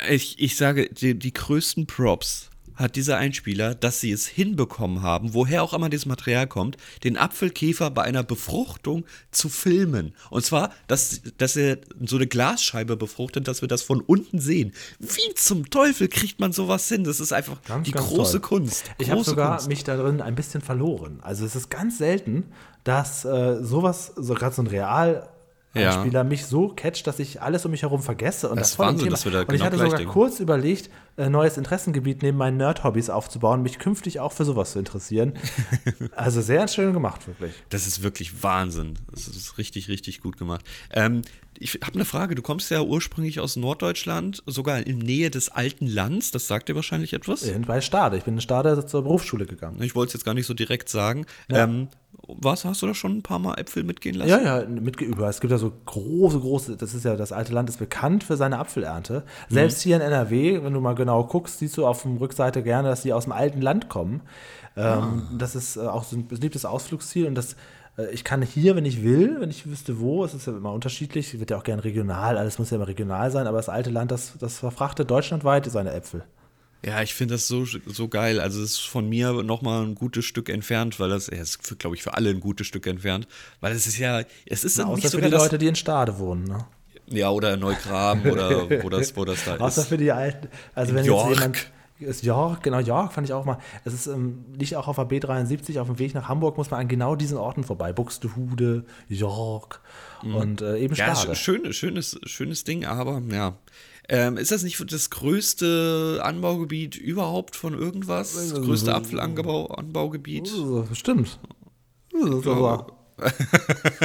Ich, 0.10 0.40
ich 0.40 0.56
sage, 0.58 0.90
die, 0.90 1.18
die 1.18 1.34
größten 1.34 1.88
Props 1.88 2.51
hat 2.76 2.96
dieser 2.96 3.18
Einspieler, 3.18 3.76
dass 3.76 4.00
sie 4.00 4.12
es 4.12 4.28
hinbekommen 4.28 5.02
haben, 5.02 5.34
woher 5.34 5.64
auch 5.64 5.74
immer 5.74 5.90
dieses 5.90 6.06
Material 6.06 6.48
kommt, 6.48 6.78
den 7.04 7.18
Apfelkäfer 7.18 7.90
bei 7.92 8.04
einer 8.04 8.24
Befruchtung 8.24 9.06
zu 9.32 9.50
filmen. 9.50 10.14
Und 10.30 10.46
zwar, 10.46 10.72
dass, 10.88 11.22
dass 11.38 11.56
er 11.56 11.78
so 12.06 12.16
eine 12.18 12.28
Glasscheibe 12.28 12.98
befruchtet, 12.98 13.48
dass 13.48 13.62
wir 13.62 13.68
das 13.68 13.82
von 13.82 14.02
unten 14.02 14.40
sehen. 14.40 14.74
Wie 15.00 15.34
zum 15.36 15.70
Teufel 15.70 16.08
kriegt 16.08 16.40
man 16.40 16.52
sowas 16.52 16.88
hin? 16.88 17.04
Das 17.04 17.20
ist 17.20 17.34
einfach 17.34 17.62
Ganz, 17.68 17.86
die 17.86 17.92
ganz 17.92 18.08
große 18.08 18.42
toll. 18.42 18.60
Kunst. 18.60 18.86
Ich 18.98 19.10
habe 19.10 19.24
sogar 19.24 19.56
Kunst. 19.56 19.68
mich 19.68 19.84
darin 19.84 20.22
ein 20.22 20.36
bisschen 20.36 20.62
verloren. 20.62 21.20
Also 21.22 21.46
es 21.46 21.56
ist 21.56 21.70
ganz 21.70 21.98
selten, 21.98 22.46
dass 22.84 23.26
äh, 23.26 23.64
sowas, 23.64 24.14
so 24.16 24.34
gerade 24.34 24.56
so 24.56 24.62
ein 24.64 24.68
Real 24.68 25.30
Ja. 25.74 25.94
Spieler 25.94 26.24
mich 26.26 26.46
so 26.46 26.68
catcht, 26.68 27.08
dass 27.08 27.20
ich 27.20 27.42
alles 27.42 27.64
um 27.66 27.72
mich 27.72 27.84
herum 27.84 28.02
vergesse. 28.02 28.50
Und 28.50 28.58
Das 28.60 28.72
das, 28.72 28.80
Wahnsinn, 28.80 29.06
Thema- 29.06 29.12
dass 29.12 29.24
wir 29.26 29.32
da 29.32 29.40
Und 29.40 29.46
ich 29.46 29.52
genau 29.54 29.66
hatte 29.66 29.76
gleich 29.78 29.86
sogar 29.88 29.98
denken. 30.00 30.14
kurz 30.14 30.40
überlegt, 30.42 30.90
ein 31.18 31.32
neues 31.32 31.58
Interessengebiet 31.58 32.24
neben 32.24 32.38
meinen 32.38 32.58
Nerd-Hobbys 32.58 33.10
aufzubauen, 33.10 33.62
mich 33.62 33.80
künftig 33.80 34.20
auch 34.20 34.34
für 34.34 34.44
sowas 34.44 34.74
zu 34.74 34.80
interessieren. 34.80 35.34
also 36.16 36.42
sehr 36.42 36.68
schön 36.68 36.92
gemacht, 36.94 37.26
wirklich. 37.28 37.54
Das 37.70 37.88
ist 37.88 38.04
wirklich 38.04 38.44
Wahnsinn. 38.44 38.96
Das 39.12 39.28
ist 39.28 39.58
richtig, 39.58 39.88
richtig 39.88 40.20
gut 40.22 40.38
gemacht. 40.38 40.66
Ähm, 40.92 41.22
ich 41.58 41.76
habe 41.84 41.94
eine 41.96 42.06
Frage. 42.06 42.36
Du 42.36 42.42
kommst 42.42 42.70
ja 42.72 42.82
ursprünglich 42.82 43.40
aus 43.40 43.56
Norddeutschland, 43.56 44.42
sogar 44.48 44.86
in 44.86 44.98
Nähe 44.98 45.30
des 45.30 45.50
alten 45.50 45.86
Lands. 45.88 46.32
Das 46.32 46.48
sagt 46.48 46.70
dir 46.70 46.76
wahrscheinlich 46.76 47.14
etwas. 47.14 47.44
Äh, 47.44 47.58
Bei 47.60 47.82
Stade. 47.82 48.18
Ich 48.18 48.24
bin 48.24 48.36
in 48.36 48.42
Stade 48.42 48.86
zur 48.86 49.04
Berufsschule 49.04 49.46
gegangen. 49.46 49.82
Ich 49.82 49.96
wollte 49.96 50.10
es 50.10 50.14
jetzt 50.16 50.26
gar 50.26 50.34
nicht 50.34 50.48
so 50.48 50.54
direkt 50.54 50.90
sagen. 50.90 51.26
Ähm, 51.50 51.88
was, 52.40 52.66
hast 52.66 52.82
du 52.82 52.88
da 52.88 52.94
schon 52.94 53.18
ein 53.18 53.22
paar 53.22 53.40
Mal 53.40 53.56
Äpfel 53.56 53.84
mitgehen 53.84 54.16
lassen? 54.16 54.30
Ja, 54.30 54.60
ja, 54.60 54.66
mitgeübt. 54.68 55.20
Es 55.20 55.42
gibt 55.42 55.52
ja 55.52 55.58
so 55.58 55.72
große, 55.86 56.40
große, 56.40 56.78
das 56.78 56.94
ist 56.94 57.06
ja, 57.06 57.16
das 57.16 57.32
alte 57.32 57.54
Land 57.54 57.70
ist 57.70 57.80
bekannt 57.80 58.24
für 58.24 58.38
seine 58.38 58.60
Apfelernte. 58.60 59.24
Selbst 59.50 59.82
hier 59.82 59.96
in 59.96 60.02
NRW, 60.02 60.64
wenn 60.64 60.74
du 60.74 60.82
mal 60.82 60.96
genau 60.96 61.24
guckst, 61.24 61.60
siehst 61.60 61.78
du 61.78 61.86
auf 61.86 62.04
der 62.04 62.20
Rückseite 62.20 62.64
gerne, 62.64 62.90
dass 62.90 63.02
die 63.02 63.14
aus 63.14 63.24
dem 63.26 63.34
alten 63.34 63.62
Land 63.62 63.90
kommen. 63.90 64.22
Ähm, 64.76 65.24
Das 65.38 65.56
ist 65.56 65.78
äh, 65.78 65.82
auch 65.82 66.04
so 66.04 66.16
ein 66.16 66.28
beliebtes 66.28 66.66
Ausflugsziel 66.66 67.28
und 67.28 67.36
das, 67.36 67.56
äh, 67.98 68.10
ich 68.12 68.24
kann 68.24 68.42
hier, 68.42 68.76
wenn 68.76 68.86
ich 68.86 69.04
will, 69.04 69.38
wenn 69.40 69.50
ich 69.50 69.68
wüsste 69.68 70.00
wo, 70.00 70.24
es 70.24 70.34
ist 70.34 70.48
ja 70.48 70.54
immer 70.54 70.72
unterschiedlich, 70.72 71.40
wird 71.40 71.52
ja 71.52 71.58
auch 71.58 71.64
gern 71.64 71.80
regional, 71.80 72.38
alles 72.38 72.58
muss 72.60 72.70
ja 72.70 72.78
immer 72.78 72.88
regional 72.88 73.32
sein, 73.32 73.48
aber 73.48 73.58
das 73.58 73.70
alte 73.70 73.90
Land, 73.90 74.12
das, 74.12 74.34
das 74.40 74.60
verfrachtet 74.60 75.12
deutschlandweit 75.12 75.66
seine 75.70 75.92
Äpfel. 75.94 76.24
Ja, 76.84 77.02
ich 77.02 77.14
finde 77.14 77.36
das 77.36 77.48
so, 77.48 77.66
so 77.66 78.08
geil. 78.08 78.40
Also 78.40 78.62
es 78.64 78.72
ist 78.72 78.80
von 78.80 79.08
mir 79.08 79.44
nochmal 79.44 79.84
ein 79.84 79.94
gutes 79.96 80.26
Stück 80.26 80.50
entfernt, 80.50 81.00
weil 81.00 81.10
das, 81.10 81.28
ja, 81.28 81.34
es 81.38 81.56
ist, 81.58 81.80
glaube 81.80 81.96
ich, 81.96 82.02
für 82.04 82.16
alle 82.16 82.30
ein 82.32 82.40
gutes 82.40 82.66
Stück 82.68 82.88
entfernt, 82.88 83.28
weil 83.60 83.74
es 83.74 83.86
ist 83.86 83.98
ja, 84.00 84.24
es 84.48 84.64
ist 84.64 84.80
Außer 84.80 84.96
nicht 84.96 85.04
für 85.04 85.10
sogar 85.10 85.28
die 85.30 85.32
das, 85.32 85.44
Leute, 85.44 85.58
die 85.60 85.68
in 85.68 85.76
Stade 85.76 86.18
wohnen. 86.18 86.46
Ne? 86.46 86.66
ja, 87.08 87.30
oder 87.30 87.58
Neugraben 87.58 88.32
oder 88.32 88.70
wo 88.84 88.90
das, 88.90 89.16
wo 89.16 89.26
das 89.26 89.44
da 89.46 89.58
Außer 89.58 89.82
ist. 89.82 89.88
für 89.90 89.98
die 89.98 90.12
alten. 90.12 90.48
Also 90.74 90.94
wenn 90.96 91.06
York. 91.06 91.30
jetzt 91.30 91.40
jemand. 91.40 91.72
Ist 92.00 92.24
York, 92.24 92.64
genau, 92.64 92.80
York 92.80 93.14
fand 93.14 93.28
ich 93.28 93.34
auch 93.34 93.46
mal. 93.46 93.60
Es 93.86 93.94
ist, 93.94 94.08
ähm, 94.08 94.44
liegt 94.58 94.74
auch 94.74 94.88
auf 94.88 94.96
der 94.96 95.06
B73, 95.08 95.80
auf 95.80 95.86
dem 95.86 96.00
Weg 96.00 96.16
nach 96.16 96.28
Hamburg 96.30 96.58
muss 96.58 96.72
man 96.72 96.80
an 96.80 96.88
genau 96.88 97.16
diesen 97.16 97.38
Orten 97.38 97.64
vorbei. 97.64 97.94
Buxtehude, 97.94 98.86
York 99.08 99.82
und 100.24 100.64
äh, 100.64 100.80
eben 100.80 100.94
Mhm. 100.96 100.98
Ja, 100.98 101.16
Stade. 101.16 101.34
sch- 101.34 101.36
schön, 101.36 101.74
schönes, 101.74 102.20
schönes 102.26 102.64
Ding, 102.64 102.86
aber 102.86 103.22
ja. 103.30 103.56
Ähm, 104.14 104.36
ist 104.36 104.52
das 104.52 104.64
nicht 104.64 104.78
das 104.92 105.10
größte 105.10 106.20
Anbaugebiet 106.22 106.98
überhaupt 106.98 107.56
von 107.56 107.74
irgendwas? 107.74 108.34
Das 108.34 108.54
größte 108.54 108.94
Apfelanbau 108.94 109.68
Anbaugebiet? 109.68 110.52
Uh, 110.52 110.86
Stimmt. 110.92 111.40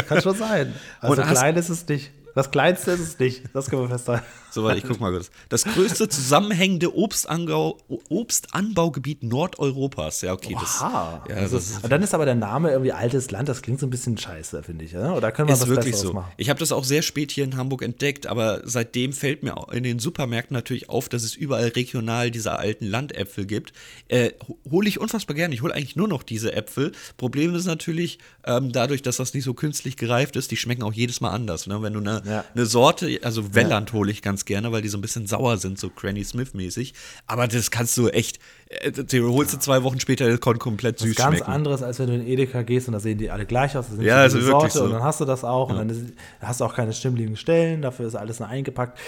Kann 0.08 0.22
schon 0.22 0.36
sein. 0.36 0.72
Also 1.00 1.20
Und 1.20 1.28
klein 1.28 1.56
ist 1.56 1.70
es 1.70 1.88
nicht. 1.88 2.12
Das 2.36 2.50
Kleinste 2.50 2.90
ist 2.90 3.00
es 3.00 3.18
nicht. 3.18 3.44
Das 3.54 3.70
können 3.70 3.80
wir 3.80 3.88
festhalten. 3.88 4.26
So, 4.50 4.62
warte, 4.62 4.78
ich 4.78 4.84
guck 4.84 5.00
mal 5.00 5.10
kurz. 5.10 5.30
Das 5.48 5.64
größte 5.64 6.06
zusammenhängende 6.08 6.94
Obstanbau, 6.94 7.78
Obstanbaugebiet 8.10 9.22
Nordeuropas. 9.22 10.20
Ja, 10.20 10.34
okay. 10.34 10.54
Das, 10.60 10.82
Aha. 10.82 11.24
ja, 11.30 11.34
also, 11.34 11.56
das 11.56 11.70
ist, 11.70 11.84
und 11.84 11.90
dann 11.90 12.02
ist 12.02 12.12
aber 12.12 12.26
der 12.26 12.34
Name 12.34 12.70
irgendwie 12.70 12.92
altes 12.92 13.30
Land. 13.30 13.48
Das 13.48 13.62
klingt 13.62 13.80
so 13.80 13.86
ein 13.86 13.90
bisschen 13.90 14.18
scheiße, 14.18 14.62
finde 14.62 14.84
ich. 14.84 14.92
Ja? 14.92 15.14
Oder 15.14 15.32
können 15.32 15.48
wir 15.48 15.54
ist 15.54 15.62
was 15.62 15.68
wirklich 15.68 15.92
Besseres 15.92 16.08
so. 16.08 16.12
machen? 16.12 16.30
Ich 16.36 16.50
habe 16.50 16.60
das 16.60 16.72
auch 16.72 16.84
sehr 16.84 17.00
spät 17.00 17.32
hier 17.32 17.44
in 17.44 17.56
Hamburg 17.56 17.80
entdeckt, 17.80 18.26
aber 18.26 18.60
seitdem 18.64 19.14
fällt 19.14 19.42
mir 19.42 19.56
in 19.72 19.82
den 19.82 19.98
Supermärkten 19.98 20.54
natürlich 20.54 20.90
auf, 20.90 21.08
dass 21.08 21.22
es 21.22 21.34
überall 21.34 21.68
regional 21.68 22.30
diese 22.30 22.52
alten 22.58 22.84
Landäpfel 22.84 23.46
gibt. 23.46 23.72
Äh, 24.08 24.32
hole 24.70 24.88
ich 24.88 25.00
unfassbar 25.00 25.34
gerne. 25.36 25.54
Ich 25.54 25.62
hole 25.62 25.74
eigentlich 25.74 25.96
nur 25.96 26.08
noch 26.08 26.22
diese 26.22 26.52
Äpfel. 26.52 26.92
Problem 27.16 27.54
ist 27.54 27.64
natürlich, 27.64 28.18
ähm, 28.44 28.72
dadurch, 28.72 29.00
dass 29.00 29.16
das 29.16 29.32
nicht 29.32 29.44
so 29.44 29.54
künstlich 29.54 29.96
gereift 29.96 30.36
ist, 30.36 30.50
die 30.50 30.56
schmecken 30.58 30.82
auch 30.82 30.92
jedes 30.92 31.22
Mal 31.22 31.30
anders. 31.30 31.66
Ne? 31.66 31.80
Wenn 31.80 31.94
du 31.94 32.00
eine 32.00 32.25
Ja. 32.26 32.44
eine 32.54 32.66
Sorte, 32.66 33.20
also 33.22 33.54
Welland 33.54 33.92
hole 33.92 34.10
ich 34.10 34.20
ganz 34.22 34.44
gerne, 34.44 34.72
weil 34.72 34.82
die 34.82 34.88
so 34.88 34.98
ein 34.98 35.00
bisschen 35.00 35.26
sauer 35.26 35.56
sind, 35.58 35.78
so 35.78 35.90
Granny 35.90 36.24
Smith-mäßig. 36.24 36.94
Aber 37.26 37.46
das 37.46 37.70
kannst 37.70 37.96
du 37.96 38.08
echt, 38.08 38.38
äh, 38.68 38.90
die 38.90 39.20
holst 39.20 39.54
du 39.54 39.58
zwei 39.58 39.82
Wochen 39.82 40.00
später, 40.00 40.28
das 40.28 40.40
kann 40.40 40.58
komplett 40.58 40.96
Das 40.96 41.02
süß 41.02 41.10
ist 41.10 41.16
ganz 41.16 41.36
schmecken. 41.36 41.50
anderes, 41.52 41.82
als 41.82 41.98
wenn 41.98 42.08
du 42.08 42.14
in 42.14 42.26
Edeka 42.26 42.62
gehst 42.62 42.88
und 42.88 42.92
da 42.94 43.00
sehen 43.00 43.18
die 43.18 43.30
alle 43.30 43.46
gleich 43.46 43.76
aus. 43.76 43.86
Das 43.90 44.04
Ja, 44.04 44.16
also 44.16 44.42
wirklich 44.42 44.72
so. 44.72 44.84
Und 44.84 44.92
dann 44.92 45.02
hast 45.02 45.20
du 45.20 45.24
das 45.24 45.44
auch 45.44 45.70
und 45.70 45.76
dann 45.76 45.90
ist, 45.90 46.00
hast 46.40 46.60
du 46.60 46.64
auch 46.64 46.74
keine 46.74 46.92
stimmligen 46.92 47.36
Stellen, 47.36 47.82
dafür 47.82 48.06
ist 48.06 48.14
alles 48.16 48.40
nur 48.40 48.48
eingepackt. 48.48 48.98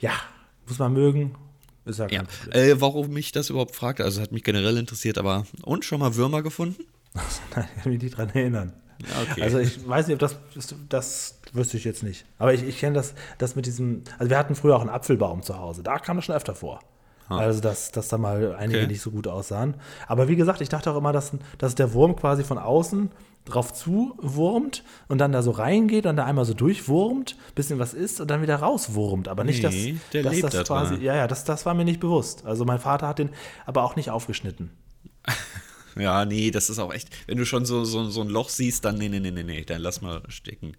Ja, 0.00 0.12
muss 0.66 0.78
man 0.78 0.92
mögen. 0.92 1.34
Ist 1.84 1.98
ja 2.00 2.08
Ja. 2.10 2.22
Äh, 2.50 2.80
warum 2.80 3.08
mich 3.10 3.32
das 3.32 3.50
überhaupt 3.50 3.74
fragte, 3.74 4.04
also 4.04 4.20
hat 4.20 4.32
mich 4.32 4.44
generell 4.44 4.76
interessiert, 4.76 5.16
aber 5.18 5.46
und 5.62 5.84
schon 5.84 6.00
mal 6.00 6.14
Würmer 6.16 6.42
gefunden? 6.42 6.84
Nein, 7.54 7.68
ich 7.76 7.82
kann 7.82 7.92
mich 7.92 8.02
nicht 8.02 8.16
dran 8.16 8.30
erinnern. 8.34 8.72
Okay. 9.30 9.42
Also 9.42 9.58
ich 9.58 9.88
weiß 9.88 10.08
nicht, 10.08 10.14
ob 10.14 10.18
das, 10.20 10.36
das, 10.54 10.74
das 10.88 11.37
wüsste 11.52 11.76
ich 11.76 11.84
jetzt 11.84 12.02
nicht. 12.02 12.24
Aber 12.38 12.52
ich, 12.54 12.62
ich 12.62 12.78
kenne 12.78 12.94
das, 12.94 13.14
das 13.38 13.56
mit 13.56 13.66
diesem, 13.66 14.02
also 14.18 14.30
wir 14.30 14.38
hatten 14.38 14.54
früher 14.54 14.76
auch 14.76 14.80
einen 14.80 14.90
Apfelbaum 14.90 15.42
zu 15.42 15.58
Hause, 15.58 15.82
da 15.82 15.98
kam 15.98 16.16
das 16.16 16.24
schon 16.26 16.34
öfter 16.36 16.54
vor. 16.54 16.80
Also, 17.30 17.60
dass, 17.60 17.92
dass 17.92 18.08
da 18.08 18.16
mal 18.16 18.56
einige 18.56 18.78
Okay. 18.78 18.86
nicht 18.86 19.02
so 19.02 19.10
gut 19.10 19.26
aussahen. 19.28 19.74
Aber 20.06 20.28
wie 20.28 20.36
gesagt, 20.36 20.62
ich 20.62 20.70
dachte 20.70 20.90
auch 20.90 20.96
immer, 20.96 21.12
dass, 21.12 21.32
dass 21.58 21.74
der 21.74 21.92
Wurm 21.92 22.16
quasi 22.16 22.42
von 22.42 22.56
außen 22.56 23.10
drauf 23.44 23.74
zuwurmt 23.74 24.82
und 25.08 25.18
dann 25.18 25.32
da 25.32 25.42
so 25.42 25.50
reingeht 25.50 26.06
und 26.06 26.16
da 26.16 26.24
einmal 26.24 26.46
so 26.46 26.54
durchwurmt, 26.54 27.36
bisschen 27.54 27.78
was 27.78 27.92
isst 27.92 28.22
und 28.22 28.30
dann 28.30 28.40
wieder 28.40 28.56
rauswurmt. 28.56 29.28
Aber 29.28 29.44
nicht, 29.44 29.62
Nee, 29.62 29.92
dass, 29.92 30.10
der 30.12 30.22
dass 30.22 30.40
das 30.40 30.52
da 30.54 30.62
quasi, 30.64 30.94
dran. 30.94 31.02
ja, 31.02 31.16
ja, 31.16 31.26
das, 31.26 31.44
das 31.44 31.66
war 31.66 31.74
mir 31.74 31.84
nicht 31.84 32.00
bewusst. 32.00 32.46
Also 32.46 32.64
mein 32.64 32.78
Vater 32.78 33.06
hat 33.08 33.18
den 33.18 33.28
aber 33.66 33.82
auch 33.82 33.94
nicht 33.94 34.10
aufgeschnitten. 34.10 34.70
Ja, 35.98 36.24
nee, 36.24 36.50
das 36.50 36.70
ist 36.70 36.78
auch 36.78 36.92
echt, 36.92 37.08
wenn 37.26 37.38
du 37.38 37.44
schon 37.44 37.66
so, 37.66 37.84
so, 37.84 38.08
so 38.08 38.22
ein 38.22 38.28
Loch 38.28 38.48
siehst, 38.48 38.84
dann 38.84 38.96
nee, 38.96 39.08
nee, 39.08 39.20
nee, 39.20 39.30
nee, 39.30 39.42
nee, 39.42 39.64
dann 39.64 39.82
lass 39.82 40.00
mal 40.00 40.22
stecken. 40.28 40.76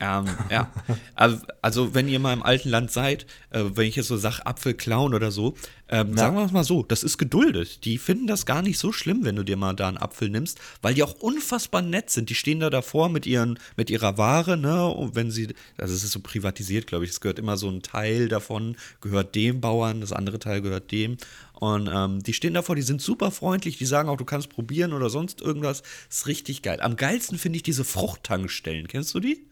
Ähm, 0.00 0.26
ja, 0.50 0.70
also, 1.62 1.94
wenn 1.94 2.08
ihr 2.08 2.20
mal 2.20 2.32
im 2.32 2.42
alten 2.42 2.68
Land 2.68 2.92
seid, 2.92 3.26
äh, 3.50 3.64
wenn 3.74 3.86
ich 3.86 3.96
jetzt 3.96 4.08
so 4.08 4.16
sage, 4.16 4.46
Apfel 4.46 4.74
klauen 4.74 5.14
oder 5.14 5.30
so, 5.30 5.54
ähm, 5.88 6.16
sagen 6.16 6.36
wir 6.36 6.44
es 6.44 6.52
mal 6.52 6.64
so, 6.64 6.82
das 6.82 7.02
ist 7.02 7.18
geduldet. 7.18 7.84
Die 7.84 7.98
finden 7.98 8.26
das 8.26 8.46
gar 8.46 8.62
nicht 8.62 8.78
so 8.78 8.92
schlimm, 8.92 9.24
wenn 9.24 9.36
du 9.36 9.42
dir 9.42 9.56
mal 9.56 9.74
da 9.74 9.88
einen 9.88 9.96
Apfel 9.96 10.28
nimmst, 10.28 10.60
weil 10.82 10.94
die 10.94 11.02
auch 11.02 11.14
unfassbar 11.14 11.82
nett 11.82 12.10
sind. 12.10 12.28
Die 12.28 12.34
stehen 12.34 12.60
da 12.60 12.70
davor 12.70 13.08
mit, 13.08 13.26
ihren, 13.26 13.58
mit 13.76 13.90
ihrer 13.90 14.18
Ware, 14.18 14.56
ne, 14.56 14.86
und 14.86 15.14
wenn 15.14 15.30
sie, 15.30 15.48
also 15.78 15.94
es 15.94 16.04
ist 16.04 16.12
so 16.12 16.20
privatisiert, 16.20 16.86
glaube 16.86 17.04
ich, 17.04 17.10
es 17.10 17.20
gehört 17.20 17.38
immer 17.38 17.56
so 17.56 17.68
ein 17.68 17.82
Teil 17.82 18.28
davon, 18.28 18.76
gehört 19.00 19.34
dem 19.34 19.60
Bauern, 19.60 20.00
das 20.00 20.12
andere 20.12 20.38
Teil 20.38 20.60
gehört 20.60 20.92
dem. 20.92 21.16
Und 21.60 21.90
ähm, 21.92 22.22
die 22.22 22.32
stehen 22.34 22.54
davor, 22.54 22.76
die 22.76 22.82
sind 22.82 23.02
super 23.02 23.30
freundlich, 23.30 23.78
die 23.78 23.86
sagen 23.86 24.08
auch, 24.08 24.16
du 24.16 24.24
kannst 24.24 24.48
probieren 24.48 24.92
oder 24.92 25.10
sonst 25.10 25.40
irgendwas. 25.40 25.82
Ist 26.08 26.26
richtig 26.28 26.62
geil. 26.62 26.80
Am 26.80 26.96
geilsten 26.96 27.36
finde 27.36 27.56
ich 27.56 27.64
diese 27.64 27.84
Fruchttankstellen. 27.84 28.86
Kennst 28.86 29.14
du 29.14 29.20
die? 29.20 29.44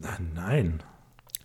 Na, 0.00 0.18
nein. 0.34 0.82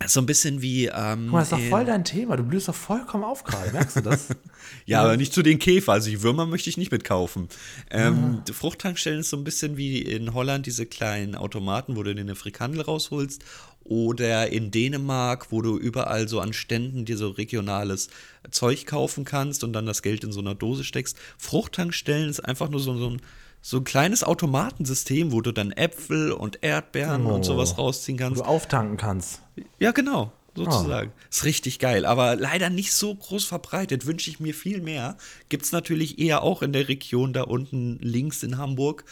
So 0.06 0.20
ein 0.20 0.26
bisschen 0.26 0.62
wie. 0.62 0.86
Ähm, 0.86 1.24
Guck 1.24 1.32
mal, 1.32 1.38
das 1.40 1.50
ist 1.50 1.58
doch 1.58 1.68
voll 1.70 1.84
dein 1.84 2.04
Thema. 2.04 2.36
Du 2.36 2.44
blühst 2.44 2.68
doch 2.68 2.74
vollkommen 2.74 3.24
auf 3.24 3.42
gerade. 3.42 3.72
Merkst 3.72 3.96
du 3.96 4.00
das? 4.02 4.28
Ja, 4.84 5.02
aber 5.02 5.16
nicht 5.16 5.32
zu 5.32 5.42
den 5.42 5.58
Käfer. 5.58 5.92
Also 5.92 6.10
die 6.10 6.22
Würmer 6.22 6.44
möchte 6.44 6.68
ich 6.68 6.76
nicht 6.76 6.92
mitkaufen. 6.92 7.48
Ähm, 7.90 8.42
die 8.46 8.52
Fruchttankstellen 8.52 9.20
ist 9.20 9.30
so 9.30 9.36
ein 9.36 9.44
bisschen 9.44 9.76
wie 9.76 10.00
in 10.00 10.34
Holland 10.34 10.66
diese 10.66 10.84
kleinen 10.84 11.34
Automaten, 11.34 11.96
wo 11.96 12.02
du 12.02 12.10
eine 12.10 12.34
Frikandel 12.34 12.82
rausholst. 12.82 13.44
Oder 13.88 14.52
in 14.52 14.70
Dänemark, 14.70 15.50
wo 15.50 15.62
du 15.62 15.78
überall 15.78 16.28
so 16.28 16.40
an 16.40 16.52
Ständen 16.52 17.06
dir 17.06 17.16
so 17.16 17.30
regionales 17.30 18.08
Zeug 18.50 18.84
kaufen 18.86 19.24
kannst 19.24 19.64
und 19.64 19.72
dann 19.72 19.86
das 19.86 20.02
Geld 20.02 20.24
in 20.24 20.32
so 20.32 20.40
einer 20.40 20.54
Dose 20.54 20.84
steckst. 20.84 21.16
Fruchttankstellen 21.38 22.28
ist 22.28 22.40
einfach 22.40 22.68
nur 22.68 22.80
so, 22.80 22.96
so 22.96 23.10
ein 23.10 23.22
so 23.60 23.78
ein 23.78 23.84
kleines 23.84 24.22
Automatensystem, 24.22 25.32
wo 25.32 25.40
du 25.40 25.52
dann 25.52 25.72
Äpfel 25.72 26.32
und 26.32 26.62
Erdbeeren 26.62 27.26
und 27.26 27.44
sowas 27.44 27.76
rausziehen 27.76 28.18
Wo 28.18 28.22
kannst. 28.22 28.40
du 28.40 28.44
auftanken 28.44 28.96
kannst. 28.96 29.42
Ja, 29.78 29.90
genau, 29.90 30.32
sozusagen. 30.54 31.12
Ist 31.28 31.44
richtig 31.44 31.78
geil, 31.78 32.06
aber 32.06 32.36
leider 32.36 32.70
nicht 32.70 32.92
so 32.92 33.14
groß 33.14 33.44
verbreitet. 33.44 34.06
Wünsche 34.06 34.30
ich 34.30 34.38
mir 34.38 34.54
viel 34.54 34.80
mehr. 34.80 35.16
Gibt 35.48 35.64
es 35.64 35.72
natürlich 35.72 36.18
eher 36.18 36.42
auch 36.42 36.62
in 36.62 36.72
der 36.72 36.88
Region 36.88 37.32
da 37.32 37.42
unten 37.42 37.98
links 38.00 38.42
in 38.42 38.58
Hamburg. 38.58 39.04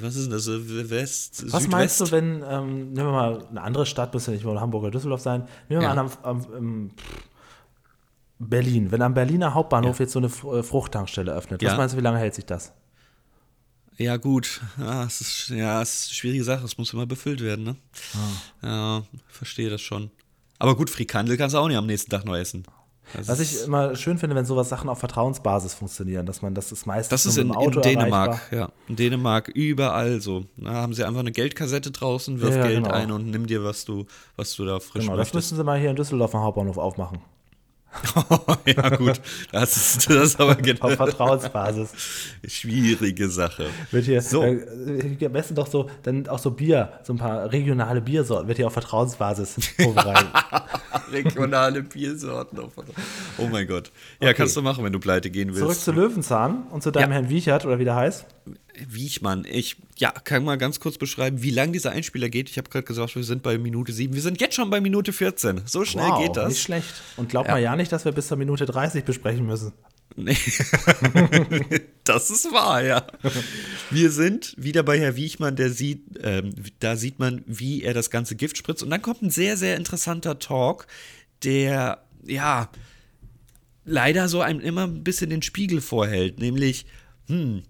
Was 0.00 0.16
ist 0.16 0.24
denn 0.24 0.32
das? 0.32 0.46
West, 0.48 1.32
Was 1.44 1.62
Südwest? 1.62 1.68
meinst 1.70 2.00
du, 2.00 2.10
wenn, 2.10 2.42
ähm, 2.48 2.92
nehmen 2.92 2.96
wir 3.08 3.12
mal 3.12 3.46
eine 3.48 3.62
andere 3.62 3.86
Stadt, 3.86 4.12
muss 4.14 4.26
ja 4.26 4.32
nicht 4.32 4.44
mal 4.44 4.60
Hamburg 4.60 4.82
oder 4.82 4.90
Düsseldorf 4.92 5.20
sein, 5.20 5.42
nehmen 5.68 5.82
wir 5.82 5.88
Ja. 5.88 5.94
mal 5.94 6.00
an, 6.02 6.10
am, 6.22 6.44
am, 6.46 6.54
im 6.56 6.90
Berlin. 8.38 8.90
Wenn 8.90 9.02
am 9.02 9.14
Berliner 9.14 9.54
Hauptbahnhof 9.54 9.98
jetzt 10.00 10.12
so 10.12 10.18
eine 10.18 10.26
äh, 10.28 10.62
Fruchttankstelle 10.62 11.32
öffnet, 11.32 11.62
was 11.62 11.72
Ja. 11.72 11.76
meinst 11.76 11.94
du, 11.94 11.98
wie 11.98 12.02
lange 12.02 12.18
hält 12.18 12.34
sich 12.34 12.44
das? 12.46 12.72
Ja, 13.98 14.18
gut. 14.18 14.60
Ja, 14.78 15.04
es 15.04 15.22
ist, 15.22 15.48
ja, 15.48 15.80
es 15.80 16.00
ist 16.00 16.08
eine 16.08 16.14
schwierige 16.16 16.44
Sache. 16.44 16.64
Es 16.66 16.76
muss 16.76 16.92
immer 16.92 17.06
befüllt 17.06 17.40
werden, 17.40 17.64
ne? 17.64 17.76
Ah. 18.62 18.66
Ja, 18.66 19.02
verstehe 19.26 19.70
das 19.70 19.80
schon. 19.80 20.10
Aber 20.58 20.76
gut, 20.76 20.90
Frikandel 20.90 21.38
kannst 21.38 21.54
du 21.54 21.58
auch 21.58 21.68
nicht 21.68 21.78
am 21.78 21.86
nächsten 21.86 22.10
Tag 22.10 22.26
noch 22.26 22.36
essen. 22.36 22.64
Das 23.14 23.28
Was 23.28 23.40
ich 23.40 23.62
immer 23.64 23.94
schön 23.96 24.18
finde, 24.18 24.34
wenn 24.36 24.44
sowas 24.44 24.68
Sachen 24.68 24.88
auf 24.88 24.98
Vertrauensbasis 24.98 25.74
funktionieren, 25.74 26.26
dass 26.26 26.42
man 26.42 26.54
das 26.54 26.72
ist 26.72 26.86
meistens 26.86 27.10
Das 27.10 27.26
ist 27.26 27.38
in, 27.38 27.52
Auto 27.52 27.78
in 27.80 27.82
Dänemark, 27.82 28.28
erreichbar. 28.30 28.58
ja. 28.58 28.68
In 28.88 28.96
Dänemark 28.96 29.48
überall 29.48 30.20
so. 30.20 30.44
Da 30.56 30.72
haben 30.72 30.92
sie 30.92 31.04
einfach 31.04 31.20
eine 31.20 31.32
Geldkassette 31.32 31.90
draußen, 31.92 32.40
wirf 32.40 32.56
Ja, 32.56 32.62
Geld 32.66 32.82
genau. 32.84 32.90
ein 32.94 33.12
und 33.12 33.30
nimm 33.30 33.46
dir, 33.46 33.62
was 33.64 33.84
du, 33.84 34.06
was 34.36 34.54
du 34.56 34.64
da 34.64 34.80
frisch 34.80 35.02
Genau, 35.04 35.12
das 35.16 35.26
möchtest. 35.26 35.34
müssen 35.34 35.56
sie 35.56 35.64
mal 35.64 35.78
hier 35.78 35.90
in 35.90 35.96
Düsseldorf 35.96 36.34
am 36.34 36.42
Hauptbahnhof 36.42 36.78
aufmachen. 36.78 37.18
ja, 38.66 38.88
gut. 38.96 39.20
Das 39.52 39.76
ist, 39.76 40.10
das 40.10 40.28
ist 40.28 40.40
aber 40.40 40.52
Auf 40.52 40.62
genau 40.62 40.88
Vertrauensbasis. 40.90 41.90
schwierige 42.46 43.28
Sache. 43.28 43.66
Wird 43.90 44.04
hier 44.04 44.20
So. 44.22 44.42
äh, 44.42 45.16
am 45.24 45.32
besten 45.32 45.54
doch 45.54 45.66
so, 45.66 45.88
dann 46.02 46.28
auch 46.28 46.38
so 46.38 46.50
Bier, 46.50 46.92
so 47.02 47.12
ein 47.12 47.18
paar 47.18 47.50
regionale 47.52 48.00
Biersorten, 48.00 48.48
wird 48.48 48.58
hier 48.58 48.66
auf 48.66 48.72
Vertrauensbasis 48.72 49.56
vorbereitet. 49.80 50.28
Regionale 51.12 51.82
Biersorten. 51.82 52.58
auf- 52.60 52.72
Oh 53.38 53.46
mein 53.50 53.66
Gott. 53.66 53.90
Ja, 54.20 54.32
kannst 54.32 54.56
du 54.56 54.62
machen, 54.62 54.84
wenn 54.84 54.92
du 54.92 54.98
pleite 55.00 55.30
gehen 55.30 55.48
willst. 55.48 55.60
Zurück 55.60 55.78
zu 55.78 55.92
Löwenzahn 55.92 56.64
und 56.70 56.82
zu 56.82 56.90
deinem 56.90 57.10
Ja. 57.10 57.14
Herrn 57.16 57.28
Wiechert, 57.28 57.64
oder 57.66 57.78
wie 57.78 57.84
der 57.84 57.96
heißt. 57.96 58.26
Wiechmann, 58.88 59.46
ich 59.50 59.76
ja, 59.98 60.10
kann 60.10 60.44
mal 60.44 60.56
ganz 60.56 60.80
kurz 60.80 60.98
beschreiben, 60.98 61.42
wie 61.42 61.50
lang 61.50 61.72
dieser 61.72 61.90
Einspieler 61.92 62.28
geht. 62.28 62.50
Ich 62.50 62.58
habe 62.58 62.68
gerade 62.68 62.84
gesagt, 62.84 63.16
wir 63.16 63.24
sind 63.24 63.42
bei 63.42 63.58
Minute 63.58 63.92
7. 63.92 64.14
Wir 64.14 64.22
sind 64.22 64.40
jetzt 64.40 64.54
schon 64.54 64.70
bei 64.70 64.80
Minute 64.80 65.12
14. 65.12 65.62
So 65.66 65.84
schnell 65.84 66.08
Wow, 66.08 66.22
geht 66.22 66.36
das. 66.36 66.48
Nicht 66.50 66.62
schlecht. 66.62 66.92
Und 67.16 67.28
glaubt 67.28 67.48
Ja. 67.48 67.54
mal 67.54 67.62
ja 67.62 67.76
nicht, 67.76 67.90
dass 67.92 68.04
wir 68.04 68.12
bis 68.12 68.28
zur 68.28 68.36
Minute 68.36 68.66
30 68.66 69.04
besprechen 69.04 69.46
müssen. 69.46 69.72
Nee. 70.16 70.36
das 72.04 72.30
ist 72.30 72.50
wahr, 72.52 72.82
ja. 72.82 73.06
Wir 73.90 74.10
sind 74.10 74.54
wieder 74.56 74.82
bei 74.82 74.98
Herr 74.98 75.16
Wiechmann, 75.16 75.56
der 75.56 75.70
sieht, 75.70 76.02
ähm, 76.22 76.54
da 76.78 76.96
sieht 76.96 77.18
man, 77.18 77.42
wie 77.46 77.82
er 77.82 77.92
das 77.92 78.10
ganze 78.10 78.34
Gift 78.36 78.56
spritzt. 78.56 78.82
Und 78.82 78.90
dann 78.90 79.02
kommt 79.02 79.22
ein 79.22 79.30
sehr, 79.30 79.56
sehr 79.56 79.76
interessanter 79.76 80.38
Talk, 80.38 80.86
der, 81.44 82.02
ja, 82.24 82.70
leider 83.84 84.28
so 84.28 84.40
einem 84.40 84.60
immer 84.60 84.84
ein 84.84 85.04
bisschen 85.04 85.30
den 85.30 85.42
Spiegel 85.42 85.80
vorhält. 85.80 86.38
Nämlich, 86.38 86.86
hm, 87.28 87.62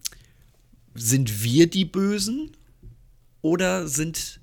sind 0.97 1.43
wir 1.43 1.69
die 1.69 1.85
Bösen 1.85 2.53
oder 3.43 3.89
sind 3.89 4.41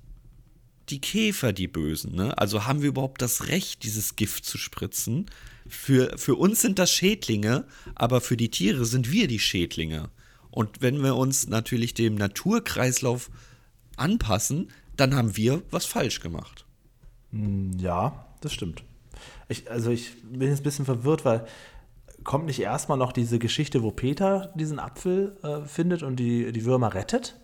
die 0.88 1.00
Käfer 1.00 1.52
die 1.52 1.68
Bösen. 1.68 2.14
Ne? 2.14 2.36
Also 2.36 2.66
haben 2.66 2.82
wir 2.82 2.88
überhaupt 2.88 3.22
das 3.22 3.48
Recht, 3.48 3.82
dieses 3.84 4.16
Gift 4.16 4.44
zu 4.44 4.58
spritzen? 4.58 5.26
Für, 5.66 6.16
für 6.18 6.34
uns 6.34 6.60
sind 6.60 6.78
das 6.78 6.90
Schädlinge, 6.90 7.64
aber 7.94 8.20
für 8.20 8.36
die 8.36 8.50
Tiere 8.50 8.84
sind 8.84 9.10
wir 9.10 9.28
die 9.28 9.38
Schädlinge. 9.38 10.10
Und 10.50 10.82
wenn 10.82 11.02
wir 11.02 11.16
uns 11.16 11.48
natürlich 11.48 11.94
dem 11.94 12.14
Naturkreislauf 12.14 13.30
anpassen, 13.96 14.68
dann 14.96 15.14
haben 15.14 15.36
wir 15.36 15.62
was 15.70 15.86
falsch 15.86 16.20
gemacht. 16.20 16.64
Ja, 17.78 18.26
das 18.40 18.52
stimmt. 18.52 18.84
Ich, 19.48 19.70
also 19.70 19.90
ich 19.90 20.12
bin 20.22 20.48
jetzt 20.48 20.60
ein 20.60 20.64
bisschen 20.64 20.84
verwirrt, 20.84 21.24
weil 21.24 21.46
kommt 22.24 22.46
nicht 22.46 22.60
erstmal 22.60 22.98
noch 22.98 23.12
diese 23.12 23.38
Geschichte, 23.38 23.82
wo 23.82 23.90
Peter 23.90 24.52
diesen 24.54 24.78
Apfel 24.78 25.36
äh, 25.42 25.66
findet 25.66 26.02
und 26.02 26.16
die, 26.16 26.52
die 26.52 26.64
Würmer 26.64 26.94
rettet? 26.94 27.36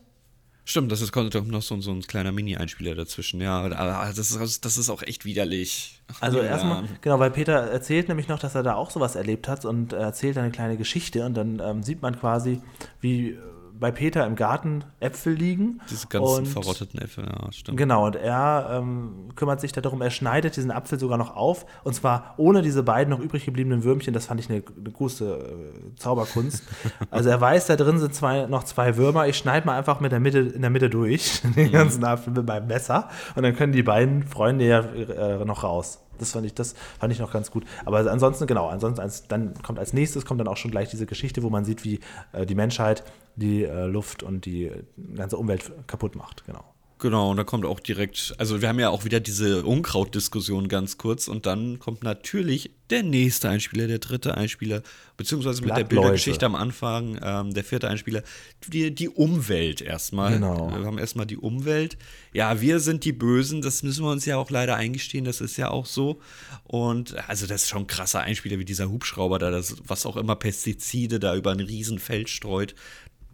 Stimmt, 0.65 0.93
das 0.93 1.01
ist 1.01 1.11
kommt 1.11 1.35
noch 1.35 1.63
so, 1.63 1.81
so 1.81 1.91
ein 1.91 2.03
kleiner 2.03 2.31
Mini-Einspieler 2.33 2.95
dazwischen. 2.95 3.41
Ja, 3.41 3.59
aber 3.61 4.13
das 4.15 4.31
ist, 4.31 4.65
das 4.65 4.79
ist 4.79 4.89
auch 4.89 5.03
echt 5.03 5.25
widerlich. 5.25 6.01
Also 6.21 6.39
Ja. 6.39 6.45
erstmal, 6.45 6.85
genau, 7.01 7.19
weil 7.19 7.31
Peter 7.31 7.55
erzählt 7.55 8.09
nämlich 8.09 8.29
noch, 8.29 8.39
dass 8.39 8.55
er 8.55 8.63
da 8.63 8.75
auch 8.75 8.91
sowas 8.91 9.17
erlebt 9.17 9.49
hat 9.49 9.65
und 9.65 9.93
er 9.93 10.01
erzählt 10.01 10.39
eine 10.39 10.51
kleine 10.53 10.77
Geschichte 10.77 11.25
und 11.27 11.35
dann 11.35 11.61
ähm, 11.65 11.83
sieht 11.83 12.03
man 12.03 12.19
quasi, 12.19 12.61
wie 13.01 13.37
bei 13.81 13.91
Peter 13.91 14.27
im 14.27 14.37
Garten 14.37 14.85
Äpfel 15.01 15.33
liegen. 15.33 15.81
Diese 15.91 16.07
ganzen 16.07 16.41
und, 16.41 16.47
verrotteten 16.47 17.01
Äpfel, 17.01 17.25
ja, 17.25 17.53
stimmt. 17.53 17.79
Genau, 17.79 18.07
und 18.07 18.15
er 18.15 18.69
ähm, 18.73 19.31
kümmert 19.35 19.61
sich 19.61 19.73
darum, 19.73 20.03
er 20.03 20.11
schneidet 20.11 20.57
diesen 20.57 20.71
Apfel 20.71 20.99
sogar 20.99 21.19
noch 21.19 21.35
auf 21.35 21.67
und 21.83 21.95
zwar 21.95 22.35
ohne 22.37 22.63
diese 22.63 22.83
beiden 22.83 23.11
noch 23.11 23.21
übrig 23.21 23.47
gebliebenen 23.47 23.83
Würmchen, 23.83 24.13
das 24.13 24.27
fand 24.27 24.41
ich 24.41 24.51
eine, 24.51 24.63
eine 24.77 24.91
große 24.91 25.25
äh, 25.25 25.97
Zauberkunst. 25.97 26.63
Also 27.11 27.31
er 27.31 27.41
weiß, 27.41 27.67
da 27.67 27.77
drin 27.77 27.99
sind 27.99 28.15
zwei, 28.15 28.47
noch 28.47 28.65
zwei 28.65 28.97
Würmer, 28.97 29.27
ich 29.27 29.37
schneide 29.37 29.67
mal 29.67 29.77
einfach 29.77 30.01
mit 30.01 30.13
der 30.13 30.21
Mitte, 30.21 30.39
in 30.41 30.61
der 30.61 30.71
Mitte 30.71 30.91
durch, 30.91 31.41
den 31.57 31.73
ganzen 31.73 32.05
Apfel 32.05 32.33
mit 32.33 32.47
meinem 32.47 32.67
Messer 32.67 33.09
und 33.35 33.43
dann 33.43 33.57
können 33.57 33.73
die 33.73 33.83
beiden 33.83 34.23
Freunde 34.25 34.67
ja 34.67 34.81
äh, 34.81 35.45
noch 35.45 35.65
raus. 35.65 36.01
Das 36.21 36.33
fand 36.33 36.47
ich, 36.47 36.55
das 36.55 36.75
fand 36.99 37.13
ich 37.13 37.19
noch 37.19 37.33
ganz 37.33 37.51
gut. 37.51 37.65
Aber 37.87 37.99
ansonsten, 38.11 38.47
genau, 38.47 38.69
ansonsten, 38.69 39.01
als, 39.01 39.27
dann 39.27 39.55
kommt 39.63 39.79
als 39.79 39.93
nächstes 39.93 40.27
kommt 40.27 40.39
dann 40.39 40.49
auch 40.49 40.59
schon 40.59 40.71
gleich 40.71 40.91
diese 40.91 41.07
Geschichte, 41.07 41.43
wo 41.43 41.51
man 41.51 41.65
sieht, 41.65 41.83
wie 41.85 42.01
äh, 42.33 42.45
die 42.45 42.55
Menschheit 42.55 43.03
die 43.41 43.65
äh, 43.65 43.87
Luft 43.87 44.23
und 44.23 44.45
die 44.45 44.67
äh, 44.67 44.83
ganze 45.15 45.37
Umwelt 45.37 45.71
kaputt 45.87 46.15
macht. 46.17 46.45
Genau. 46.47 46.65
Genau, 47.01 47.31
und 47.31 47.39
da 47.39 47.45
kommt 47.45 47.65
auch 47.65 47.81
direkt, 47.81 48.35
also 48.37 48.61
wir 48.61 48.69
haben 48.69 48.79
ja 48.79 48.91
auch 48.91 49.07
wieder 49.07 49.21
diese 49.21 49.65
Unkraut-Diskussion 49.65 50.69
ganz 50.69 50.99
kurz 50.99 51.29
und 51.29 51.47
dann 51.47 51.79
kommt 51.79 52.03
natürlich 52.03 52.73
der 52.91 53.03
nächste 53.03 53.49
Einspieler, 53.49 53.87
der 53.87 54.01
dritte 54.01 54.37
Einspieler, 54.37 54.83
beziehungsweise 55.17 55.63
mit 55.63 55.75
der. 55.77 55.85
Bildergeschichte 55.85 56.45
am 56.45 56.55
Anfang, 56.55 57.19
ähm, 57.23 57.55
der 57.55 57.65
vierte 57.65 57.89
Einspieler, 57.89 58.23
die, 58.69 58.95
die 58.95 59.09
Umwelt 59.09 59.81
erstmal. 59.81 60.35
Genau. 60.35 60.71
Wir 60.77 60.85
haben 60.85 60.99
erstmal 60.99 61.25
die 61.25 61.39
Umwelt. 61.39 61.97
Ja, 62.35 62.61
wir 62.61 62.81
sind 62.81 63.05
die 63.05 63.13
Bösen, 63.13 63.63
das 63.63 63.83
müssen 63.83 64.05
wir 64.05 64.11
uns 64.11 64.27
ja 64.27 64.37
auch 64.37 64.51
leider 64.51 64.77
eingestehen, 64.77 65.25
das 65.25 65.41
ist 65.41 65.57
ja 65.57 65.71
auch 65.71 65.87
so. 65.87 66.21
Und 66.65 67.17
also 67.29 67.47
das 67.47 67.63
ist 67.63 67.69
schon 67.71 67.85
ein 67.85 67.87
krasser 67.87 68.21
Einspieler, 68.21 68.59
wie 68.59 68.67
dieser 68.67 68.91
Hubschrauber 68.91 69.39
da, 69.39 69.51
das, 69.51 69.77
was 69.87 70.05
auch 70.05 70.19
immer 70.19 70.37
Pestizide 70.37 71.19
da 71.19 71.35
über 71.35 71.53
ein 71.53 71.61
Riesenfeld 71.61 72.29
streut 72.29 72.75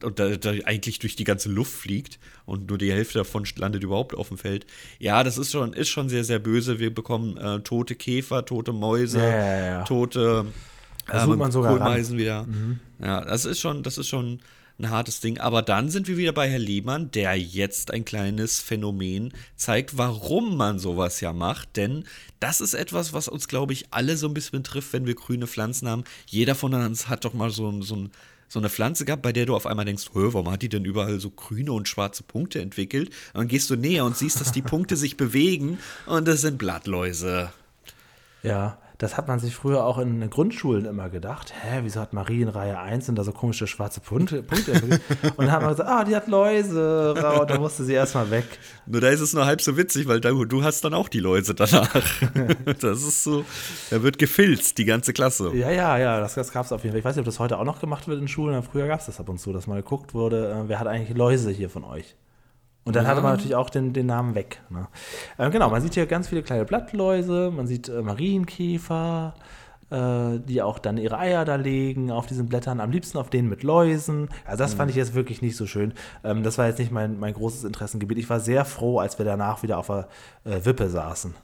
und 0.03 0.19
da, 0.19 0.37
da 0.37 0.51
eigentlich 0.65 0.99
durch 0.99 1.17
die 1.17 1.25
ganze 1.25 1.49
Luft 1.49 1.73
fliegt 1.73 2.19
und 2.45 2.69
nur 2.69 2.79
die 2.79 2.93
Hälfte 2.93 3.19
davon 3.19 3.45
landet 3.57 3.83
überhaupt 3.83 4.15
auf 4.15 4.29
dem 4.29 4.39
Feld. 4.39 4.67
Ja, 4.99 5.25
das 5.25 5.39
ist 5.39 5.53
schon, 5.53 5.73
ist 5.73 5.89
schon 5.89 6.09
sehr, 6.09 6.25
sehr 6.25 6.39
böse. 6.39 6.79
Wir 6.79 6.95
bekommen 6.95 7.37
äh, 7.37 7.61
tote 7.61 7.95
Käfer, 7.95 8.45
tote 8.45 8.73
Mäuse, 8.73 9.19
Ja, 9.19 9.29
ja, 9.29 9.67
ja. 9.67 9.85
tote 9.85 10.47
zoomt 11.11 11.39
man 11.39 11.53
sogar 11.53 11.73
Kohlmeisen 11.77 12.19
wieder. 12.19 12.47
Ja, 13.01 13.25
das 13.25 13.45
ist 13.45 13.61
schon, 13.61 13.83
das 13.83 13.99
ist 13.99 14.09
schon 14.09 14.41
ein 14.79 14.91
hartes 14.91 15.21
Ding. 15.21 15.39
Aber 15.39 15.63
dann 15.63 15.91
sind 15.91 16.09
wir 16.09 16.17
wieder 16.17 16.33
bei 16.33 16.51
Herr 16.51 16.59
Lehmann, 16.59 17.11
der 17.11 17.35
jetzt 17.35 17.91
ein 17.91 18.05
kleines 18.05 18.61
Phänomen 18.61 19.33
zeigt, 19.55 19.97
warum 19.97 20.57
man 20.57 20.79
sowas 20.79 21.21
ja 21.21 21.33
macht. 21.33 21.77
Denn 21.77 22.05
das 22.41 22.61
ist 22.61 22.75
etwas, 22.75 23.13
was 23.13 23.29
uns, 23.29 23.49
glaube 23.49 23.73
ich, 23.73 23.87
alle 23.91 24.17
so 24.17 24.29
ein 24.29 24.35
bisschen 24.35 24.63
betrifft, 24.63 24.93
wenn 24.93 25.07
wir 25.07 25.15
grüne 25.15 25.47
Pflanzen 25.47 25.89
haben. 25.89 26.05
Jeder 26.27 26.55
von 26.55 26.75
uns 26.75 27.09
hat 27.09 27.25
doch 27.25 27.35
mal 27.35 27.51
so, 27.51 27.83
so, 27.83 27.97
ein, 27.97 28.11
so 28.49 28.59
eine 28.59 28.69
Pflanze 28.69 29.05
gehabt, 29.05 29.23
bei 29.23 29.33
der 29.33 29.47
du 29.47 29.55
auf 29.55 29.67
einmal 29.67 29.85
denkst, 29.85 30.11
"Hö, 30.13 30.33
warum 30.33 30.51
hat 30.51 30.63
die 30.63 30.69
denn 30.69 30.85
überall 30.85 31.21
so 31.21 31.31
grüne 31.31 31.73
und 31.73 31.89
schwarze 31.89 32.23
Punkte 32.23 32.61
entwickelt? 32.61 33.11
Und 33.33 33.41
dann 33.41 33.49
gehst 33.49 33.71
du 33.71 33.77
näher 33.77 34.05
und 34.05 34.17
siehst, 34.17 34.41
dass 34.41 34.53
die 34.53 34.63
Punkte 34.63 34.97
sich 34.97 35.17
bewegen 35.17 35.79
und 36.07 36.27
das 36.29 36.41
sind 36.41 36.59
Blattläuse. 36.59 37.53
Ja, 38.43 38.79
das 38.99 39.17
hat 39.17 39.29
man 39.29 39.39
sich 39.39 39.55
früher 39.55 39.85
auch 39.85 39.99
in 39.99 40.21
den 40.21 40.31
Grundschulen 40.31 40.87
immer 40.87 41.11
gedacht. 41.11 41.53
Hä, 41.63 41.81
wieso 41.83 42.01
hat 42.01 42.13
Marie 42.13 42.43
in 42.43 42.49
Reihe 42.49 42.79
1 42.79 43.07
sind 43.07 43.17
da 43.17 43.25
so 43.25 43.33
komische 43.33 43.67
schwarze 43.67 44.01
Punkte? 44.01 44.43
Punkte 44.43 44.73
und 44.73 45.39
dann 45.39 45.53
hat 45.53 45.61
man 45.61 45.71
gesagt, 45.71 45.89
ah, 45.89 46.05
die 46.05 46.17
hat 46.17 46.29
Läuse. 46.29 47.15
Und 47.15 47.51
da 47.51 47.59
musste 47.59 47.85
sie 47.85 47.93
erstmal 47.93 48.31
weg. 48.31 48.45
Nur 48.87 49.01
da 49.01 49.09
ist 49.09 49.21
es 49.21 49.35
nur 49.35 49.45
halb 49.45 49.61
so 49.61 49.77
witzig, 49.77 50.09
weil 50.09 50.21
du, 50.21 50.45
du 50.45 50.63
hast 50.63 50.83
dann 50.85 50.95
auch 50.95 51.09
die 51.09 51.21
Läuse 51.21 51.55
danach. 51.55 51.95
das 52.81 53.03
ist 53.03 53.25
so, 53.25 53.45
da 53.91 54.03
wird 54.03 54.19
gefilzt, 54.19 54.79
die 54.79 54.85
ganze 54.85 55.13
Klasse. 55.13 55.55
Ja, 55.55 55.71
ja, 55.71 55.99
ja, 55.99 56.21
das, 56.21 56.35
das 56.35 56.53
gab 56.53 56.65
es 56.65 56.73
auf 56.73 56.83
jeden 56.83 56.93
Fall. 56.93 57.01
Ich 57.01 57.05
weiß 57.05 57.17
nicht, 57.17 57.23
ob 57.23 57.27
das 57.27 57.39
heute 57.39 57.59
auch 57.59 57.65
noch 57.65 57.81
gemacht 57.81 58.09
wird 58.09 58.21
in 58.21 58.29
Schulen. 58.29 58.55
aber 58.55 58.67
Früher 58.67 58.87
gab 58.87 59.01
es 59.01 59.07
das 59.07 59.21
ab 59.21 59.29
und 59.29 59.39
zu, 59.39 59.53
dass 59.53 59.67
mal 59.67 59.77
geguckt 59.77 60.15
wurde, 60.15 60.51
äh, 60.51 60.69
wer 60.69 60.81
hat 60.81 60.87
eigentlich 60.87 61.17
Läuse 61.17 61.51
hier 61.51 61.69
von 61.69 61.85
euch? 61.85 62.17
Und 62.87 62.95
dann 62.95 63.09
hatte 63.09 63.21
man 63.21 63.33
natürlich 63.33 63.57
auch 63.57 63.69
den, 63.69 63.93
den 63.93 64.07
Namen 64.07 64.37
weg. 64.37 64.63
Ne? 64.71 64.87
Ähm, 65.41 65.51
genau, 65.51 65.69
man 65.71 65.83
sieht 65.83 65.95
hier 65.95 66.07
ganz 66.07 66.29
viele 66.29 66.45
kleine 66.45 66.65
Blattläuse, 66.65 67.51
man 67.55 67.67
sieht 67.67 67.89
äh, 67.89 68.01
Marienkäfer, 68.01 69.35
äh, 69.91 70.39
die 70.39 70.63
auch 70.63 70.79
dann 70.79 70.97
ihre 70.97 71.19
Eier 71.19 71.45
da 71.45 71.57
legen 71.57 72.13
auf 72.13 72.27
diesen 72.27 72.47
Blättern, 72.47 72.79
am 72.79 72.93
liebsten 72.93 73.19
auf 73.19 73.29
denen 73.29 73.49
mit 73.49 73.65
Läusen. 73.65 74.29
Also 74.45 74.63
das 74.63 74.75
fand 74.75 74.91
ich 74.91 74.97
jetzt 74.97 75.15
wirklich 75.15 75.43
nicht 75.43 75.57
so 75.57 75.67
schön. 75.67 75.95
Ähm, 76.23 76.45
das 76.45 76.59
war 76.59 76.69
jetzt 76.69 76.79
nicht 76.79 76.93
mein, 76.93 77.19
mein 77.19 77.35
großes 77.35 77.65
Interessengebiet. 77.65 78.19
Ich 78.19 78.31
war 78.31 78.39
sehr 78.39 78.65
froh, 78.65 79.01
als 79.01 79.19
wir 79.19 79.25
danach 79.25 79.65
wieder 79.65 79.79
auf 79.79 79.89
der 79.89 80.07
äh, 80.45 80.65
Wippe 80.65 80.89
saßen. 80.89 81.35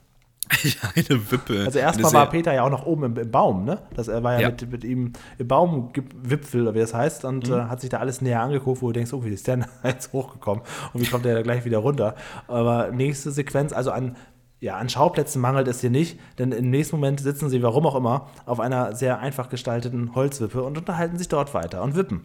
Eine 0.96 1.30
Wippe. 1.30 1.62
Also 1.64 1.78
erstmal 1.78 2.12
war 2.12 2.28
Peter 2.30 2.52
ja 2.52 2.62
auch 2.64 2.70
noch 2.70 2.84
oben 2.86 3.04
im, 3.04 3.16
im 3.16 3.30
Baum, 3.30 3.64
ne? 3.64 3.78
Das, 3.94 4.08
er 4.08 4.22
war 4.22 4.34
ja, 4.34 4.40
Ja. 4.40 4.48
Mit, 4.50 4.70
mit 4.70 4.84
ihm 4.84 5.12
im 5.38 5.48
Baumwipfel, 5.48 6.62
oder 6.62 6.74
wie 6.74 6.80
das 6.80 6.94
heißt, 6.94 7.24
und 7.24 7.48
Mhm. 7.48 7.54
äh, 7.54 7.62
hat 7.64 7.80
sich 7.80 7.90
da 7.90 7.98
alles 7.98 8.20
näher 8.20 8.40
angeguckt, 8.40 8.82
wo 8.82 8.88
du 8.88 8.92
denkst, 8.92 9.12
oh, 9.12 9.24
wie 9.24 9.30
ist 9.30 9.46
der 9.46 9.56
denn 9.58 9.66
jetzt 9.84 10.12
hochgekommen 10.12 10.62
und 10.92 11.00
wie 11.00 11.06
kommt 11.06 11.24
der 11.24 11.34
da 11.34 11.42
gleich 11.42 11.64
wieder 11.64 11.78
runter? 11.78 12.14
Aber 12.48 12.90
nächste 12.92 13.30
Sequenz, 13.30 13.72
also 13.72 13.90
an, 13.90 14.16
ja, 14.60 14.76
an 14.76 14.88
Schauplätzen 14.88 15.40
mangelt 15.40 15.66
es 15.68 15.80
hier 15.80 15.90
nicht, 15.90 16.20
denn 16.38 16.52
im 16.52 16.70
nächsten 16.70 16.96
Moment 16.96 17.20
sitzen 17.20 17.48
sie, 17.50 17.62
warum 17.62 17.86
auch 17.86 17.96
immer, 17.96 18.28
auf 18.46 18.60
einer 18.60 18.94
sehr 18.94 19.18
einfach 19.18 19.48
gestalteten 19.48 20.14
Holzwippe 20.14 20.62
und 20.62 20.78
unterhalten 20.78 21.18
sich 21.18 21.28
dort 21.28 21.52
weiter 21.54 21.82
und 21.82 21.96
wippen. 21.96 22.24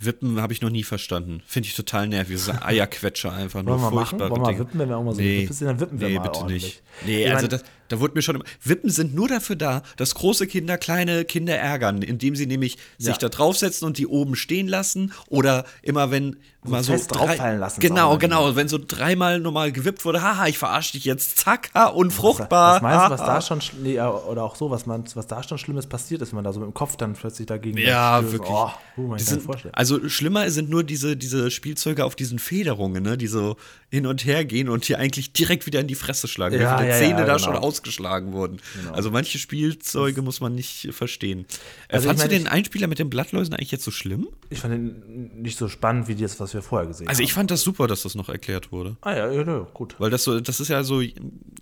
Wippen 0.00 0.40
habe 0.40 0.52
ich 0.52 0.60
noch 0.62 0.70
nie 0.70 0.84
verstanden. 0.84 1.42
Finde 1.46 1.68
ich 1.68 1.74
total 1.74 2.06
nervig. 2.08 2.38
So 2.38 2.52
Eierquetscher 2.62 3.32
einfach 3.32 3.62
nur 3.62 3.72
Wollen 3.80 3.82
wir 3.82 3.90
machen? 3.90 4.18
furchtbare 4.18 4.30
Wollen 4.30 4.42
wir 4.42 4.46
Dinge. 4.48 4.58
wippen, 4.60 4.78
wenn 4.78 4.88
wir 4.88 4.96
auch 4.96 5.02
mal 5.04 5.14
so 5.14 5.20
nee, 5.20 5.46
sehen, 5.50 5.66
dann 5.66 5.80
wippen 5.80 6.00
wir 6.00 6.08
nee, 6.08 6.14
mal 6.14 6.22
bitte 6.22 6.38
ordentlich. 6.38 6.62
nicht. 6.62 6.82
Nee, 7.06 7.24
Ich 7.24 7.30
also 7.30 7.42
mein, 7.42 7.50
das, 7.50 7.64
Da 7.88 8.00
wurde 8.00 8.14
mir 8.14 8.22
schon. 8.22 8.42
Wippen 8.62 8.90
sind 8.90 9.14
nur 9.14 9.28
dafür 9.28 9.56
da, 9.56 9.82
dass 9.96 10.14
große 10.14 10.46
Kinder 10.46 10.78
kleine 10.78 11.24
Kinder 11.24 11.56
ärgern, 11.56 12.02
indem 12.02 12.36
sie 12.36 12.46
nämlich 12.46 12.76
sich 12.98 13.08
Ja. 13.14 13.18
da 13.18 13.28
draufsetzen 13.28 13.86
und 13.86 13.98
die 13.98 14.06
oben 14.06 14.36
stehen 14.36 14.68
lassen. 14.68 15.12
Oder 15.28 15.64
immer 15.82 16.10
wenn 16.10 16.36
mal 16.64 16.82
so. 16.82 16.94
drauffallen 17.08 17.60
lassen, 17.60 17.80
Genau, 17.80 18.18
genau. 18.18 18.54
Wenn 18.56 18.68
so 18.68 18.78
dreimal 18.78 19.40
normal 19.40 19.72
gewippt 19.72 20.04
wurde, 20.04 20.20
haha, 20.22 20.46
ich 20.48 20.58
verarsche 20.58 20.92
dich 20.92 21.04
jetzt, 21.04 21.38
zack, 21.38 21.70
ha, 21.74 21.86
unfruchtbar. 21.86 22.74
Was 22.76 22.82
meinst 22.82 23.06
du, 23.06 23.10
was 23.10 23.20
da 23.20 23.40
schon, 23.40 23.60
nee, 23.82 23.94
ja, 23.94 24.10
oder 24.10 24.42
auch 24.44 24.56
so, 24.56 24.70
was, 24.70 24.84
man, 24.84 25.04
was 25.14 25.26
da 25.26 25.42
schon 25.42 25.56
Schlimmes 25.56 25.86
passiert 25.86 26.20
ist, 26.20 26.32
wenn 26.32 26.36
man 26.36 26.44
da 26.44 26.52
so 26.52 26.60
mit 26.60 26.68
dem 26.68 26.74
Kopf 26.74 26.96
dann 26.96 27.14
plötzlich 27.14 27.46
dagegen 27.46 27.78
Ja, 27.78 28.18
stößt? 28.18 28.32
wirklich. 28.32 28.50
Oh, 28.50 28.70
kann 28.96 29.18
sind, 29.18 29.48
also 29.72 30.08
schlimmer 30.08 30.50
sind 30.50 30.68
nur 30.68 30.84
diese, 30.84 31.16
diese 31.16 31.50
Spielzeuge 31.50 32.04
auf 32.04 32.16
diesen 32.16 32.38
Federungen, 32.38 33.02
ne, 33.02 33.16
die 33.16 33.28
so 33.28 33.56
hin 33.90 34.06
und 34.06 34.24
her 34.26 34.44
gehen 34.44 34.68
und 34.68 34.84
hier 34.84 34.98
eigentlich 34.98 35.32
direkt 35.32 35.64
wieder 35.64 35.80
in 35.80 35.86
die 35.86 35.94
Fresse 35.94 36.28
schlagen, 36.28 36.60
Ja, 36.60 36.74
wie 36.74 36.82
viele 36.82 36.90
ja, 36.92 36.98
Zähne 36.98 37.20
ja, 37.20 37.24
da 37.26 37.36
genau. 37.36 37.38
schon 37.38 37.56
ausgeschlagen 37.56 38.32
wurden. 38.32 38.60
Also 38.92 39.10
manche 39.10 39.38
Spielzeuge 39.38 40.20
muss 40.20 40.40
man 40.40 40.54
nicht 40.54 40.88
verstehen. 40.92 41.46
Äh, 41.88 41.94
Also 41.96 42.08
meine, 42.08 42.22
du 42.24 42.28
den 42.28 42.42
ich- 42.42 42.50
Einspieler 42.50 42.86
mit 42.86 42.98
den 42.98 43.08
Blattläusen 43.08 43.54
eigentlich 43.54 43.70
jetzt 43.70 43.84
so 43.84 43.90
schlimm? 43.90 44.28
Ich 44.50 44.58
fand 44.60 44.74
den 44.74 45.40
nicht 45.42 45.56
so 45.58 45.68
spannend 45.68 46.06
wie 46.06 46.14
das, 46.16 46.38
was 46.38 46.52
wir 46.52 46.60
vorher 46.60 46.86
gesehen 46.86 47.08
Also 47.08 47.18
haben. 47.20 47.24
ich 47.24 47.32
fand 47.32 47.50
das 47.50 47.62
super, 47.62 47.86
dass 47.86 48.02
das 48.02 48.14
noch 48.14 48.28
erklärt 48.28 48.72
wurde. 48.72 48.96
Ah 49.00 49.16
ja, 49.16 49.32
ja, 49.32 49.42
ja, 49.42 49.66
gut. 49.72 49.94
Weil 49.98 50.10
das 50.10 50.22
so, 50.24 50.38
das 50.38 50.60
ist 50.60 50.68
ja 50.68 50.84
so, 50.84 51.02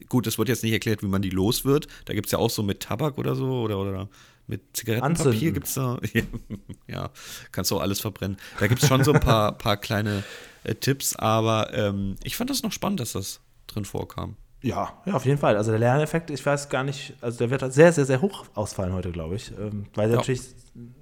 gut, 0.09 0.27
das 0.27 0.37
wird 0.37 0.49
jetzt 0.49 0.65
nicht 0.65 0.73
erklärt, 0.73 1.03
wie 1.05 1.09
man 1.09 1.23
die 1.23 1.31
los 1.31 1.65
wird. 1.65 1.87
Da 2.07 2.15
gibt 2.15 2.27
es 2.27 2.33
ja 2.33 2.39
auch 2.41 2.51
so 2.51 2.65
mit 2.65 2.81
Tabak 2.81 3.19
oder 3.19 3.37
so 3.37 3.47
oder, 3.61 3.79
oder 3.79 4.09
mit 4.49 4.63
Zigarettenpapier 4.77 5.27
Anzünden. 5.31 5.55
gibt 5.55 5.67
es 5.69 5.75
da. 5.75 5.99
ja, 6.89 7.11
kannst 7.53 7.71
du 7.71 7.77
auch 7.77 7.81
alles 7.83 8.01
verbrennen. 8.01 8.37
Da 8.59 8.67
gibt 8.67 8.83
es 8.83 8.89
schon 8.89 9.05
so 9.05 9.13
ein 9.13 9.21
paar, 9.21 9.53
paar 9.59 9.77
kleine 9.77 10.23
äh, 10.67 10.75
Tipps, 10.75 11.17
aber 11.17 11.73
ähm, 11.73 12.17
ich 12.25 12.37
fand 12.37 12.51
das 12.51 12.63
noch 12.63 12.73
spannend, 12.73 13.01
dass 13.01 13.13
das 13.13 13.41
drin 13.67 13.85
vorkam. 13.85 14.37
Ja, 14.63 14.95
ja, 15.05 15.15
auf 15.15 15.25
jeden 15.27 15.39
Fall. 15.39 15.57
Also 15.57 15.71
der 15.71 15.79
Lerneffekt, 15.79 16.31
ich 16.31 16.45
weiß 16.45 16.69
gar 16.69 16.83
nicht, 16.83 17.15
also 17.21 17.39
der 17.39 17.51
wird 17.51 17.73
sehr, 17.73 17.93
sehr, 17.93 18.05
sehr 18.07 18.21
hoch 18.21 18.47
ausfallen 18.55 18.93
heute, 18.93 19.13
glaube 19.13 19.37
ich. 19.37 19.53
Ähm, 19.57 19.87
weil 19.95 20.11
Ja. 20.11 20.17
natürlich, 20.17 20.41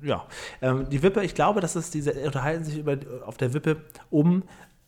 ja. 0.03 0.27
Ähm, 0.61 0.89
die 0.91 1.03
Wippe, 1.03 1.25
ich 1.25 1.35
glaube, 1.35 1.61
dass 1.61 1.75
es 1.75 1.91
diese 1.91 2.13
unterhalten 2.13 2.65
sich 2.65 2.77
über, 2.79 2.97
auf 3.25 3.37
der 3.37 3.55
Wippe, 3.55 3.83
um 4.11 4.43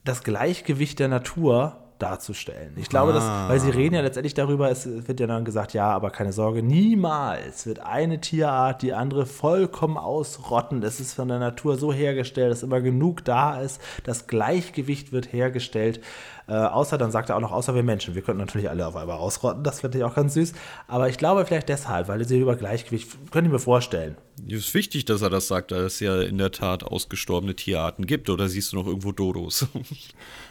das 0.04 0.22
Gleichgewicht 0.24 0.98
der 0.98 1.08
Natur 1.08 1.78
darzustellen. 1.98 2.72
Ich 2.76 2.88
glaube, 2.88 3.12
dass, 3.12 3.24
weil 3.24 3.60
sie 3.60 3.70
reden 3.70 3.94
ja 3.94 4.00
letztendlich 4.00 4.34
darüber, 4.34 4.70
es 4.70 4.86
wird 4.86 5.20
ja 5.20 5.26
dann 5.26 5.44
gesagt, 5.44 5.72
ja, 5.72 5.90
aber 5.90 6.10
keine 6.10 6.32
Sorge, 6.32 6.62
niemals 6.62 7.66
wird 7.66 7.80
eine 7.80 8.20
Tierart 8.20 8.82
die 8.82 8.92
andere 8.92 9.26
vollkommen 9.26 9.96
ausrotten. 9.96 10.82
Es 10.82 11.00
ist 11.00 11.14
von 11.14 11.28
der 11.28 11.38
Natur 11.38 11.76
so 11.76 11.92
hergestellt, 11.92 12.50
dass 12.50 12.62
immer 12.62 12.80
genug 12.80 13.24
da 13.24 13.60
ist. 13.60 13.80
Das 14.04 14.26
Gleichgewicht 14.26 15.12
wird 15.12 15.32
hergestellt. 15.32 16.00
Äh, 16.48 16.54
außer, 16.54 16.96
dann 16.96 17.10
sagt 17.10 17.28
er 17.28 17.36
auch 17.36 17.40
noch, 17.40 17.52
außer 17.52 17.74
wir 17.74 17.82
Menschen. 17.82 18.14
Wir 18.14 18.22
könnten 18.22 18.40
natürlich 18.40 18.70
alle 18.70 18.86
auf 18.86 18.94
einmal 18.94 19.16
ausrotten, 19.16 19.64
das 19.64 19.80
finde 19.80 19.98
ich 19.98 20.04
auch 20.04 20.14
ganz 20.14 20.34
süß. 20.34 20.52
Aber 20.86 21.08
ich 21.08 21.18
glaube 21.18 21.44
vielleicht 21.44 21.68
deshalb, 21.68 22.08
weil 22.08 22.26
sie 22.26 22.38
über 22.38 22.54
Gleichgewicht, 22.54 23.10
könnte 23.32 23.48
ich 23.48 23.52
mir 23.52 23.58
vorstellen. 23.58 24.16
Es 24.46 24.54
ist 24.54 24.74
wichtig, 24.74 25.06
dass 25.06 25.22
er 25.22 25.30
das 25.30 25.48
sagt, 25.48 25.72
da 25.72 25.78
es 25.78 25.98
ja 25.98 26.20
in 26.20 26.38
der 26.38 26.52
Tat 26.52 26.84
ausgestorbene 26.84 27.56
Tierarten 27.56 28.06
gibt. 28.06 28.30
Oder 28.30 28.48
siehst 28.48 28.72
du 28.72 28.76
noch 28.76 28.86
irgendwo 28.86 29.12
Dodos? 29.12 29.66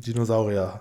Dinosaurier. 0.00 0.80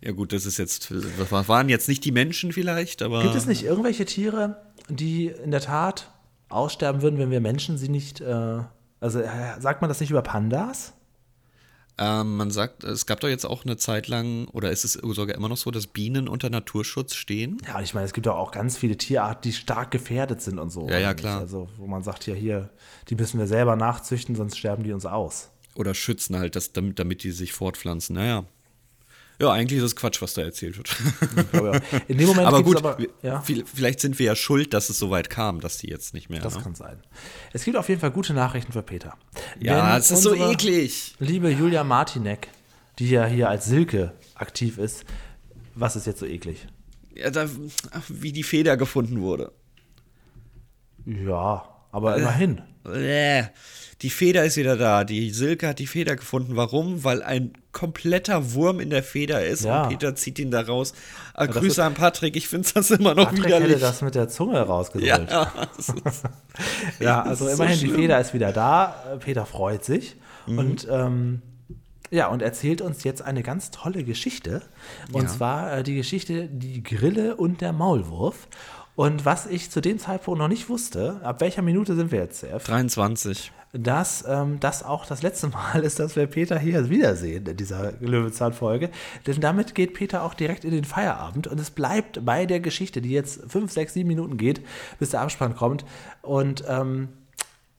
ja, 0.00 0.12
gut, 0.12 0.32
das 0.32 0.44
ist 0.46 0.58
jetzt, 0.58 0.90
das 0.90 1.48
waren 1.48 1.68
jetzt 1.68 1.88
nicht 1.88 2.04
die 2.04 2.12
Menschen 2.12 2.52
vielleicht, 2.52 3.02
aber. 3.02 3.22
Gibt 3.22 3.34
es 3.34 3.46
nicht 3.46 3.64
irgendwelche 3.64 4.04
Tiere, 4.04 4.60
die 4.88 5.28
in 5.28 5.50
der 5.50 5.60
Tat 5.60 6.10
aussterben 6.48 7.02
würden, 7.02 7.18
wenn 7.18 7.30
wir 7.30 7.40
Menschen 7.40 7.78
sie 7.78 7.88
nicht, 7.88 8.20
äh, 8.20 8.60
also 9.00 9.20
äh, 9.20 9.60
sagt 9.60 9.80
man 9.80 9.88
das 9.88 10.00
nicht 10.00 10.10
über 10.10 10.22
Pandas? 10.22 10.92
Ähm, 11.96 12.36
man 12.36 12.50
sagt, 12.50 12.82
es 12.82 13.06
gab 13.06 13.20
doch 13.20 13.28
jetzt 13.28 13.44
auch 13.44 13.64
eine 13.64 13.76
Zeit 13.76 14.08
lang, 14.08 14.48
oder 14.48 14.72
ist 14.72 14.84
es 14.84 14.94
sogar 14.94 15.36
immer 15.36 15.48
noch 15.48 15.56
so, 15.56 15.70
dass 15.70 15.86
Bienen 15.86 16.28
unter 16.28 16.50
Naturschutz 16.50 17.14
stehen? 17.14 17.58
Ja, 17.68 17.80
ich 17.80 17.94
meine, 17.94 18.04
es 18.04 18.12
gibt 18.12 18.26
doch 18.26 18.36
auch 18.36 18.50
ganz 18.50 18.76
viele 18.76 18.96
Tierarten, 18.96 19.42
die 19.42 19.52
stark 19.52 19.92
gefährdet 19.92 20.42
sind 20.42 20.58
und 20.58 20.70
so. 20.70 20.88
Ja, 20.88 20.98
ja, 20.98 21.14
klar. 21.14 21.40
Also, 21.40 21.68
wo 21.76 21.86
man 21.86 22.02
sagt, 22.02 22.26
ja, 22.26 22.34
hier, 22.34 22.70
die 23.08 23.14
müssen 23.14 23.38
wir 23.38 23.46
selber 23.46 23.76
nachzüchten, 23.76 24.34
sonst 24.34 24.58
sterben 24.58 24.82
die 24.82 24.92
uns 24.92 25.06
aus. 25.06 25.50
Oder 25.74 25.94
schützen 25.94 26.36
halt, 26.36 26.56
das, 26.56 26.72
damit, 26.72 26.98
damit 26.98 27.24
die 27.24 27.30
sich 27.32 27.52
fortpflanzen. 27.52 28.14
Naja. 28.14 28.44
Ja, 29.40 29.50
eigentlich 29.50 29.78
ist 29.78 29.84
es 29.84 29.96
Quatsch, 29.96 30.22
was 30.22 30.34
da 30.34 30.42
erzählt 30.42 30.76
wird. 30.76 30.96
Glaube, 31.50 31.82
ja. 31.90 31.98
In 32.08 32.18
dem 32.18 32.28
Moment 32.28 32.46
aber 32.46 32.62
gut, 32.62 32.76
aber, 32.76 32.96
ja. 33.22 33.40
viel- 33.40 33.64
vielleicht 33.66 33.98
sind 33.98 34.18
wir 34.20 34.26
ja 34.26 34.36
schuld, 34.36 34.72
dass 34.72 34.90
es 34.90 34.98
so 34.98 35.10
weit 35.10 35.28
kam, 35.28 35.58
dass 35.60 35.78
die 35.78 35.88
jetzt 35.88 36.14
nicht 36.14 36.30
mehr. 36.30 36.40
Das 36.40 36.56
ne? 36.56 36.62
kann 36.62 36.76
sein. 36.76 37.02
Es 37.52 37.64
gibt 37.64 37.76
auf 37.76 37.88
jeden 37.88 38.00
Fall 38.00 38.12
gute 38.12 38.32
Nachrichten 38.32 38.72
für 38.72 38.82
Peter. 38.82 39.16
Ja, 39.58 39.98
es 39.98 40.12
ist 40.12 40.22
so 40.22 40.34
eklig. 40.34 41.16
Liebe 41.18 41.50
Julia 41.50 41.82
Martinek, 41.82 42.48
die 43.00 43.10
ja 43.10 43.26
hier 43.26 43.48
als 43.48 43.66
Silke 43.66 44.12
aktiv 44.36 44.78
ist, 44.78 45.04
was 45.74 45.96
ist 45.96 46.06
jetzt 46.06 46.20
so 46.20 46.26
eklig? 46.26 46.68
Ja, 47.16 47.30
da, 47.30 47.48
wie 48.08 48.32
die 48.32 48.44
Feder 48.44 48.76
gefunden 48.76 49.20
wurde. 49.20 49.50
Ja, 51.06 51.73
aber 51.94 52.16
immerhin. 52.16 52.60
Die 54.02 54.10
Feder 54.10 54.44
ist 54.44 54.56
wieder 54.56 54.76
da. 54.76 55.04
Die 55.04 55.30
Silke 55.30 55.68
hat 55.68 55.78
die 55.78 55.86
Feder 55.86 56.16
gefunden. 56.16 56.56
Warum? 56.56 57.04
Weil 57.04 57.22
ein 57.22 57.52
kompletter 57.72 58.52
Wurm 58.52 58.80
in 58.80 58.90
der 58.90 59.02
Feder 59.02 59.44
ist 59.44 59.64
Ja. 59.64 59.84
und 59.84 59.88
Peter 59.90 60.14
zieht 60.14 60.38
ihn 60.38 60.50
da 60.50 60.60
raus. 60.60 60.92
Äh, 61.36 61.46
Grüße 61.48 61.82
an 61.82 61.94
Patrick, 61.94 62.36
ich 62.36 62.48
finde 62.48 62.68
das 62.74 62.90
immer 62.90 63.14
noch 63.14 63.26
Patrick 63.30 63.44
hätte 63.46 63.56
widerlich. 63.64 63.80
das 63.80 64.02
mit 64.02 64.14
der 64.14 64.28
Zunge 64.28 64.60
rausgeholt. 64.60 65.06
ja, 65.30 65.50
Ja, 67.00 67.22
also 67.22 67.46
ist 67.46 67.56
so 67.56 67.62
immerhin, 67.62 67.80
die. 67.80 67.88
Feder 67.94 68.20
ist 68.20 68.34
wieder 68.34 68.52
da. 68.52 69.16
Peter 69.20 69.46
freut 69.46 69.84
sich. 69.84 70.16
Und 70.46 70.86
ähm, 70.90 71.40
ja, 72.10 72.26
und 72.28 72.42
erzählt 72.42 72.80
uns 72.82 73.02
jetzt 73.04 73.22
eine 73.22 73.42
ganz 73.42 73.70
tolle 73.70 74.04
Geschichte. 74.04 74.60
Und 75.12 75.22
Ja. 75.22 75.28
zwar 75.28 75.78
äh, 75.78 75.82
die 75.82 75.94
Geschichte 75.94 76.48
Die 76.48 76.82
Grille 76.82 77.36
und 77.36 77.60
der 77.60 77.72
Maulwurf. 77.72 78.48
Und 78.96 79.24
was 79.24 79.46
ich 79.46 79.70
zu 79.70 79.80
dem 79.80 79.98
Zeitpunkt 79.98 80.38
noch 80.38 80.48
nicht 80.48 80.68
wusste, 80.68 81.20
ab 81.24 81.40
welcher 81.40 81.62
Minute 81.62 81.96
sind 81.96 82.12
wir 82.12 82.20
jetzt, 82.20 82.40
CF? 82.40 82.64
23. 82.64 83.52
dass 83.72 84.24
ähm, 84.28 84.60
das 84.60 84.84
auch 84.84 85.04
das 85.04 85.22
letzte 85.22 85.48
Mal 85.48 85.82
ist, 85.82 85.98
dass 85.98 86.14
wir 86.14 86.28
Peter 86.28 86.58
hier 86.58 86.88
wiedersehen 86.90 87.44
in 87.44 87.56
dieser 87.56 87.92
Löwenzahn-Folge. 88.00 88.90
Denn 89.26 89.40
damit 89.40 89.74
geht 89.74 89.94
Peter 89.94 90.22
auch 90.22 90.34
direkt 90.34 90.64
in 90.64 90.70
den 90.70 90.84
Feierabend 90.84 91.48
und 91.48 91.58
es 91.58 91.70
bleibt 91.70 92.24
bei 92.24 92.46
der 92.46 92.60
Geschichte, 92.60 93.02
die 93.02 93.10
jetzt 93.10 93.50
fünf, 93.50 93.72
sechs, 93.72 93.94
sieben 93.94 94.08
Minuten 94.08 94.36
geht, 94.36 94.60
bis 95.00 95.10
der 95.10 95.22
Abspann 95.22 95.56
kommt. 95.56 95.84
Und 96.22 96.62
ähm, 96.68 97.08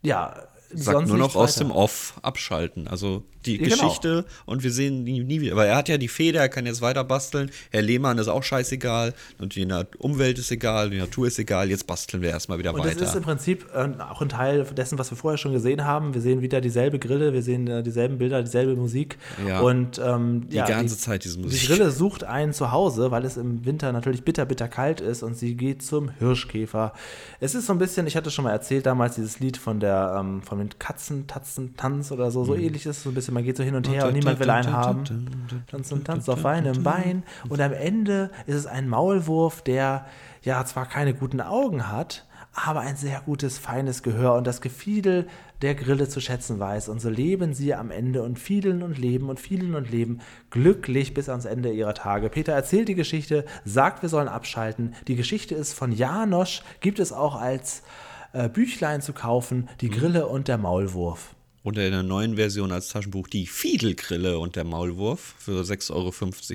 ja, 0.01 0.35
Sagt 0.73 1.07
nur 1.07 1.17
noch 1.17 1.35
aus 1.35 1.55
dem 1.55 1.71
Off 1.71 2.13
abschalten. 2.21 2.87
Also 2.87 3.23
die 3.45 3.57
Ja, 3.61 3.67
genau. 3.69 3.75
Geschichte 3.75 4.25
und 4.47 4.63
wir 4.63 4.71
sehen 4.71 5.05
die 5.05 5.23
nie 5.23 5.39
wieder. 5.39 5.55
Weil 5.55 5.67
er 5.67 5.75
hat 5.75 5.87
ja 5.87 5.97
die 5.99 6.07
Feder, 6.07 6.39
er 6.39 6.49
kann 6.49 6.65
jetzt 6.65 6.81
weiter 6.81 7.03
basteln. 7.03 7.51
Herr 7.69 7.83
Lehmann 7.83 8.17
ist 8.17 8.27
auch 8.27 8.41
scheißegal. 8.41 9.13
Und 9.37 9.55
die 9.55 9.65
Na- 9.67 9.85
Umwelt 9.99 10.39
ist 10.39 10.49
egal, 10.51 10.89
die 10.89 10.97
Natur 10.97 11.27
ist 11.27 11.37
egal. 11.37 11.69
Jetzt 11.69 11.85
basteln 11.85 12.23
wir 12.23 12.29
erstmal 12.31 12.57
wieder 12.57 12.73
Und 12.73 12.79
das 12.83 12.95
weiter. 12.95 13.03
ist 13.05 13.15
im 13.15 13.21
Prinzip 13.23 13.67
äh, 13.75 13.87
auch 14.01 14.21
ein 14.21 14.29
Teil 14.29 14.63
dessen, 14.75 14.97
was 14.97 15.11
wir 15.11 15.17
vorher 15.17 15.37
schon 15.37 15.53
gesehen 15.53 15.83
haben. 15.85 16.15
Wir 16.15 16.21
sehen 16.21 16.41
wieder 16.41 16.59
dieselbe 16.59 16.97
Grille, 16.97 17.33
wir 17.33 17.43
sehen 17.43 17.67
äh, 17.67 17.83
dieselben 17.83 18.17
Bilder, 18.17 18.41
dieselbe 18.41 18.75
Musik. 18.75 19.17
Ja. 19.47 19.59
Und 19.61 20.01
ähm, 20.03 20.49
Die 20.49 20.55
ja, 20.55 20.65
ganze 20.65 20.97
Zeit 20.97 21.23
diese 21.23 21.37
Die 21.37 21.43
Musik. 21.43 21.67
Grille 21.67 21.91
sucht 21.91 22.23
einen 22.23 22.51
zu 22.53 22.71
Hause, 22.71 23.11
weil 23.11 23.25
es 23.25 23.37
im 23.37 23.63
Winter 23.63 23.91
natürlich 23.91 24.23
bitter, 24.23 24.45
bitter 24.47 24.67
kalt 24.67 25.01
ist 25.01 25.21
und 25.21 25.37
sie 25.37 25.53
geht 25.55 25.83
zum 25.83 26.09
Hirschkäfer. 26.17 26.93
Es 27.39 27.53
ist 27.53 27.67
so 27.67 27.73
ein 27.73 27.79
bisschen, 27.79 28.07
ich 28.07 28.15
hatte 28.17 28.31
schon 28.31 28.43
mal 28.45 28.51
erzählt 28.51 28.87
damals, 28.87 29.15
dieses 29.15 29.39
Lied 29.39 29.57
von 29.57 29.79
der, 29.79 30.15
ähm, 30.19 30.41
von 30.41 30.54
den 30.59 30.77
Katzen, 30.79 31.27
Tatzen, 31.27 31.75
Tanz 31.77 32.11
oder 32.11 32.31
so, 32.31 32.43
so 32.45 32.55
ähnlich 32.55 32.85
ist 32.85 32.97
es 32.97 33.03
so 33.03 33.09
ein 33.09 33.15
bisschen, 33.15 33.33
man 33.33 33.43
geht 33.43 33.57
so 33.57 33.63
hin 33.63 33.75
und 33.75 33.89
her 33.89 34.07
und 34.07 34.13
niemand 34.13 34.39
will 34.39 34.49
einen 34.49 34.71
haben. 34.71 35.03
Tanz 35.67 35.91
und 35.91 36.05
tanzt 36.05 36.29
auf 36.29 36.45
einem 36.45 36.83
Bein. 36.83 37.23
Und 37.49 37.61
am 37.61 37.73
Ende 37.73 38.31
ist 38.45 38.55
es 38.55 38.67
ein 38.67 38.87
Maulwurf, 38.89 39.61
der 39.61 40.05
ja 40.41 40.63
zwar 40.65 40.85
keine 40.87 41.13
guten 41.13 41.41
Augen 41.41 41.91
hat, 41.91 42.25
aber 42.53 42.79
ein 42.79 42.95
sehr 42.95 43.21
gutes, 43.25 43.57
feines 43.57 44.01
Gehör 44.01 44.35
und 44.35 44.47
das 44.47 44.61
Gefiedel 44.61 45.27
der 45.61 45.75
Grille 45.75 46.07
zu 46.07 46.21
schätzen 46.21 46.59
weiß. 46.59 46.89
Und 46.89 47.01
so 47.01 47.09
leben 47.09 47.53
sie 47.53 47.73
am 47.73 47.91
Ende 47.91 48.23
und 48.23 48.39
fielen 48.39 48.81
und 48.81 48.97
leben 48.97 49.29
und 49.29 49.39
fielen 49.39 49.75
und 49.75 49.89
leben 49.89 50.19
glücklich 50.49 51.13
bis 51.13 51.29
ans 51.29 51.45
Ende 51.45 51.71
ihrer 51.71 51.93
Tage. 51.93 52.29
Peter 52.29 52.53
erzählt 52.53 52.87
die 52.87 52.95
Geschichte, 52.95 53.45
sagt, 53.65 54.01
wir 54.01 54.09
sollen 54.09 54.27
abschalten. 54.27 54.95
Die 55.07 55.15
Geschichte 55.15 55.55
ist 55.55 55.73
von 55.73 55.91
Janosch, 55.91 56.61
gibt 56.79 56.99
es 56.99 57.11
auch 57.11 57.35
als 57.35 57.83
äh, 58.35 58.49
Büchlein 58.49 59.01
zu 59.01 59.13
kaufen, 59.13 59.69
Die 59.81 59.89
Grille 59.89 60.27
und 60.27 60.47
der 60.47 60.57
Maulwurf. 60.57 61.35
Und 61.63 61.77
in 61.77 61.91
der 61.91 62.03
neuen 62.03 62.35
Version 62.35 62.71
als 62.71 62.89
Taschenbuch 62.89 63.27
die 63.27 63.47
Fiedelgrille 63.47 64.37
und 64.37 64.55
der 64.55 64.65
Maulwurf 64.65 65.35
für 65.39 65.61
6,50 65.61 65.91
Euro 65.93 66.11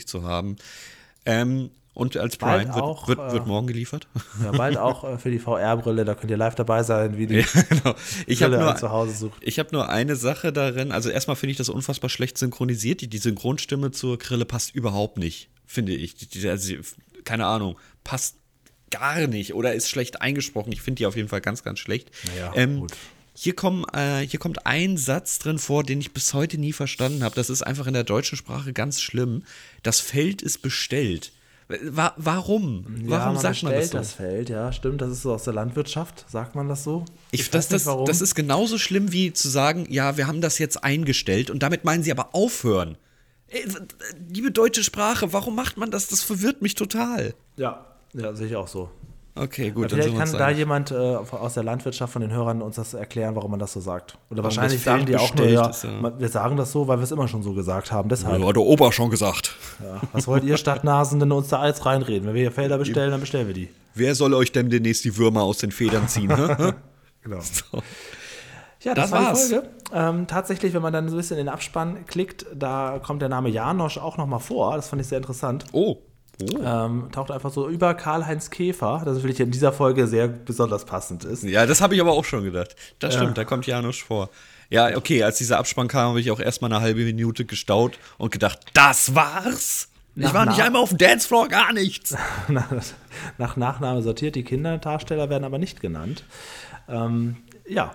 zu 0.07 0.23
haben. 0.23 0.57
Ähm, 1.27 1.71
und 1.93 2.17
als 2.17 2.37
Bald 2.37 2.63
Prime 2.63 2.75
wird, 2.75 2.85
auch, 2.85 3.09
wird, 3.09 3.19
äh, 3.19 3.33
wird 3.33 3.47
morgen 3.47 3.67
geliefert. 3.67 4.07
Ja, 4.43 4.53
bald 4.53 4.77
auch 4.79 5.05
äh, 5.05 5.19
für 5.19 5.31
die 5.31 5.41
VR-Brille, 5.41 6.05
da 6.05 6.15
könnt 6.15 6.31
ihr 6.31 6.37
live 6.37 6.55
dabei 6.55 6.83
sein, 6.83 7.19
wie 7.19 7.27
die 7.27 7.41
Ja, 7.41 7.63
genau. 7.69 7.95
Ich 8.27 8.43
habe 8.43 8.55
Grille 8.55 8.67
nur, 8.67 8.77
zu 8.77 8.91
Hause 8.91 9.15
sucht. 9.15 9.39
ich 9.41 9.59
hab 9.59 9.73
nur 9.73 9.89
eine 9.89 10.15
Sache 10.17 10.53
darin. 10.53 10.93
Also 10.93 11.11
erstmal 11.11 11.37
finde 11.37 11.53
ich 11.53 11.59
das 11.59 11.69
unfassbar 11.69 12.09
schlecht 12.09 12.39
synchronisiert. 12.39 13.01
Die, 13.01 13.09
die 13.09 13.19
Synchronstimme 13.19 13.91
zur 13.91 14.19
Grille 14.19 14.45
passt 14.45 14.75
überhaupt 14.75 15.19
nicht, 15.19 15.51
finde 15.67 15.93
ich. 15.93 16.15
Die, 16.15 16.29
die, 16.29 16.49
also, 16.49 16.75
keine 17.25 17.47
Ahnung, 17.47 17.77
passt 18.05 18.37
gar 18.91 19.27
nicht 19.27 19.55
oder 19.55 19.75
ist 19.75 19.89
schlecht 19.89 20.21
eingesprochen. 20.21 20.73
Ich 20.73 20.83
finde 20.83 20.99
die 20.99 21.07
auf 21.07 21.17
jeden 21.17 21.29
Fall 21.29 21.41
ganz, 21.41 21.63
ganz 21.63 21.79
schlecht. 21.79 22.11
Naja, 22.35 22.53
ähm, 22.55 22.81
gut. 22.81 22.93
hier, 23.35 23.55
kommen, 23.55 23.85
äh, 23.93 24.27
hier 24.27 24.41
kommt 24.41 24.67
ein 24.67 24.97
Satz 24.97 25.39
drin 25.39 25.59
vor, 25.59 25.85
den 25.85 26.01
ich 26.01 26.13
bis 26.13 26.35
heute 26.35 26.59
nie 26.59 26.73
verstanden 26.73 27.25
habe. 27.25 27.35
Das 27.35 27.51
ist 27.51 27.63
einfach 27.63 27.87
in 27.87 27.95
der 27.95 28.05
deutschen 28.05 28.37
Sprache 28.37 28.73
ganz 28.73 29.01
schlimm. 29.01 29.45
Das 29.83 30.01
Feld 30.01 30.43
ist 30.43 30.63
bestellt. 30.63 31.33
Wa 31.83 32.15
warum? 32.17 32.85
Warum 33.05 33.35
man 33.35 33.43
sagt 33.43 33.63
man 33.63 33.73
das 33.73 33.91
so? 33.91 33.99
das 33.99 34.13
Feld, 34.15 34.49
ja, 34.49 34.73
stimmt. 34.73 35.01
Das 35.01 35.11
ist 35.11 35.23
so 35.23 35.33
aus 35.33 35.45
der 35.45 35.55
Landwirtschaft, 35.55 36.25
sagt 36.29 36.57
man 36.57 36.69
das 36.69 36.83
so? 36.83 37.05
Ich, 37.31 37.43
weiß 37.43 37.51
das, 37.51 37.69
das, 37.69 37.87
warum. 37.87 38.07
das 38.07 38.21
ist 38.21 38.35
genauso 38.35 38.77
schlimm 38.77 39.13
wie 39.13 39.33
zu 39.33 39.49
sagen, 39.49 39.87
ja, 39.89 40.17
wir 40.17 40.27
haben 40.27 40.41
das 40.41 40.59
jetzt 40.59 40.83
eingestellt 40.83 41.49
und 41.49 41.63
damit 41.63 41.85
meinen 41.85 42.03
sie 42.03 42.11
aber 42.11 42.35
aufhören. 42.35 42.99
Ey, 43.47 43.65
liebe 44.33 44.51
deutsche 44.51 44.83
Sprache, 44.83 45.33
warum 45.33 45.55
macht 45.55 45.77
man 45.77 45.93
das? 45.93 46.09
Das 46.09 46.23
verwirrt 46.23 46.61
mich 46.61 46.75
total. 46.75 47.35
Ja, 47.57 47.87
ja, 48.15 48.35
sehe 48.35 48.47
ich 48.47 48.57
auch 48.57 48.69
so. 48.69 48.89
Okay, 49.37 49.71
gut, 49.71 49.91
Vielleicht 49.91 50.17
kann 50.19 50.33
da 50.33 50.51
jemand 50.51 50.91
äh, 50.91 50.95
aus 50.95 51.55
der 51.55 51.63
Landwirtschaft 51.63 52.13
von 52.13 52.21
den 52.21 52.33
Hörern 52.33 52.61
uns 52.63 52.77
das 52.77 52.95
erklären, 52.95 53.37
warum 53.37 53.53
man 53.53 53.61
das 53.61 53.73
so 53.73 53.81
sagt. 53.81 54.19
Oder 54.29 54.43
Warum 54.43 54.45
wahrscheinlich 54.45 54.83
sagen 54.83 55.07
die 55.07 55.17
auch 55.17 55.35
nur, 55.35 55.47
ja, 55.47 55.69
ist, 55.69 55.85
ja. 55.85 56.19
wir 56.19 56.29
sagen 56.29 56.57
das 56.57 56.73
so, 56.73 56.89
weil 56.89 56.99
wir 56.99 57.05
es 57.05 57.13
immer 57.13 57.29
schon 57.29 57.43
so 57.43 57.53
gesagt 57.55 57.93
haben. 57.93 58.09
Deshalb, 58.09 58.43
hat 58.45 58.57
der 58.57 58.63
Opa 58.63 58.91
schon 58.91 59.09
gesagt. 59.09 59.57
ja. 59.83 60.01
was 60.13 60.27
wollt 60.27 60.43
ihr 60.45 60.57
Stadtnasen 60.57 61.21
denn 61.21 61.31
uns 61.31 61.49
da 61.49 61.61
alles 61.61 61.87
reinreden? 61.87 62.27
Wenn 62.27 62.35
wir 62.35 62.43
hier 62.43 62.53
Felder 62.53 62.77
bestellen, 62.77 63.13
dann 63.13 63.21
bestellen 63.21 63.47
wir 63.47 63.55
die. 63.55 63.69
Wer 63.95 64.15
soll 64.15 64.35
euch 64.35 64.51
denn 64.53 64.69
demnächst 64.69 65.05
die 65.05 65.17
Würmer 65.17 65.43
aus 65.43 65.59
den 65.59 65.73
Federn 65.73 66.09
ziehen? 66.09 66.31
Genau. 67.23 67.41
so. 67.41 67.83
Ja, 68.81 68.95
Das 68.95 69.11
das, 69.11 69.13
war 69.13 69.27
war's. 69.27 69.49
die 69.49 69.55
Folge. 69.57 69.69
Ähm, 69.93 70.27
tatsächlich, 70.27 70.73
wenn 70.73 70.81
man 70.81 70.93
dann 70.93 71.07
so 71.09 71.15
ein 71.15 71.19
bisschen 71.19 71.37
in 71.37 71.45
den 71.47 71.53
Abspann 71.53 72.07
klickt, 72.07 72.47
da 72.55 72.99
kommt 73.03 73.21
der 73.21 73.29
Name 73.29 73.51
Janosch 73.51 73.99
auch 73.99 74.17
nochmal 74.17 74.41
vor. 74.41 74.75
Das 74.77 74.89
fand 74.89 75.03
ich 75.03 75.09
sehr 75.09 75.19
interessant. 75.19 75.67
Oh. 75.73 75.99
Oh. 76.43 76.63
Ähm, 76.63 77.09
taucht 77.13 77.31
einfach 77.31 77.53
so 77.53 77.69
über 77.69 77.95
Karl-Heinz 77.95 78.51
Käfer, 78.51 79.03
das 79.05 79.17
natürlich 79.17 79.41
in 79.41 79.51
dieser 79.51 79.73
Folge 79.73 80.07
sehr 80.07 80.29
besonders 80.29 80.85
passend 80.85 81.25
ist. 81.25 81.43
Ja, 81.45 81.67
das 81.67 81.81
habe 81.81 81.95
ich 81.95 82.01
aber 82.01 82.13
auch 82.13 82.25
schon 82.25 82.45
gedacht. 82.45 82.77
Das 82.99 83.15
stimmt, 83.15 83.39
da 83.39 83.45
kommt 83.45 83.67
Janusz 83.67 83.99
vor. 83.99 84.31
Ja, 84.69 84.97
okay, 84.97 85.23
als 85.25 85.39
dieser 85.39 85.59
Abspann 85.59 85.89
kam, 85.89 86.11
habe 86.11 86.21
ich 86.21 86.31
auch 86.31 86.39
erstmal 86.41 86.73
eine 86.73 86.81
halbe 86.81 87.05
Minute 87.05 87.45
gestaut 87.45 87.99
und 88.19 88.31
gedacht, 88.31 88.61
das 88.73 89.15
war's? 89.15 89.89
Ich 90.15 90.23
Nach- 90.23 90.35
war 90.35 90.47
nicht 90.47 90.61
einmal 90.61 90.83
auf 90.83 90.91
dem 90.91 90.99
Dancefloor, 90.99 91.49
gar 91.49 91.73
nichts. 91.73 92.17
nach, 92.49 92.71
nach 93.39 93.57
Nachname 93.57 94.03
sortiert. 94.03 94.35
Die 94.37 94.45
Kinderdarsteller 94.45 95.31
werden 95.31 95.45
aber 95.45 95.59
nicht 95.59 95.81
genannt. 95.81 96.25
Ähm, 96.89 97.37
ja, 97.69 97.95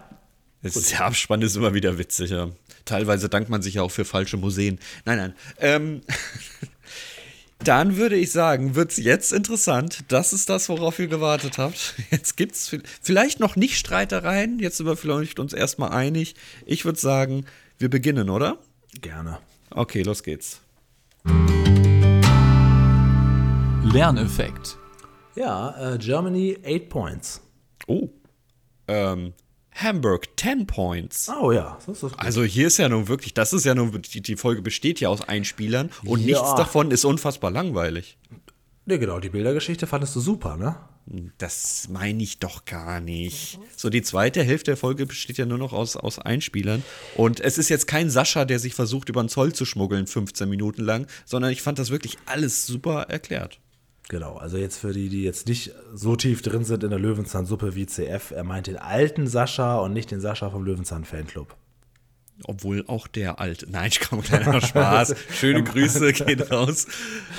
ist, 0.65 0.91
der 0.91 1.05
Abspann 1.05 1.41
ist 1.43 1.55
immer 1.55 1.73
wieder 1.73 1.97
witzig. 1.99 2.31
Ja. 2.31 2.49
Teilweise 2.85 3.29
dankt 3.29 3.49
man 3.49 3.61
sich 3.61 3.75
ja 3.75 3.83
auch 3.83 3.91
für 3.91 4.03
falsche 4.03 4.37
Museen. 4.37 4.79
Nein, 5.05 5.17
nein. 5.17 5.33
Ähm, 5.59 6.01
dann 7.59 7.97
würde 7.97 8.15
ich 8.15 8.31
sagen, 8.31 8.75
wird 8.75 8.91
es 8.91 8.97
jetzt 8.97 9.31
interessant. 9.31 10.03
Das 10.09 10.33
ist 10.33 10.49
das, 10.49 10.69
worauf 10.69 10.99
ihr 10.99 11.07
gewartet 11.07 11.57
habt. 11.57 11.95
Jetzt 12.11 12.37
gibt 12.37 12.53
es 12.53 12.75
vielleicht 13.01 13.39
noch 13.39 13.55
nicht 13.55 13.77
Streitereien. 13.77 14.59
Jetzt 14.59 14.77
sind 14.77 14.85
wir 14.85 14.97
vielleicht 14.97 15.39
uns 15.39 15.53
erstmal 15.53 15.91
einig. 15.91 16.35
Ich 16.65 16.85
würde 16.85 16.99
sagen, 16.99 17.45
wir 17.77 17.89
beginnen, 17.89 18.29
oder? 18.29 18.59
gerne. 19.01 19.39
Okay, 19.71 20.03
los 20.03 20.23
geht's. 20.23 20.61
Lerneffekt. 23.83 24.77
Ja, 25.35 25.93
äh, 25.93 25.97
Germany 25.97 26.57
8 26.65 26.89
Points. 26.89 27.41
Oh. 27.87 28.09
Ähm, 28.87 29.33
Hamburg 29.75 30.27
10 30.39 30.67
Points. 30.67 31.29
Oh 31.29 31.51
ja, 31.51 31.77
das 31.85 32.01
ist 32.01 32.11
gut. 32.11 32.19
Also 32.19 32.43
hier 32.43 32.67
ist 32.67 32.77
ja 32.77 32.87
nun 32.89 33.07
wirklich, 33.07 33.33
das 33.33 33.51
ist 33.53 33.65
ja 33.65 33.75
nun, 33.75 34.01
die, 34.01 34.21
die 34.21 34.35
Folge 34.37 34.61
besteht 34.61 34.99
ja 34.99 35.09
aus 35.09 35.21
Einspielern 35.21 35.89
und 36.05 36.21
Ja. 36.21 36.25
nichts 36.27 36.55
davon 36.55 36.91
ist 36.91 37.03
unfassbar 37.05 37.51
langweilig. 37.51 38.17
Ne, 38.85 38.99
genau, 38.99 39.19
die 39.19 39.29
Bildergeschichte 39.29 39.87
fandest 39.87 40.15
du 40.15 40.19
super, 40.19 40.57
ne? 40.57 40.75
Das 41.37 41.87
meine 41.89 42.23
ich 42.23 42.39
doch 42.39 42.65
gar 42.65 42.99
nicht. 42.99 43.59
So, 43.75 43.89
die 43.89 44.01
zweite 44.01 44.43
Hälfte 44.43 44.71
der 44.71 44.77
Folge 44.77 45.05
besteht 45.05 45.37
ja 45.37 45.45
nur 45.45 45.59
noch 45.59 45.71
aus, 45.71 45.95
aus 45.95 46.17
Einspielern. 46.17 46.83
Und 47.15 47.39
es 47.41 47.59
ist 47.59 47.69
jetzt 47.69 47.85
kein 47.85 48.09
Sascha, 48.09 48.43
der 48.45 48.57
sich 48.59 48.73
versucht, 48.73 49.09
über 49.09 49.21
den 49.21 49.29
Zoll 49.29 49.53
zu 49.53 49.65
schmuggeln, 49.65 50.07
15 50.07 50.49
Minuten 50.49 50.83
lang, 50.83 51.05
sondern 51.25 51.51
ich 51.51 51.61
fand 51.61 51.77
das 51.77 51.91
wirklich 51.91 52.17
alles 52.25 52.65
super 52.65 53.03
erklärt. 53.03 53.59
Genau, 54.07 54.37
also 54.37 54.57
jetzt 54.57 54.77
für 54.77 54.93
die, 54.93 55.09
die 55.09 55.23
jetzt 55.23 55.47
nicht 55.47 55.71
so 55.93 56.15
tief 56.15 56.41
drin 56.43 56.63
sind 56.63 56.83
in 56.83 56.91
der 56.91 56.99
Löwenzahnsuppe 56.99 57.75
wie 57.75 57.87
CF, 57.87 58.31
er 58.31 58.43
meint 58.43 58.67
den 58.67 58.77
alten 58.77 59.27
Sascha 59.27 59.77
und 59.79 59.93
nicht 59.93 60.11
den 60.11 60.21
Sascha 60.21 60.49
vom 60.51 60.63
Löwenzahn-Fanclub. 60.63 61.55
Obwohl 62.43 62.83
auch 62.87 63.07
der 63.07 63.39
alte. 63.39 63.65
Nein, 63.71 63.87
ich 63.87 64.01
komme 64.01 64.21
kleiner 64.21 64.59
Spaß. 64.59 65.15
Schöne 65.31 65.63
Grüße 65.63 66.11
gehen 66.11 66.41
raus. 66.41 66.85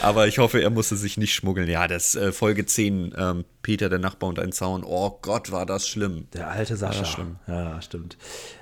Aber 0.00 0.26
ich 0.26 0.38
hoffe, 0.38 0.62
er 0.62 0.70
musste 0.70 0.96
sich 0.96 1.18
nicht 1.18 1.34
schmuggeln. 1.34 1.68
Ja, 1.68 1.86
das 1.86 2.14
äh, 2.14 2.32
Folge 2.32 2.64
10, 2.64 3.14
ähm, 3.16 3.44
Peter, 3.60 3.90
der 3.90 3.98
Nachbar 3.98 4.30
und 4.30 4.38
ein 4.38 4.52
Zaun. 4.52 4.84
Oh 4.84 5.18
Gott, 5.20 5.52
war 5.52 5.66
das 5.66 5.86
schlimm. 5.86 6.28
Der 6.32 6.48
alte 6.48 6.76
Sascha. 6.76 7.04
schlimm. 7.04 7.36
Ja, 7.46 7.80
stimmt. 7.82 8.16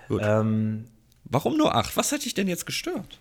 Gut. 0.09 0.23
Ähm, 0.25 0.87
Warum 1.25 1.57
nur 1.57 1.75
8? 1.75 1.97
Was 1.97 2.13
hat 2.13 2.25
dich 2.25 2.35
denn 2.35 2.49
jetzt 2.49 2.67
gestört? 2.67 3.19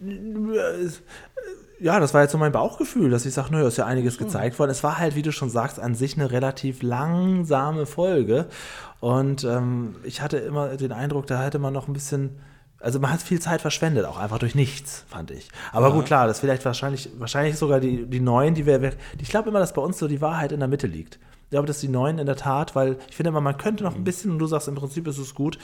ja, 1.80 2.00
das 2.00 2.14
war 2.14 2.22
jetzt 2.22 2.32
so 2.32 2.38
mein 2.38 2.52
Bauchgefühl, 2.52 3.10
dass 3.10 3.26
ich 3.26 3.34
sage, 3.34 3.52
naja, 3.52 3.68
ist 3.68 3.78
ja 3.78 3.86
einiges 3.86 4.18
gezeigt 4.18 4.58
worden. 4.60 4.72
Es 4.72 4.84
war 4.84 4.98
halt, 5.00 5.16
wie 5.16 5.22
du 5.22 5.32
schon 5.32 5.50
sagst, 5.50 5.80
an 5.80 5.96
sich 5.96 6.16
eine 6.16 6.32
relativ 6.32 6.82
langsame 6.82 7.86
Folge. 7.86 8.46
Und 9.00 9.44
ähm, 9.44 9.96
ich 10.04 10.22
hatte 10.22 10.38
immer 10.38 10.78
den 10.78 10.92
Eindruck, 10.94 11.28
da 11.28 11.42
hätte 11.44 11.60
man 11.60 11.74
noch 11.74 11.88
ein 11.88 11.94
bisschen, 11.94 12.40
also 12.80 13.00
man 13.00 13.12
hat 13.12 13.22
viel 13.22 13.42
Zeit 13.42 13.60
verschwendet, 13.62 14.06
auch 14.06 14.18
einfach 14.18 14.40
durch 14.40 14.56
nichts, 14.56 15.04
fand 15.10 15.32
ich. 15.32 15.50
Aber 15.74 15.92
gut, 15.92 16.06
klar, 16.06 16.28
das 16.28 16.38
ist 16.38 16.42
vielleicht 16.42 16.64
wahrscheinlich, 16.64 17.10
wahrscheinlich 17.18 17.58
sogar 17.58 17.80
die, 17.82 18.06
die 18.06 18.20
neuen, 18.22 18.54
die 18.54 18.66
wir, 18.66 18.82
wir- 18.82 18.94
ich 19.20 19.30
glaube 19.30 19.50
immer, 19.50 19.60
dass 19.60 19.74
bei 19.74 19.82
uns 19.82 19.98
so 19.98 20.08
die 20.08 20.22
Wahrheit 20.22 20.52
in 20.54 20.60
der 20.60 20.70
Mitte 20.70 20.88
liegt. 20.88 21.20
Ich 21.46 21.50
glaube, 21.50 21.68
dass 21.68 21.80
die 21.82 21.90
neuen 21.90 22.18
in 22.18 22.26
der 22.26 22.36
Tat, 22.38 22.76
weil 22.76 22.98
ich 23.10 23.16
finde 23.16 23.30
immer, 23.30 23.42
man 23.42 23.58
könnte 23.58 23.84
noch 23.84 23.96
ein 23.96 24.04
bisschen, 24.06 24.32
und 24.32 24.40
du 24.40 24.48
sagst, 24.48 24.68
im 24.70 24.76
Prinzip 24.76 25.06
ist 25.08 25.18
es 25.18 25.36
gut. 25.36 25.58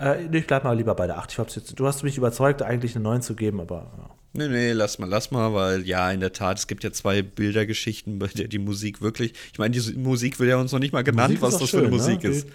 Äh, 0.00 0.36
ich 0.36 0.46
bleib 0.46 0.64
mal 0.64 0.72
lieber 0.72 0.94
bei 0.94 1.06
der 1.06 1.18
8. 1.18 1.32
Ich 1.32 1.38
jetzt, 1.38 1.78
du 1.78 1.86
hast 1.86 2.02
mich 2.02 2.16
überzeugt, 2.16 2.62
eigentlich 2.62 2.94
eine 2.96 3.04
9 3.04 3.22
zu 3.22 3.34
geben, 3.34 3.60
aber 3.60 3.92
ja. 3.98 4.10
Nee, 4.32 4.46
nee, 4.46 4.72
lass 4.72 5.00
mal, 5.00 5.08
lass 5.08 5.32
mal, 5.32 5.52
weil 5.54 5.84
ja, 5.84 6.08
in 6.12 6.20
der 6.20 6.32
Tat, 6.32 6.58
es 6.58 6.68
gibt 6.68 6.84
ja 6.84 6.92
zwei 6.92 7.20
Bildergeschichten, 7.20 8.20
bei 8.20 8.28
der 8.28 8.46
die 8.46 8.60
Musik 8.60 9.02
wirklich, 9.02 9.34
ich 9.52 9.58
meine, 9.58 9.76
die 9.76 9.80
Musik 9.98 10.38
wird 10.38 10.50
ja 10.50 10.56
uns 10.56 10.70
noch 10.70 10.78
nicht 10.78 10.92
mal 10.92 11.02
genannt, 11.02 11.38
was 11.42 11.54
das 11.54 11.62
auch 11.62 11.68
für 11.68 11.78
eine 11.78 11.86
schön, 11.88 11.96
Musik 11.96 12.22
ne? 12.22 12.30
ist. 12.30 12.46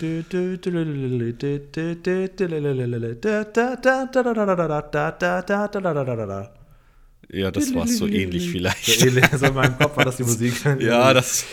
Ja, 7.30 7.52
das 7.52 7.76
war 7.76 7.88
so 7.88 8.08
ähnlich 8.08 8.52
vielleicht. 8.52 8.86
So 8.86 9.08
ähnlich, 9.08 9.26
so 9.36 9.46
in 9.48 9.54
meinem 9.54 9.78
Kopf 9.78 9.98
war 9.98 10.06
das 10.06 10.16
die 10.16 10.24
Musik. 10.24 10.54
Ja, 10.80 11.14
das 11.14 11.44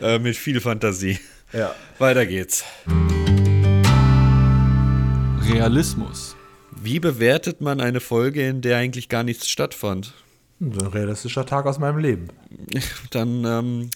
äh, 0.00 0.18
mit 0.18 0.36
viel 0.36 0.58
Fantasie. 0.58 1.18
Ja. 1.52 1.74
Weiter 1.98 2.24
geht's. 2.24 2.64
Realismus. 5.48 6.34
Wie 6.72 6.98
bewertet 7.00 7.60
man 7.60 7.80
eine 7.80 8.00
Folge, 8.00 8.46
in 8.48 8.60
der 8.60 8.78
eigentlich 8.78 9.08
gar 9.08 9.22
nichts 9.22 9.48
stattfand? 9.48 10.12
Ein 10.60 10.72
realistischer 10.72 11.46
Tag 11.46 11.66
aus 11.66 11.78
meinem 11.78 11.98
Leben. 11.98 12.28
Dann 13.10 13.44
ähm, 13.44 13.90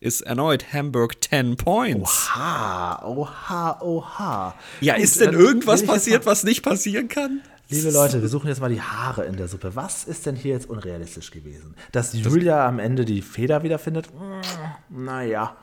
ist 0.00 0.22
erneut 0.22 0.72
Hamburg 0.72 1.22
10 1.22 1.56
Points. 1.56 2.34
Ha, 2.34 3.04
oha, 3.06 3.80
oha. 3.80 4.54
Ja, 4.80 4.94
Gut, 4.94 5.04
ist 5.04 5.20
denn 5.20 5.32
irgendwas 5.34 5.84
passiert, 5.84 6.24
mal- 6.24 6.32
was 6.32 6.44
nicht 6.44 6.62
passieren 6.62 7.08
kann? 7.08 7.40
Liebe 7.68 7.90
Leute, 7.90 8.22
wir 8.22 8.28
suchen 8.28 8.46
jetzt 8.48 8.60
mal 8.60 8.70
die 8.70 8.80
Haare 8.80 9.24
in 9.24 9.36
der 9.36 9.48
Suppe. 9.48 9.74
Was 9.74 10.04
ist 10.04 10.24
denn 10.26 10.36
hier 10.36 10.52
jetzt 10.54 10.68
unrealistisch 10.70 11.30
gewesen? 11.32 11.74
Dass 11.92 12.12
Julia 12.14 12.66
am 12.66 12.78
Ende 12.78 13.04
die 13.04 13.22
Feder 13.22 13.62
wiederfindet? 13.64 14.08
Mm, 14.14 15.04
Naja, 15.04 15.56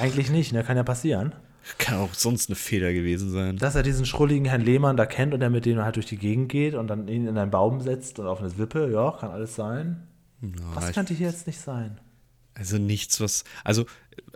eigentlich 0.00 0.30
nicht, 0.30 0.52
ne? 0.54 0.64
Kann 0.64 0.76
ja 0.78 0.82
passieren. 0.82 1.34
Kann 1.78 1.98
auch 1.98 2.12
sonst 2.14 2.48
eine 2.50 2.56
Feder 2.56 2.92
gewesen 2.92 3.30
sein. 3.30 3.56
Dass 3.56 3.74
er 3.74 3.82
diesen 3.82 4.04
schrulligen 4.06 4.44
Herrn 4.46 4.60
Lehmann 4.60 4.96
da 4.96 5.06
kennt 5.06 5.32
und 5.34 5.40
er 5.42 5.50
mit 5.50 5.64
dem 5.64 5.78
halt 5.82 5.96
durch 5.96 6.06
die 6.06 6.18
Gegend 6.18 6.50
geht 6.50 6.74
und 6.74 6.88
dann 6.88 7.08
ihn 7.08 7.26
in 7.26 7.38
einen 7.38 7.50
Baum 7.50 7.80
setzt 7.80 8.18
und 8.18 8.26
auf 8.26 8.40
eine 8.40 8.56
Wippe, 8.58 8.90
ja, 8.92 9.10
kann 9.18 9.30
alles 9.30 9.54
sein. 9.54 10.06
Was 10.74 10.90
ich- 10.90 10.94
könnte 10.94 11.14
hier 11.14 11.28
jetzt 11.28 11.46
nicht 11.46 11.60
sein? 11.60 11.98
Also 12.54 12.78
nichts, 12.78 13.20
was. 13.20 13.44
Also, 13.64 13.86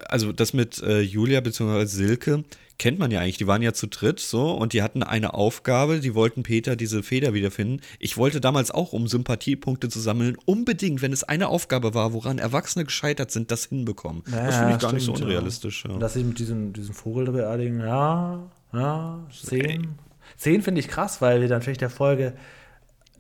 also 0.07 0.33
das 0.33 0.53
mit 0.53 0.83
äh, 0.83 1.01
Julia 1.01 1.41
bzw. 1.41 1.85
Silke 1.87 2.45
kennt 2.79 2.99
man 2.99 3.11
ja 3.11 3.21
eigentlich. 3.21 3.39
Die 3.39 3.47
waren 3.47 3.63
ja 3.63 3.73
zu 3.73 3.87
dritt 3.89 4.21
so 4.21 4.53
und 4.53 4.73
die 4.73 4.83
hatten 4.83 5.03
eine 5.03 5.35
Aufgabe, 5.35 6.01
die 6.01 6.15
wollten 6.15 6.43
Peter 6.43 6.77
diese 6.77 7.03
Feder 7.03 7.35
wiederfinden. 7.35 7.81
Ich 7.99 8.17
wollte 8.17 8.41
damals 8.41 8.71
auch, 8.71 8.93
um 8.93 9.09
Sympathiepunkte 9.09 9.89
zu 9.89 10.01
sammeln, 10.01 10.37
unbedingt, 10.47 11.03
wenn 11.03 11.13
es 11.13 11.25
eine 11.25 11.49
Aufgabe 11.49 11.95
war, 11.95 12.13
woran 12.13 12.39
Erwachsene 12.39 12.85
gescheitert 12.85 13.31
sind, 13.31 13.51
das 13.51 13.67
hinbekommen. 13.67 14.23
das 14.31 14.57
finde 14.57 14.75
ich 14.75 14.79
gar 14.79 14.93
nicht 14.93 15.05
so 15.05 15.15
stimmt, 15.15 15.29
unrealistisch. 15.29 15.85
Ja. 15.85 15.91
Ja. 15.91 15.95
Und 15.95 16.01
dass 16.01 16.15
sie 16.15 16.25
mit 16.25 16.39
diesem, 16.39 16.73
diesem 16.73 16.95
Vogel 16.95 17.25
da 17.25 17.33
beerdigen, 17.33 17.81
ja, 17.81 18.49
ja, 18.73 19.27
zehn. 19.33 19.89
Zehn 20.37 20.63
finde 20.63 20.81
ich 20.81 20.89
krass, 20.89 21.21
weil 21.21 21.41
wir 21.41 21.49
dann 21.49 21.63
vielleicht 21.63 21.81
der 21.81 21.91
Folge 21.91 22.35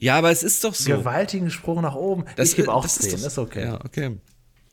ja, 0.00 0.16
aber 0.16 0.30
es 0.30 0.44
ist 0.44 0.62
doch 0.62 0.74
so. 0.74 0.90
gewaltigen 0.90 1.50
Sprung 1.50 1.80
nach 1.82 1.96
oben. 1.96 2.24
Das, 2.36 2.50
ich 2.50 2.56
gebe 2.56 2.72
auch 2.72 2.82
das 2.82 2.98
zehn, 2.98 3.14
ist, 3.14 3.24
ist, 3.26 3.36
doch- 3.36 3.42
okay. 3.46 3.64
Ja, 3.64 3.84
okay. 3.84 4.16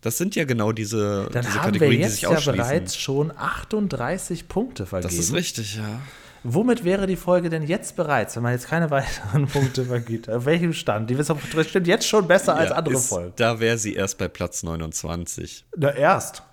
Das 0.06 0.20
sind 0.20 0.36
ja 0.36 0.46
genau 0.46 0.72
diese, 0.72 1.28
Dann 1.32 1.42
diese 1.42 1.56
haben 1.56 1.74
wir 1.74 1.80
Kategorien, 1.80 1.92
die 1.94 2.04
jetzt 2.04 2.12
sich 2.12 2.22
ja 2.22 2.40
bereits 2.40 2.96
schon 2.96 3.36
38 3.36 4.48
Punkte 4.48 4.86
vergeben. 4.86 5.12
das 5.12 5.18
ist 5.18 5.34
richtig, 5.34 5.78
ja. 5.78 6.00
Womit 6.44 6.84
wäre 6.84 7.08
die 7.08 7.16
Folge 7.16 7.50
denn 7.50 7.64
jetzt 7.64 7.96
bereits, 7.96 8.36
wenn 8.36 8.44
man 8.44 8.52
jetzt 8.52 8.68
keine 8.68 8.92
weiteren 8.92 9.48
Punkte 9.52 9.86
vergibt? 9.86 10.30
Auf 10.30 10.46
welchem 10.46 10.74
Stand? 10.74 11.10
Die 11.10 11.16
ist 11.16 11.34
bestimmt 11.52 11.88
jetzt 11.88 12.08
schon 12.08 12.28
besser 12.28 12.56
als 12.56 12.70
ja, 12.70 12.76
andere 12.76 12.94
ist, 12.94 13.08
Folgen. 13.08 13.34
Da 13.36 13.60
wäre 13.60 13.80
sie 13.80 13.96
erst 13.96 14.20
bei 14.20 14.28
Platz 14.28 14.62
29. 14.62 15.66
Na, 15.76 15.90
erst. 15.90 16.44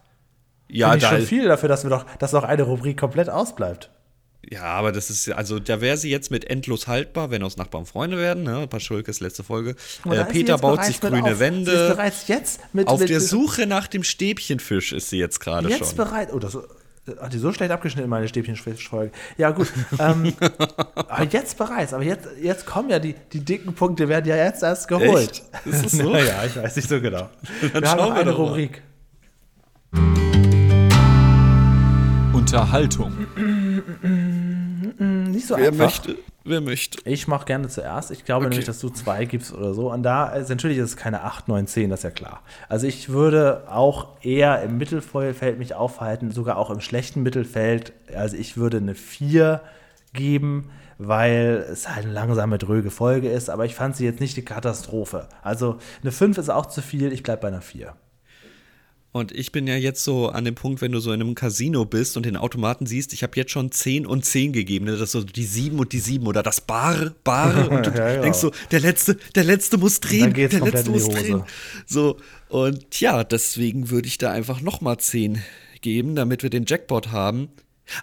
Ja, 0.68 0.92
Finde 0.92 1.04
ich 1.04 1.10
da, 1.10 1.16
schon 1.18 1.26
viel 1.26 1.44
dafür, 1.44 1.68
dass 1.68 1.82
wir 1.82 1.90
doch, 1.90 2.06
dass 2.20 2.32
noch 2.32 2.44
eine 2.44 2.62
Rubrik 2.62 2.98
komplett 2.98 3.28
ausbleibt. 3.28 3.90
Ja, 4.50 4.64
aber 4.64 4.92
das 4.92 5.08
ist, 5.08 5.30
also 5.30 5.58
da 5.58 5.80
wäre 5.80 5.96
sie 5.96 6.10
jetzt 6.10 6.30
mit 6.30 6.50
endlos 6.50 6.88
haltbar, 6.88 7.30
wenn 7.30 7.42
aus 7.42 7.56
Nachbarn 7.56 7.86
Freunde 7.86 8.18
werden, 8.18 8.42
ne? 8.42 8.66
Paschulkes 8.66 9.20
letzte 9.20 9.44
Folge. 9.44 9.76
Da 10.04 10.12
Äh, 10.12 10.24
Peter 10.24 10.54
jetzt 10.54 10.60
baut 10.60 10.84
sich 10.84 11.00
grüne 11.00 11.22
auf. 11.22 11.28
Sie 11.28 11.32
ist 11.34 11.40
Wände. 11.40 11.88
bereits 11.94 12.28
jetzt 12.28 12.60
mit, 12.72 12.88
Auf 12.88 13.00
mit, 13.00 13.08
der 13.08 13.20
Suche 13.20 13.66
nach 13.66 13.86
dem 13.86 14.02
Stäbchenfisch 14.02 14.92
ist 14.92 15.10
sie 15.10 15.18
jetzt 15.18 15.38
gerade 15.38 15.68
Jetzt 15.68 15.88
schon. 15.90 15.96
bereit. 15.96 16.30
Oh, 16.32 16.38
das 16.40 16.58
hat 17.20 17.32
die 17.32 17.38
so 17.38 17.52
schlecht 17.52 17.72
abgeschnitten, 17.72 18.08
meine 18.08 18.28
Stäbchenfolge. 18.28 19.12
Ja, 19.36 19.50
gut. 19.50 19.72
ähm, 19.98 20.34
aber 20.94 21.24
jetzt 21.24 21.56
bereits. 21.58 21.94
Aber 21.94 22.04
jetzt, 22.04 22.28
jetzt 22.40 22.66
kommen 22.66 22.90
ja 22.90 22.98
die, 22.98 23.14
die 23.32 23.40
dicken 23.40 23.74
Punkte, 23.74 24.08
werden 24.08 24.26
ja 24.26 24.36
jetzt 24.36 24.62
erst 24.62 24.88
geholt. 24.88 25.42
Echt? 25.64 25.66
Ist 25.66 25.84
das 25.84 25.92
so? 25.92 26.10
naja, 26.12 26.44
ich 26.46 26.56
weiß 26.56 26.76
nicht 26.76 26.88
so 26.88 27.00
genau. 27.00 27.28
Dann 27.72 27.82
wir 27.82 27.90
haben 27.90 27.98
wir 27.98 28.14
eine 28.14 28.30
doch 28.30 28.38
mal. 28.38 28.46
Rubrik. 28.48 28.82
Unterhaltung. 32.32 33.26
Nicht 35.30 35.46
so 35.46 35.56
Wer 35.56 35.68
einfach. 35.68 35.84
möchte? 35.86 36.16
Wer 36.44 36.60
möchte? 36.60 36.98
Ich 37.08 37.28
mache 37.28 37.44
gerne 37.44 37.68
zuerst. 37.68 38.10
Ich 38.10 38.24
glaube 38.24 38.46
Okay. 38.46 38.50
nämlich, 38.50 38.66
dass 38.66 38.80
du 38.80 38.88
zwei 38.90 39.24
gibst 39.26 39.52
oder 39.52 39.74
so. 39.74 39.92
Und 39.92 40.02
da 40.02 40.26
ist 40.30 40.48
natürlich 40.48 40.78
ist 40.78 40.84
es 40.90 40.96
keine 40.96 41.22
8, 41.22 41.46
9, 41.48 41.66
10, 41.68 41.90
das 41.90 42.00
ist 42.00 42.04
ja 42.04 42.10
klar. 42.10 42.42
Also 42.68 42.86
ich 42.88 43.10
würde 43.10 43.64
auch 43.70 44.08
eher 44.22 44.60
im 44.62 44.76
Mittelfeld 44.76 45.58
mich 45.58 45.74
aufhalten, 45.74 46.32
sogar 46.32 46.56
auch 46.56 46.70
im 46.70 46.80
schlechten 46.80 47.22
Mittelfeld. 47.22 47.92
Also 48.14 48.36
ich 48.36 48.56
würde 48.56 48.78
eine 48.78 48.94
4 48.96 49.60
geben, 50.14 50.70
weil 50.98 51.64
es 51.70 51.88
halt 51.88 52.04
eine 52.06 52.12
langsame, 52.12 52.58
dröge 52.58 52.90
Folge 52.90 53.30
ist. 53.30 53.48
Aber 53.48 53.64
ich 53.64 53.74
fand 53.76 53.94
sie 53.96 54.04
jetzt 54.04 54.20
nicht 54.20 54.36
die 54.36 54.44
Katastrophe. 54.44 55.28
Also 55.42 55.78
eine 56.02 56.10
5 56.10 56.38
ist 56.38 56.48
auch 56.50 56.66
zu 56.66 56.82
viel. 56.82 57.12
Ich 57.12 57.22
bleibe 57.22 57.42
bei 57.42 57.48
einer 57.48 57.62
4. 57.62 57.94
Und 59.14 59.30
ich 59.30 59.52
bin 59.52 59.66
ja 59.66 59.76
jetzt 59.76 60.02
so 60.04 60.30
an 60.30 60.46
dem 60.46 60.54
Punkt, 60.54 60.80
wenn 60.80 60.90
du 60.90 60.98
so 60.98 61.12
in 61.12 61.20
einem 61.20 61.34
Casino 61.34 61.84
bist 61.84 62.16
und 62.16 62.24
den 62.24 62.36
Automaten 62.38 62.86
siehst, 62.86 63.12
ich 63.12 63.22
habe 63.22 63.32
jetzt 63.36 63.50
schon 63.50 63.70
10 63.70 64.06
und 64.06 64.24
10 64.24 64.54
gegeben. 64.54 64.86
Ne? 64.86 64.92
Das 64.92 65.00
ist 65.02 65.12
so 65.12 65.22
die 65.22 65.44
7 65.44 65.78
und 65.78 65.92
die 65.92 65.98
7 65.98 66.26
oder 66.26 66.42
das 66.42 66.62
Bar, 66.62 67.12
Bar. 67.22 67.70
Und 67.70 67.86
du 67.86 67.90
Ja, 67.90 68.10
ja. 68.14 68.22
denkst 68.22 68.38
so, 68.38 68.52
der 68.70 68.80
letzte, 68.80 69.18
der 69.34 69.44
letzte 69.44 69.76
muss 69.76 70.00
drehen. 70.00 70.32
der 70.32 70.48
letzte 70.48 70.90
muss 70.90 71.08
drehen. 71.10 71.42
So, 71.86 72.16
und 72.48 73.00
ja, 73.00 73.22
deswegen 73.22 73.90
würde 73.90 74.08
ich 74.08 74.16
da 74.16 74.30
einfach 74.32 74.62
nochmal 74.62 74.96
10 74.98 75.42
geben, 75.82 76.14
damit 76.16 76.42
wir 76.42 76.48
den 76.50 76.64
Jackpot 76.66 77.12
haben. 77.12 77.48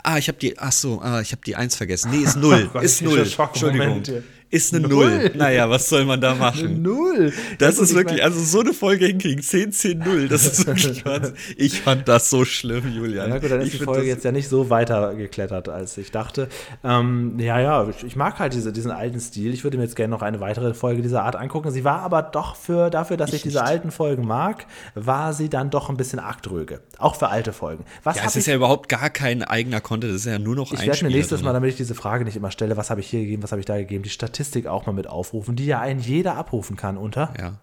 Ah, 0.04 0.18
ich 0.20 0.28
habe 0.28 0.38
die, 0.38 0.60
ach 0.60 0.72
so, 0.74 1.00
ah, 1.02 1.22
ich 1.22 1.32
habe 1.32 1.42
die 1.44 1.56
1 1.56 1.76
vergessen. 1.76 2.12
Nee, 2.12 2.24
ist 2.24 2.36
0. 2.38 2.70
Gott, 2.72 2.84
ist 2.84 3.00
dieser 3.02 3.16
0. 3.16 3.26
Schockmoment 3.26 3.82
Entschuldigung. 4.10 4.24
Ist 4.52 4.74
eine 4.74 4.88
Null. 4.88 5.10
0. 5.30 5.32
Naja, 5.36 5.70
was 5.70 5.90
soll 5.90 6.06
man 6.06 6.20
da 6.20 6.34
machen? 6.34 6.82
Null. 6.82 7.32
Das 7.60 7.76
gut, 7.76 7.84
ist 7.84 7.90
ich 7.92 7.96
wirklich, 7.96 8.18
mein- 8.18 8.26
also 8.32 8.40
so 8.44 8.62
eine 8.62 8.74
Folge 8.74 9.06
hinkriegen, 9.06 9.44
10, 9.44 9.72
10, 9.72 10.00
0, 10.00 10.28
das 10.28 10.46
ist 10.48 10.66
wirklich 10.66 11.06
Wahnsinn. 11.06 11.36
Ich 11.56 11.82
fand 11.82 12.08
das 12.08 12.32
so 12.32 12.46
schlimm, 12.46 12.92
Julian. 12.92 13.30
Ja 13.30 13.38
gut, 13.38 13.52
dann 13.52 13.62
ist 13.62 13.74
ich 13.74 13.78
die 13.80 13.84
Folge 13.86 14.02
das- 14.02 14.08
jetzt 14.08 14.26
ja 14.26 14.32
nicht 14.32 14.50
so 14.50 14.72
weiter 14.72 15.14
geklettert, 15.14 15.70
als 15.70 15.96
ich 16.00 16.10
dachte. 16.12 16.50
Ähm, 16.84 17.36
ja, 17.38 17.60
ja, 17.60 17.88
ich, 17.90 18.04
ich 18.04 18.16
mag 18.16 18.40
halt 18.40 18.54
diese, 18.54 18.74
diesen 18.74 18.90
alten 18.90 19.20
Stil. 19.20 19.54
Ich 19.54 19.64
würde 19.64 19.78
mir 19.78 19.84
jetzt 19.84 19.96
gerne 19.96 20.10
noch 20.12 20.24
eine 20.24 20.40
weitere 20.40 20.74
Folge 20.74 21.04
dieser 21.04 21.24
Art 21.24 21.36
angucken. 21.36 21.70
Sie 21.70 21.84
war 21.84 22.00
aber 22.02 22.24
doch 22.24 22.56
für, 22.56 22.90
dafür, 22.90 23.18
dass 23.18 23.32
ich, 23.34 23.44
diese 23.44 23.64
alten 23.64 23.92
Folgen 23.92 24.26
mag, 24.26 24.66
war 24.96 25.34
sie 25.34 25.50
dann 25.50 25.70
doch 25.70 25.90
ein 25.90 25.98
bisschen 25.98 26.18
arg 26.18 26.42
dröge. 26.42 26.80
Auch 26.98 27.16
für 27.16 27.28
alte 27.30 27.54
Folgen. 27.54 27.86
Was 28.04 28.16
Ja, 28.18 28.24
es 28.26 28.36
ist 28.36 28.44
ich, 28.44 28.48
ja 28.48 28.56
überhaupt 28.56 28.90
gar 28.90 29.12
kein 29.12 29.44
eigener 29.44 29.80
Content, 29.80 30.12
das 30.14 30.22
ist 30.22 30.26
ja 30.26 30.40
nur 30.40 30.56
noch 30.56 30.72
ich 30.74 30.80
ein 30.80 30.88
werde 30.88 31.06
mir 31.06 31.12
nächstes 31.12 31.40
drin. 31.42 31.46
Mal, 31.46 31.54
damit 31.54 31.70
ich 31.70 31.78
diese 31.78 31.94
Frage 31.94 32.26
nicht 32.26 32.36
immer 32.36 32.50
stelle, 32.50 32.76
was 32.78 32.90
habe 32.90 33.00
ich 33.02 33.08
hier 33.08 33.20
gegeben, 33.20 33.44
was 33.44 33.52
habe 33.52 33.60
ich 33.60 33.66
da 33.68 33.78
gegeben, 33.78 34.02
die 34.02 34.10
Statistik 34.10 34.39
auch 34.68 34.86
mal 34.86 34.94
mit 34.94 35.08
aufrufen, 35.08 35.56
die 35.56 35.66
ja 35.66 35.80
ein 35.80 36.00
jeder 36.00 36.36
abrufen 36.36 36.76
kann 36.76 36.98
unter. 36.98 37.34
Ja. 37.40 37.54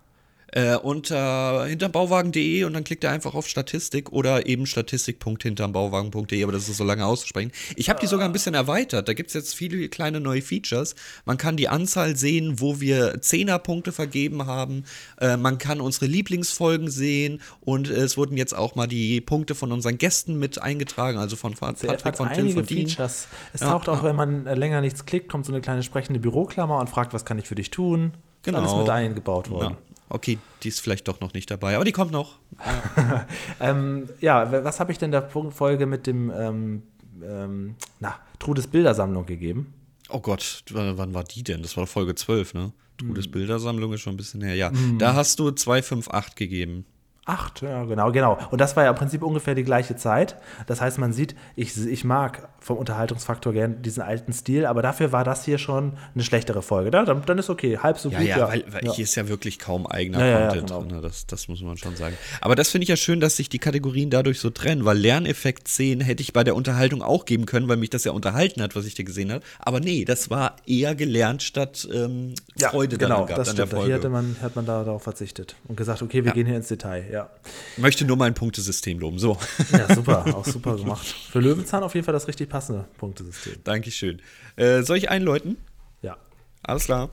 Äh, 0.53 0.77
unter 0.77 1.67
hinterbauwagen.de 1.67 2.63
und 2.65 2.73
dann 2.73 2.85
klickt 2.85 3.03
er 3.03 3.11
einfach 3.11 3.35
auf 3.35 3.49
Statistik 3.49 4.13
oder 4.13 4.47
eben 4.47 4.65
statistik.hinterbauwagen.de, 4.65 6.43
aber 6.43 6.53
das 6.53 6.69
ist 6.69 6.77
so 6.77 6.85
lange 6.85 7.05
auszusprechen. 7.05 7.51
Ich 7.75 7.89
habe 7.91 7.99
die 8.01 8.07
sogar 8.07 8.27
ein 8.27 8.33
bisschen 8.33 8.55
erweitert. 8.55 9.09
Da 9.09 9.13
gibt 9.15 9.29
es 9.29 9.35
jetzt 9.35 9.55
viele 9.57 9.89
kleine 9.89 10.21
neue 10.21 10.43
Features. 10.43 10.95
Man 11.25 11.37
kann 11.37 11.57
die 11.57 11.69
Anzahl 11.69 12.17
sehen, 12.17 12.61
wo 12.61 12.81
wir 12.81 13.21
Zehnerpunkte 13.21 13.93
vergeben 13.93 14.47
haben. 14.47 14.85
Äh, 15.21 15.37
man 15.37 15.59
kann 15.59 15.81
unsere 15.81 16.07
Lieblingsfolgen 16.07 16.91
sehen 16.91 17.41
und 17.61 17.89
es 17.89 18.17
wurden 18.17 18.37
jetzt 18.37 18.55
auch 18.57 18.75
mal 18.77 18.87
die 18.87 19.21
Punkte 19.21 19.55
von 19.55 19.73
unseren 19.73 19.99
Gästen 19.99 20.39
mit 20.39 20.63
eingetragen, 20.63 21.19
also 21.19 21.37
von 21.37 21.55
Pat- 21.55 21.81
Patrick, 21.81 22.17
von 22.17 22.33
Tim, 22.33 22.51
von 22.53 22.65
Dean. 22.67 22.87
Features. 22.87 23.27
Es 23.53 23.61
Ja, 23.63 23.71
taucht 23.73 23.89
auch, 23.89 23.99
ja. 23.99 24.05
wenn 24.05 24.17
man 24.17 24.47
äh, 24.47 24.55
länger 24.55 24.81
nichts 24.81 25.05
klickt, 25.07 25.29
kommt 25.29 25.45
so 25.45 25.53
eine 25.53 25.61
kleine 25.61 25.83
sprechende 25.83 26.21
Büroklammer 26.21 26.79
und 26.79 26.89
fragt, 26.89 27.13
was 27.15 27.25
kann 27.25 27.39
ich 27.39 27.47
für 27.49 27.55
dich 27.57 27.71
tun? 27.71 28.13
Genau. 28.43 28.59
Alles 28.61 28.77
mit 28.77 28.89
eingebaut 28.89 29.51
worden. 29.51 29.73
Ja. 29.73 29.86
Okay, 30.09 30.39
die 30.63 30.69
ist 30.69 30.81
vielleicht 30.81 31.09
doch 31.09 31.21
noch 31.21 31.35
nicht 31.35 31.51
dabei, 31.51 31.75
aber 31.75 31.85
die 31.85 31.93
kommt 31.93 32.13
noch. 32.13 32.39
Ähm, 33.59 34.09
ja, 34.21 34.65
was 34.65 34.81
habe 34.81 34.93
ich 34.93 34.99
denn 34.99 35.11
der 35.11 35.29
Folge 35.31 35.87
mit 35.87 36.07
dem 36.07 36.31
ähm, 36.31 36.83
ähm, 37.23 37.75
na, 38.01 38.17
Trudes 38.39 38.67
Bildersammlung 38.67 39.25
gegeben? 39.25 39.73
Oh 40.11 40.21
Gott, 40.21 40.63
wann 40.71 41.15
war 41.15 41.25
die 41.25 41.43
denn? 41.43 41.63
Das 41.63 41.77
war 41.77 41.87
Folge 41.87 42.15
12, 42.15 42.55
ne? 42.55 42.61
Mhm. 42.61 42.73
Trudes 42.99 43.31
Bildersammlung 43.31 43.93
ist 43.95 44.03
schon 44.03 44.15
ein 44.15 44.19
bisschen 44.19 44.43
her. 44.43 44.55
Ja, 44.55 44.71
da 44.99 45.15
hast 45.15 45.39
du 45.39 45.51
258 45.51 46.35
gegeben. 46.37 46.85
Acht, 47.27 47.61
ja, 47.63 47.83
genau, 47.85 48.13
genau. 48.13 48.39
Und 48.53 48.61
das 48.61 48.77
war 48.77 48.85
ja 48.85 48.91
im 48.91 48.97
Prinzip 48.97 49.23
ungefähr 49.23 49.57
die 49.57 49.65
gleiche 49.65 49.97
Zeit. 49.97 50.37
Das 50.69 50.81
heißt, 50.81 50.99
man 50.99 51.13
sieht, 51.13 51.35
ich, 51.57 51.77
ich 51.87 52.05
mag 52.05 52.49
vom 52.61 52.77
Unterhaltungsfaktor 52.79 53.53
gern 53.53 53.83
diesen 53.83 54.03
alten 54.03 54.33
Stil, 54.33 54.65
aber 54.65 54.81
dafür 54.81 55.11
war 55.11 55.25
das 55.25 55.45
hier 55.45 55.59
schon 55.59 55.95
eine 56.15 56.23
schlechtere 56.23 56.63
Folge. 56.63 56.93
Da, 56.93 57.05
dann, 57.05 57.23
dann 57.27 57.39
ist 57.39 57.51
okay, 57.51 57.79
halb 57.79 57.99
so 57.99 58.11
Ja, 58.11 58.19
gut. 58.21 58.29
ja, 58.29 58.49
weil, 58.49 58.65
weil 58.73 58.85
ja. 58.85 58.93
hier 58.93 59.03
ist 59.03 59.15
ja 59.17 59.29
wirklich 59.29 59.59
kaum 59.59 59.87
eigener 59.89 60.21
Ja, 60.21 60.27
ja, 60.27 60.39
ja, 60.41 60.47
Content 60.49 60.69
genau. 60.69 60.83
ne? 60.85 61.01
Das, 61.01 61.27
das 61.27 61.49
muss 61.49 61.61
man 61.63 61.77
schon 61.77 61.97
sagen. 61.97 62.17
Aber 62.41 62.55
das 62.55 62.71
finde 62.71 62.85
ich 62.85 62.89
ja 62.91 62.97
schön, 62.97 63.19
dass 63.19 63.37
sich 63.37 63.49
die 63.49 63.59
Kategorien 63.59 64.09
dadurch 64.09 64.39
so 64.39 64.51
trennen, 64.51 64.85
weil 64.85 64.97
Lerneffekt 64.97 65.67
10 65.67 66.01
hätte 66.03 66.23
ich 66.23 66.33
bei 66.33 66.45
der 66.45 66.55
Unterhaltung 66.55 67.03
auch 67.03 67.25
geben 67.25 67.45
können, 67.47 67.69
weil 67.69 67.77
mich 67.77 67.91
das 67.91 68.05
ja 68.05 68.13
unterhalten 68.13 68.63
hat, 68.63 68.77
was 68.77 68.85
ich 68.87 68.95
dir 68.95 69.05
gesehen 69.05 69.33
habe. 69.33 69.43
Aber 69.59 69.81
nee, 69.81 70.05
das 70.05 70.31
war 70.31 70.57
eher 70.67 70.95
gelernt 70.95 71.43
statt 71.43 71.89
ähm, 71.93 72.35
Ja, 72.57 72.69
Freude 72.71 72.99
genau, 72.99 73.09
daran 73.09 73.27
gehabt 73.27 73.41
das 73.41 73.49
an 73.49 73.67
stimmt. 73.67 73.85
Hier 73.85 73.95
hatte 73.97 74.09
man, 74.11 74.37
hat 74.41 74.55
man 74.55 74.65
da 74.65 74.85
darauf 74.85 75.03
verzichtet 75.03 75.57
und 75.67 75.77
gesagt, 75.77 76.03
okay, 76.03 76.23
wir 76.23 76.29
Ja. 76.29 76.33
gehen 76.35 76.47
hier 76.47 76.57
ins 76.57 76.69
Detail. 76.69 77.05
Ja. 77.17 77.31
Ich 77.77 77.83
möchte 77.83 78.05
nur 78.05 78.19
mein 78.19 78.35
Punktesystem 78.35 78.99
loben. 78.99 79.19
So, 79.19 79.39
ja, 79.73 79.95
super, 79.95 80.27
auch 80.37 80.45
super 80.45 80.77
gemacht. 80.77 81.07
Für 81.07 81.41
Löwenzahn 81.41 81.83
auf 81.83 81.95
jeden 81.95 82.05
Fall 82.05 82.13
das 82.13 82.29
richtig 82.29 82.51
passende 82.51 82.85
Punktesystem. 82.99 83.55
Dankeschön. 83.65 84.21
Äh, 84.57 84.83
soll 84.83 84.99
ich 84.99 85.09
einläuten? 85.09 85.57
Ja. 86.03 86.19
Alles 86.63 86.85
klar. 86.85 87.09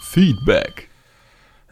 Feedback. 0.00 0.88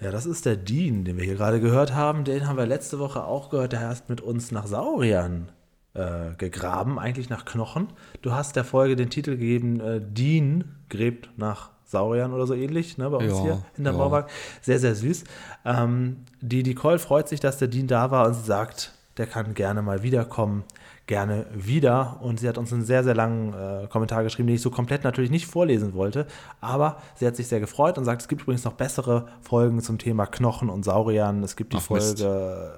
Ja, 0.03 0.11
das 0.11 0.27
ist 0.27 0.45
der 0.45 0.57
Dean, 0.57 1.07
den 1.07 1.17
wir 1.17 1.25
hier 1.25 1.37
gerade 1.37 1.61
gehört 1.61 1.95
haben. 1.95 2.25
Den 2.25 2.47
haben 2.47 2.59
wir 2.59 2.67
letzte 2.67 2.99
Woche 2.99 3.25
auch 3.25 3.49
gehört. 3.49 3.73
Der 3.73 3.89
hat 3.89 4.11
mit 4.11 4.21
uns 4.21 4.51
nach 4.51 4.67
Sauriern 4.67 5.51
äh, 5.95 6.35
gegraben, 6.37 6.99
eigentlich 6.99 7.31
nach 7.31 7.47
Knochen. 7.47 7.89
Du 8.21 8.33
hast 8.33 8.55
der 8.55 8.65
Folge 8.65 8.97
den 8.97 9.09
Titel 9.09 9.31
gegeben, 9.31 9.81
äh, 9.81 10.03
Dean 10.03 10.77
gräbt 10.91 11.31
nach 11.39 11.71
Sauriern 11.85 12.33
oder 12.33 12.47
so 12.47 12.55
ähnlich, 12.55 12.99
ne, 12.99 13.11
bei 13.11 13.19
uns 13.19 13.33
Ja, 13.39 13.43
hier 13.43 13.63
in 13.77 13.85
der 13.85 13.93
ja. 13.93 13.99
Bauwerk. 13.99 14.31
Sehr, 14.63 14.79
sehr 14.79 14.95
süß. 14.95 15.25
Ähm, 15.65 16.19
die 16.41 16.63
Nicole 16.63 16.99
freut 16.99 17.29
sich, 17.29 17.41
dass 17.41 17.59
der 17.59 17.69
Dean 17.69 17.87
da 17.87 18.11
war 18.11 18.27
und 18.27 18.35
sie 18.35 18.45
sagt, 18.45 18.93
der 19.17 19.27
kann 19.27 19.55
gerne 19.55 19.83
mal 19.83 20.03
wiederkommen. 20.03 20.65
Gerne 21.07 21.47
wieder. 21.53 22.19
Und 22.23 22.41
sie 22.41 22.49
hat 22.49 22.57
uns 22.57 22.73
einen 22.73 22.85
sehr, 22.85 23.05
sehr 23.05 23.15
langen 23.15 23.53
äh, 23.53 23.87
Kommentar 23.89 24.23
geschrieben, 24.23 24.47
den 24.47 24.57
ich 24.57 24.63
so 24.63 24.71
komplett 24.71 25.05
natürlich 25.05 25.31
nicht 25.31 25.47
vorlesen 25.47 25.93
wollte. 25.93 26.27
Aber 26.63 26.97
sie 27.15 27.27
hat 27.27 27.37
sich 27.37 27.47
sehr 27.47 27.61
gefreut 27.61 27.99
und 27.99 28.07
sagt, 28.07 28.23
es 28.23 28.29
gibt 28.29 28.43
übrigens 28.43 28.65
noch 28.65 28.73
bessere 28.73 29.29
Folgen 29.43 29.81
zum 29.83 29.99
Thema 29.99 30.25
Knochen 30.27 30.71
und 30.71 30.83
Sauriern. 30.85 31.43
Es 31.43 31.57
gibt 31.57 31.75
die 31.75 31.77
Ach. 31.77 31.83
Folge. 31.83 32.73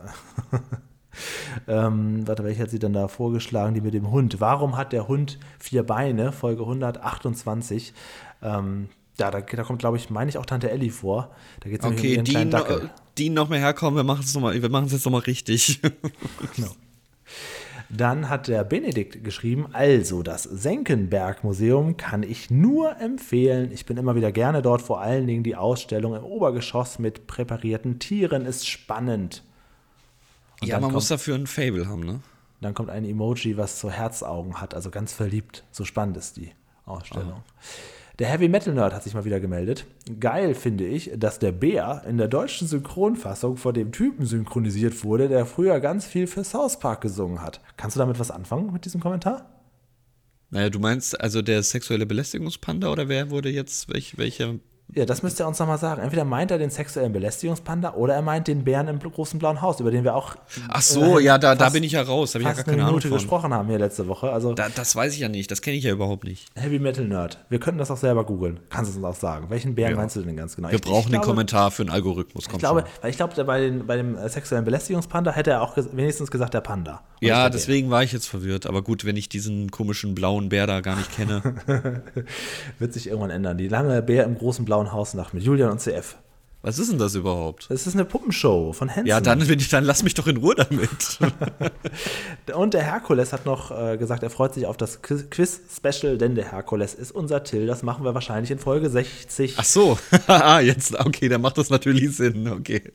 ähm, 1.69 2.27
warte, 2.27 2.45
welche 2.45 2.62
hat 2.62 2.71
sie 2.71 2.79
denn 2.79 2.93
da 2.93 3.09
vorgeschlagen? 3.09 3.75
Die 3.75 3.81
mit 3.81 3.95
dem 3.95 4.11
Hund. 4.11 4.41
Warum 4.41 4.77
hat 4.77 4.93
der 4.93 5.09
Hund 5.09 5.39
vier 5.59 5.83
Beine? 5.83 6.33
Folge 6.33 6.62
128. 6.62 7.93
Ähm, 8.43 8.89
ja, 9.19 9.31
da, 9.31 9.41
da 9.41 9.62
kommt, 9.62 9.79
glaube 9.79 9.97
ich, 9.97 10.11
meine 10.11 10.29
ich 10.29 10.39
auch 10.39 10.47
Tante 10.47 10.71
Ellie 10.71 10.91
vor. 10.91 11.31
Da 11.61 11.71
geht 11.71 11.81
es 11.81 11.85
nämlich 11.85 12.01
um 12.01 12.07
Okay, 12.07 12.14
ihren 12.14 12.25
kleinen 12.25 12.51
Dackel. 12.51 12.91
Dean 13.17 13.35
noch 13.35 13.49
mehr 13.49 13.61
herkommen, 13.61 13.97
wir 13.97 14.05
machen 14.05 14.23
es 14.23 14.35
nochmal, 14.35 14.61
wir 14.61 14.69
machen 14.69 14.87
es 14.87 14.93
jetzt 14.93 15.07
nochmal 15.07 15.23
richtig. 15.23 15.81
Dann 17.89 18.29
hat 18.29 18.49
der 18.49 18.64
Benedikt 18.64 19.23
geschrieben, 19.23 19.69
also 19.73 20.23
das 20.23 20.43
Senckenberg-Museum 20.43 21.97
kann 21.97 22.25
ich 22.25 22.51
nur 22.51 23.01
empfehlen. 23.01 23.71
Ich 23.73 23.87
bin 23.87 23.97
immer 23.97 24.17
wieder 24.17 24.33
gerne 24.33 24.61
dort, 24.61 24.83
vor 24.83 25.01
allen 25.01 25.27
Dingen 25.27 25.45
die 25.45 25.55
Ausstellung 25.55 26.14
im 26.17 26.25
Obergeschoss 26.25 26.99
mit 26.99 27.27
präparierten 27.29 28.01
Tieren 28.01 28.45
ist 28.45 28.69
spannend. 28.69 29.45
Und 30.61 30.68
ja, 30.68 30.80
man 30.80 30.92
muss 30.92 31.09
kommt, 31.09 31.20
dafür 31.20 31.34
ein 31.34 31.46
Fable 31.46 31.86
haben, 31.86 32.00
ne? 32.00 32.20
dann 32.61 32.74
kommt 32.74 32.90
ein 32.90 33.04
Emoji, 33.04 33.57
was 33.57 33.80
so 33.80 33.90
Herzaugen 33.90 34.61
hat, 34.61 34.74
also 34.74 34.90
ganz 34.90 35.12
verliebt. 35.12 35.64
So 35.70 35.84
spannend 35.84 36.16
ist 36.16 36.36
die 36.36 36.52
Ausstellung. 36.84 37.42
Der 38.18 38.28
Heavy 38.28 38.48
Metal 38.48 38.72
Nerd 38.72 38.94
hat 38.94 39.02
sich 39.02 39.12
mal 39.12 39.26
wieder 39.26 39.40
gemeldet. 39.40 39.84
Geil 40.18 40.54
finde 40.54 40.86
ich, 40.86 41.11
dass 41.16 41.38
der 41.38 41.52
Bär 41.52 42.02
in 42.09 42.16
der 42.16 42.28
deutschen 42.28 42.66
Synchronfassung 42.66 43.59
von 43.59 43.74
dem 43.74 43.92
Typen 43.92 44.24
synchronisiert 44.24 45.04
wurde, 45.04 45.28
der 45.28 45.44
früher 45.44 45.80
ganz 45.80 46.07
viel 46.07 46.26
für 46.26 46.42
South 46.42 46.78
Park 46.78 47.02
gesungen 47.02 47.42
hat. 47.42 47.61
Kannst 47.76 47.96
du 47.96 47.98
damit 47.98 48.18
was 48.18 48.30
anfangen 48.30 48.72
mit 48.72 48.86
diesem 48.86 49.02
Kommentar? 49.02 49.50
Naja, 50.48 50.70
du 50.70 50.78
meinst 50.78 51.20
also 51.20 51.42
der 51.42 51.62
sexuelle 51.62 52.07
Belästigungspanda 52.07 52.90
oder 52.90 53.09
wer 53.09 53.30
wurde 53.30 53.50
jetzt, 53.50 53.92
welch, 53.92 54.16
welcher 54.16 54.54
Ja, 54.95 55.05
das 55.05 55.22
müsst 55.24 55.41
ihr 55.41 55.47
uns 55.49 55.59
nochmal 55.59 55.78
sagen. 55.78 56.01
Entweder 56.01 56.24
meint 56.24 56.51
er 56.53 56.59
den 56.59 56.70
sexuellen 56.70 57.12
Belästigungspanda 57.12 57.95
oder 57.95 58.14
er 58.14 58.22
meint 58.22 58.47
den 58.47 58.62
Bären 58.62 58.87
im 58.87 59.01
großen 59.01 59.39
blauen 59.39 59.61
Haus, 59.61 59.80
über 59.80 59.91
den 59.91 60.05
wir 60.05 60.14
auch 60.14 60.37
Ach 60.68 60.80
so, 60.80 61.18
ja, 61.18 61.39
da, 61.39 61.57
da 61.57 61.70
bin 61.70 61.82
ich 61.82 61.93
ja 61.93 62.03
raus. 62.03 62.32
Da 62.32 62.39
habe 62.39 62.43
ich 62.45 62.49
ja 62.49 62.53
gar 62.55 62.59
eine 62.59 62.64
keine 62.72 62.82
Ahnung 62.82 62.95
Minute 62.95 63.09
von. 63.09 63.18
gesprochen 63.18 63.53
haben 63.53 63.68
hier 63.68 63.80
letzte 63.80 64.07
Woche. 64.07 64.30
Also 64.30 64.55
Da, 64.55 64.68
das 64.72 64.95
weiß 64.95 65.12
ich 65.12 65.18
ja 65.18 65.28
nicht. 65.28 65.51
Das 65.51 65.61
kenne 65.61 65.76
ich 65.76 65.82
ja 65.84 65.91
überhaupt 65.93 66.22
nicht. 66.22 66.47
Heavy 66.55 66.78
Metal 66.78 67.05
Nerd. 67.05 67.45
Wir 67.49 67.59
könnten 67.59 67.78
das 67.78 67.91
auch 67.91 67.97
selber 67.97 68.24
googeln. 68.24 68.61
Kannst 68.70 68.93
du 68.95 68.97
uns 68.99 69.05
auch 69.05 69.20
sagen. 69.20 69.51
Welchen 69.51 69.74
Bären 69.74 69.91
Ja. 69.91 69.97
meinst 69.97 70.14
du 70.14 70.22
denn 70.22 70.37
ganz 70.37 70.55
genau? 70.55 70.68
Wir 70.68 70.76
Ich- 70.76 70.80
brauchen 70.82 70.99
ich 70.99 71.05
den 71.07 71.11
glaube, 71.14 71.26
Kommentar 71.26 71.72
für 71.72 71.82
einen 71.82 71.91
Algorithmus. 71.91 72.45
Ich 72.45 72.49
Kommt 72.49 72.61
glaube, 72.61 72.80
schon. 72.82 72.89
weil 73.03 73.11
ich 73.11 73.16
glaube, 73.16 73.45
bei, 73.45 73.61
den, 73.61 73.87
bei 73.89 73.97
dem 73.97 74.16
sexuellen 74.28 74.64
Belästigungspanda 74.64 75.32
hätte 75.32 75.51
er 75.51 75.62
auch 75.62 75.76
wenigstens 75.76 76.30
gesagt, 76.30 76.55
der 76.55 76.61
Panda. 76.61 77.03
Und 77.20 77.26
Ja, 77.26 77.51
deswegen 77.51 77.91
war 77.91 78.05
ich 78.05 78.12
jetzt 78.12 78.28
verwirrt. 78.28 78.66
Aber 78.66 78.82
gut, 78.82 79.05
wenn 79.05 79.16
ich 79.16 79.28
diesen 79.28 79.70
komischen 79.72 80.14
blauen 80.14 80.49
Bär 80.49 80.68
da 80.68 80.80
gar 80.80 80.95
nicht 80.97 81.11
kenne. 81.14 81.43
Wird 82.78 82.93
sich 82.93 83.09
irgendwann 83.09 83.30
ändern. 83.30 83.59
Die 83.59 83.66
lange 83.68 84.01
Bär 84.01 84.24
im 84.24 84.39
großen 84.39 84.64
blauen 84.64 84.76
Haus 84.93 85.14
Nacht 85.14 85.35
mit 85.35 85.43
Julian 85.43 85.70
und 85.70 85.81
CF. 85.81 86.16
Was 86.62 86.81
ist 86.81 86.91
denn 86.91 86.99
das 86.99 87.14
überhaupt? 87.14 87.66
Das 87.70 87.87
ist 87.87 87.95
eine 87.95 88.05
Puppenshow 88.05 88.72
von 88.72 88.89
Hansen. 88.91 89.07
Ja, 89.07 89.20
dann, 89.20 89.41
ich, 89.41 89.68
dann 89.68 89.85
lass 89.85 90.03
mich 90.03 90.14
doch 90.14 90.27
in 90.27 90.39
Ruhe 90.39 90.57
damit. 90.57 91.18
Und 92.55 92.74
der 92.74 92.83
Herkules 92.83 93.33
hat 93.33 93.47
noch 93.47 93.70
äh, 93.70 93.97
gesagt, 93.97 94.24
er 94.24 94.31
freut 94.31 94.55
sich 94.55 94.66
auf 94.66 94.77
das 94.77 95.01
Quiz- 95.01 95.31
Quiz-Special, 95.31 96.18
denn 96.18 96.35
der 96.35 96.51
Herkules 96.51 96.95
ist 96.95 97.12
unser 97.12 97.45
Till. 97.45 97.66
Das 97.68 97.85
machen 97.85 98.05
wir 98.05 98.14
wahrscheinlich 98.14 98.51
in 98.51 98.59
Folge 98.59 98.91
60. 98.91 99.55
Ach 99.59 99.64
so, 99.64 99.97
Ah, 100.27 100.59
jetzt, 100.59 100.99
okay, 100.99 101.29
dann 101.29 101.41
macht 101.41 101.57
das 101.59 101.70
natürlich 101.70 102.16
Sinn. 102.16 102.49
Okay, 102.49 102.93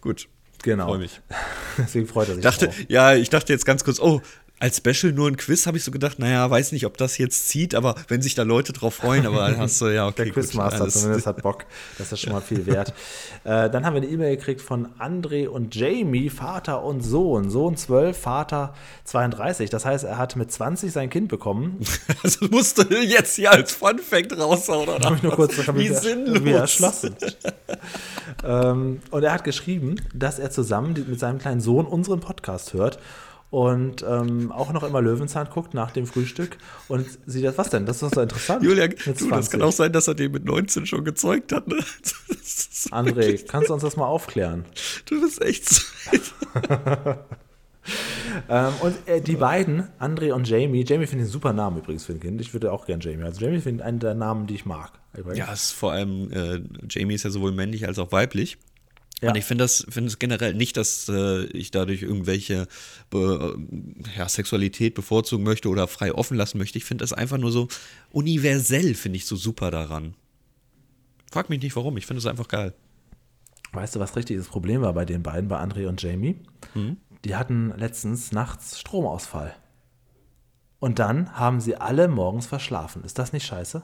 gut. 0.00 0.26
genau. 0.62 0.86
Freue 0.86 0.98
mich. 1.00 1.20
Deswegen 1.78 2.06
freut 2.06 2.28
er 2.28 2.34
sich. 2.36 2.44
Dachte, 2.44 2.66
drauf. 2.66 2.76
ja, 2.88 3.14
ich 3.14 3.28
dachte 3.28 3.52
jetzt 3.52 3.66
ganz 3.66 3.84
kurz, 3.84 4.00
oh, 4.00 4.22
als 4.60 4.76
Special 4.76 5.12
nur 5.12 5.26
ein 5.26 5.36
Quiz, 5.36 5.66
habe 5.66 5.78
ich 5.78 5.84
so 5.84 5.90
gedacht, 5.90 6.18
naja, 6.18 6.48
weiß 6.50 6.72
nicht, 6.72 6.86
ob 6.86 6.96
das 6.98 7.18
jetzt 7.18 7.48
zieht, 7.48 7.74
aber 7.74 7.94
wenn 8.08 8.20
sich 8.22 8.34
da 8.34 8.42
Leute 8.42 8.72
drauf 8.72 8.94
freuen, 8.94 9.26
aber 9.26 9.48
dann 9.48 9.58
hast 9.58 9.80
du, 9.80 9.86
ja, 9.88 10.06
okay. 10.06 10.16
Der 10.16 10.26
gut, 10.26 10.34
Quizmaster 10.34 10.82
alles- 10.82 10.94
zumindest 11.00 11.26
hat 11.26 11.42
Bock. 11.42 11.64
Das 11.98 12.12
ist 12.12 12.20
schon 12.20 12.32
mal 12.34 12.40
viel 12.42 12.66
wert. 12.66 12.92
äh, 13.44 13.70
dann 13.70 13.84
haben 13.86 13.94
wir 13.94 14.02
eine 14.02 14.10
E-Mail 14.10 14.36
gekriegt 14.36 14.60
von 14.60 14.88
André 14.98 15.48
und 15.48 15.74
Jamie, 15.74 16.28
Vater 16.30 16.84
und 16.84 17.00
Sohn. 17.00 17.48
Sohn 17.50 17.76
12, 17.76 18.16
Vater 18.16 18.74
32. 19.04 19.70
Das 19.70 19.84
heißt, 19.84 20.04
er 20.04 20.18
hat 20.18 20.36
mit 20.36 20.52
20 20.52 20.92
sein 20.92 21.10
Kind 21.10 21.28
bekommen. 21.28 21.78
Also 22.22 22.46
musst 22.50 22.76
du 22.76 22.82
jetzt 23.02 23.36
hier 23.36 23.50
als 23.50 23.72
Fun 23.72 23.98
Fact 23.98 24.38
raushauen, 24.38 24.88
oder? 24.90 25.06
Hab 25.08 25.16
ich 25.16 25.22
nur 25.22 25.32
kurz 25.32 25.56
Wie 25.56 25.74
wieder- 25.88 25.94
sinnlos. 26.00 26.44
wieder 26.44 26.58
erschlossen. 26.60 27.16
ähm, 28.44 29.00
und 29.10 29.22
er 29.22 29.32
hat 29.32 29.44
geschrieben, 29.44 29.96
dass 30.14 30.38
er 30.38 30.50
zusammen 30.50 30.92
mit 31.08 31.18
seinem 31.18 31.38
kleinen 31.38 31.60
Sohn 31.60 31.86
unseren 31.86 32.20
Podcast 32.20 32.74
hört 32.74 32.98
und 33.50 34.04
ähm, 34.08 34.52
auch 34.52 34.72
noch 34.72 34.82
immer 34.84 35.02
Löwenzahn 35.02 35.48
guckt 35.50 35.74
nach 35.74 35.90
dem 35.90 36.06
Frühstück 36.06 36.56
und 36.88 37.06
sieht 37.26 37.44
das, 37.44 37.58
was 37.58 37.70
denn? 37.70 37.84
Das 37.86 37.96
ist 37.96 38.02
doch 38.02 38.12
so 38.14 38.20
interessant. 38.20 38.62
Julian, 38.62 38.90
du, 38.90 38.96
das 39.12 39.18
20. 39.18 39.50
kann 39.52 39.62
auch 39.62 39.72
sein, 39.72 39.92
dass 39.92 40.06
er 40.08 40.14
den 40.14 40.30
mit 40.32 40.44
19 40.44 40.86
schon 40.86 41.04
gezeugt 41.04 41.52
hat, 41.52 41.66
ne? 41.68 41.76
André, 42.90 43.16
wirklich- 43.16 43.46
kannst 43.46 43.68
du 43.68 43.74
uns 43.74 43.82
das 43.82 43.96
mal 43.96 44.06
aufklären? 44.06 44.64
Du 45.06 45.20
bist 45.20 45.42
echt 45.42 45.68
so. 45.68 45.82
Ähm, 48.48 48.72
und 48.82 48.94
äh, 49.08 49.20
die 49.20 49.36
beiden, 49.36 49.84
André 49.98 50.32
und 50.32 50.46
Jamie, 50.48 50.84
Jamie 50.86 51.06
finde 51.06 51.24
ich 51.24 51.28
einen 51.28 51.32
super 51.32 51.52
Namen 51.52 51.78
übrigens 51.78 52.04
für 52.04 52.12
ein 52.12 52.20
Kind. 52.20 52.40
Ich 52.40 52.52
würde 52.52 52.72
auch 52.72 52.84
gern 52.86 53.00
Jamie. 53.00 53.22
Also 53.24 53.40
Jamie 53.40 53.58
finde 53.60 53.82
ich 53.82 53.86
einen 53.86 53.98
der 53.98 54.14
Namen, 54.14 54.46
die 54.46 54.54
ich 54.54 54.66
mag. 54.66 54.92
übrigens. 55.16 55.38
Ja, 55.38 55.52
es 55.52 55.62
ist 55.64 55.72
vor 55.72 55.92
allem, 55.92 56.30
äh, 56.30 56.60
Jamie 56.88 57.14
ist 57.14 57.24
ja 57.24 57.30
sowohl 57.30 57.52
männlich 57.52 57.86
als 57.88 57.98
auch 57.98 58.12
weiblich. 58.12 58.58
Ja. 59.20 59.30
Und 59.30 59.36
ich 59.36 59.44
finde 59.44 59.64
das, 59.64 59.86
finde 59.88 60.08
es 60.08 60.18
generell 60.18 60.54
nicht, 60.54 60.76
dass 60.76 61.08
äh, 61.08 61.44
ich 61.46 61.70
dadurch 61.70 62.02
irgendwelche 62.02 62.66
be, 63.10 63.58
ja, 64.16 64.28
Sexualität 64.28 64.94
bevorzugen 64.94 65.44
möchte 65.44 65.68
oder 65.68 65.86
frei 65.88 66.14
offen 66.14 66.36
lassen 66.36 66.58
möchte. 66.58 66.78
Ich 66.78 66.84
finde 66.84 67.02
das 67.02 67.12
einfach 67.12 67.36
nur 67.36 67.52
so 67.52 67.68
universell, 68.12 68.94
finde 68.94 69.16
ich 69.16 69.26
so 69.26 69.36
super 69.36 69.70
daran. 69.70 70.14
Frag 71.30 71.50
mich 71.50 71.62
nicht 71.62 71.76
warum, 71.76 71.96
ich 71.96 72.06
finde 72.06 72.18
es 72.18 72.26
einfach 72.26 72.48
geil. 72.48 72.74
Weißt 73.72 73.94
du, 73.94 74.00
was 74.00 74.16
richtig 74.16 74.38
das 74.38 74.48
Problem 74.48 74.80
war 74.80 74.94
bei 74.94 75.04
den 75.04 75.22
beiden, 75.22 75.48
bei 75.48 75.60
André 75.60 75.86
und 75.86 76.02
Jamie? 76.02 76.36
Mhm. 76.74 76.96
Die 77.24 77.36
hatten 77.36 77.72
letztens 77.76 78.32
nachts 78.32 78.80
Stromausfall. 78.80 79.54
Und 80.80 80.98
dann 80.98 81.34
haben 81.38 81.60
sie 81.60 81.76
alle 81.76 82.08
morgens 82.08 82.46
verschlafen. 82.46 83.04
Ist 83.04 83.18
das 83.18 83.32
nicht 83.32 83.46
scheiße? 83.46 83.82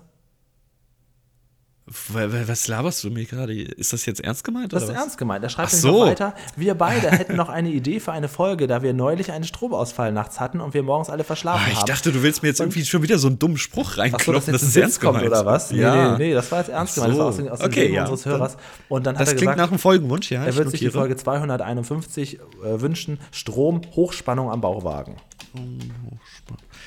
Was 1.88 2.66
laberst 2.66 3.04
du 3.04 3.10
mir 3.10 3.26
gerade? 3.26 3.54
Ist 3.62 3.92
das 3.92 4.06
jetzt 4.06 4.20
ernst 4.20 4.42
gemeint? 4.42 4.72
Das 4.72 4.82
ist 4.82 4.88
was? 4.88 4.96
ernst 4.96 5.18
gemeint. 5.18 5.44
Er 5.44 5.50
schreibt 5.50 5.68
Ach 5.72 5.76
so. 5.76 6.00
noch 6.00 6.06
weiter. 6.10 6.34
Wir 6.56 6.74
beide 6.74 7.12
hätten 7.12 7.36
noch 7.36 7.48
eine 7.48 7.70
Idee 7.70 8.00
für 8.00 8.10
eine 8.10 8.28
Folge, 8.28 8.66
da 8.66 8.82
wir 8.82 8.92
neulich 8.92 9.30
einen 9.30 9.44
Stromausfall 9.44 10.10
nachts 10.10 10.40
hatten 10.40 10.60
und 10.60 10.74
wir 10.74 10.82
morgens 10.82 11.10
alle 11.10 11.22
verschlafen 11.22 11.62
Ah, 11.64 11.70
ich 11.70 11.78
haben. 11.78 11.86
dachte, 11.86 12.10
du 12.10 12.24
willst 12.24 12.42
mir 12.42 12.48
jetzt 12.48 12.58
irgendwie 12.58 12.84
schon 12.84 13.02
wieder 13.02 13.18
so 13.18 13.28
einen 13.28 13.38
dummen 13.38 13.56
Spruch 13.56 13.92
so, 13.94 14.00
reinklopfen, 14.00 14.52
dass 14.52 14.62
dass 14.62 14.62
jetzt 14.62 14.70
es 14.70 14.76
ein 14.76 14.82
ernst 14.82 15.00
kommt 15.00 15.18
gemeint 15.20 15.30
oder 15.32 15.46
was? 15.46 15.70
Nee, 15.70 15.80
Ja. 15.80 16.18
nee, 16.18 16.24
nee, 16.28 16.34
das 16.34 16.50
war 16.50 16.58
jetzt 16.58 16.70
ernst 16.70 16.98
Ach 16.98 17.04
gemeint. 17.04 17.12
Das 17.12 17.18
war 17.20 17.32
so. 17.32 17.38
aus, 17.42 17.44
dem- 17.46 17.52
aus 17.52 17.60
Okay, 17.60 17.80
Leben 17.82 17.94
ja. 17.94 18.00
unseres 18.02 18.26
Hörers. 18.26 18.56
Und 18.88 19.06
dann 19.06 19.14
Das 19.14 19.20
hat 19.20 19.28
er 19.28 19.30
klingt 19.36 19.40
gesagt, 19.52 19.58
nach 19.58 19.68
einem 19.70 19.78
Folgenwunsch, 19.78 20.30
ja. 20.32 20.42
er 20.42 20.48
ich 20.48 20.56
wird 20.56 20.70
sich 20.70 20.80
die. 20.80 20.90
Folge 20.90 21.14
251 21.16 22.40
äh, 22.40 22.80
wünschen. 22.80 23.20
Strom, 23.30 23.82
Hochspannung 23.94 24.50
am 24.50 24.60
Bauwagen. 24.60 25.16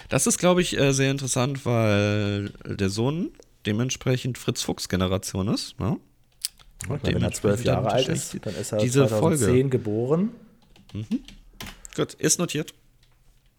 Das 0.10 0.28
ist, 0.28 0.39
glaube 0.39 0.62
ich, 0.62 0.78
äh, 0.78 0.91
sehr 0.91 1.12
interessant, 1.12 1.66
weil 1.66 2.50
der 2.66 2.89
Sohn 2.89 3.30
dementsprechend 3.66 4.38
Fritz 4.38 4.62
Fuchs 4.62 4.89
Generation 4.89 5.47
ist. 5.47 5.80
Ne? 5.80 5.97
Und 6.88 7.03
wenn 7.03 7.22
er 7.22 7.32
zwölf 7.32 7.64
Jahre 7.64 7.91
alt 7.91 8.07
ist, 8.07 8.38
dann 8.45 8.55
ist 8.55 8.72
er 8.72 8.80
diese 8.80 9.07
2010 9.07 9.47
Folge. 9.47 9.70
geboren. 9.70 10.30
Gut, 11.95 12.14
ist 12.16 12.39
notiert. 12.39 12.74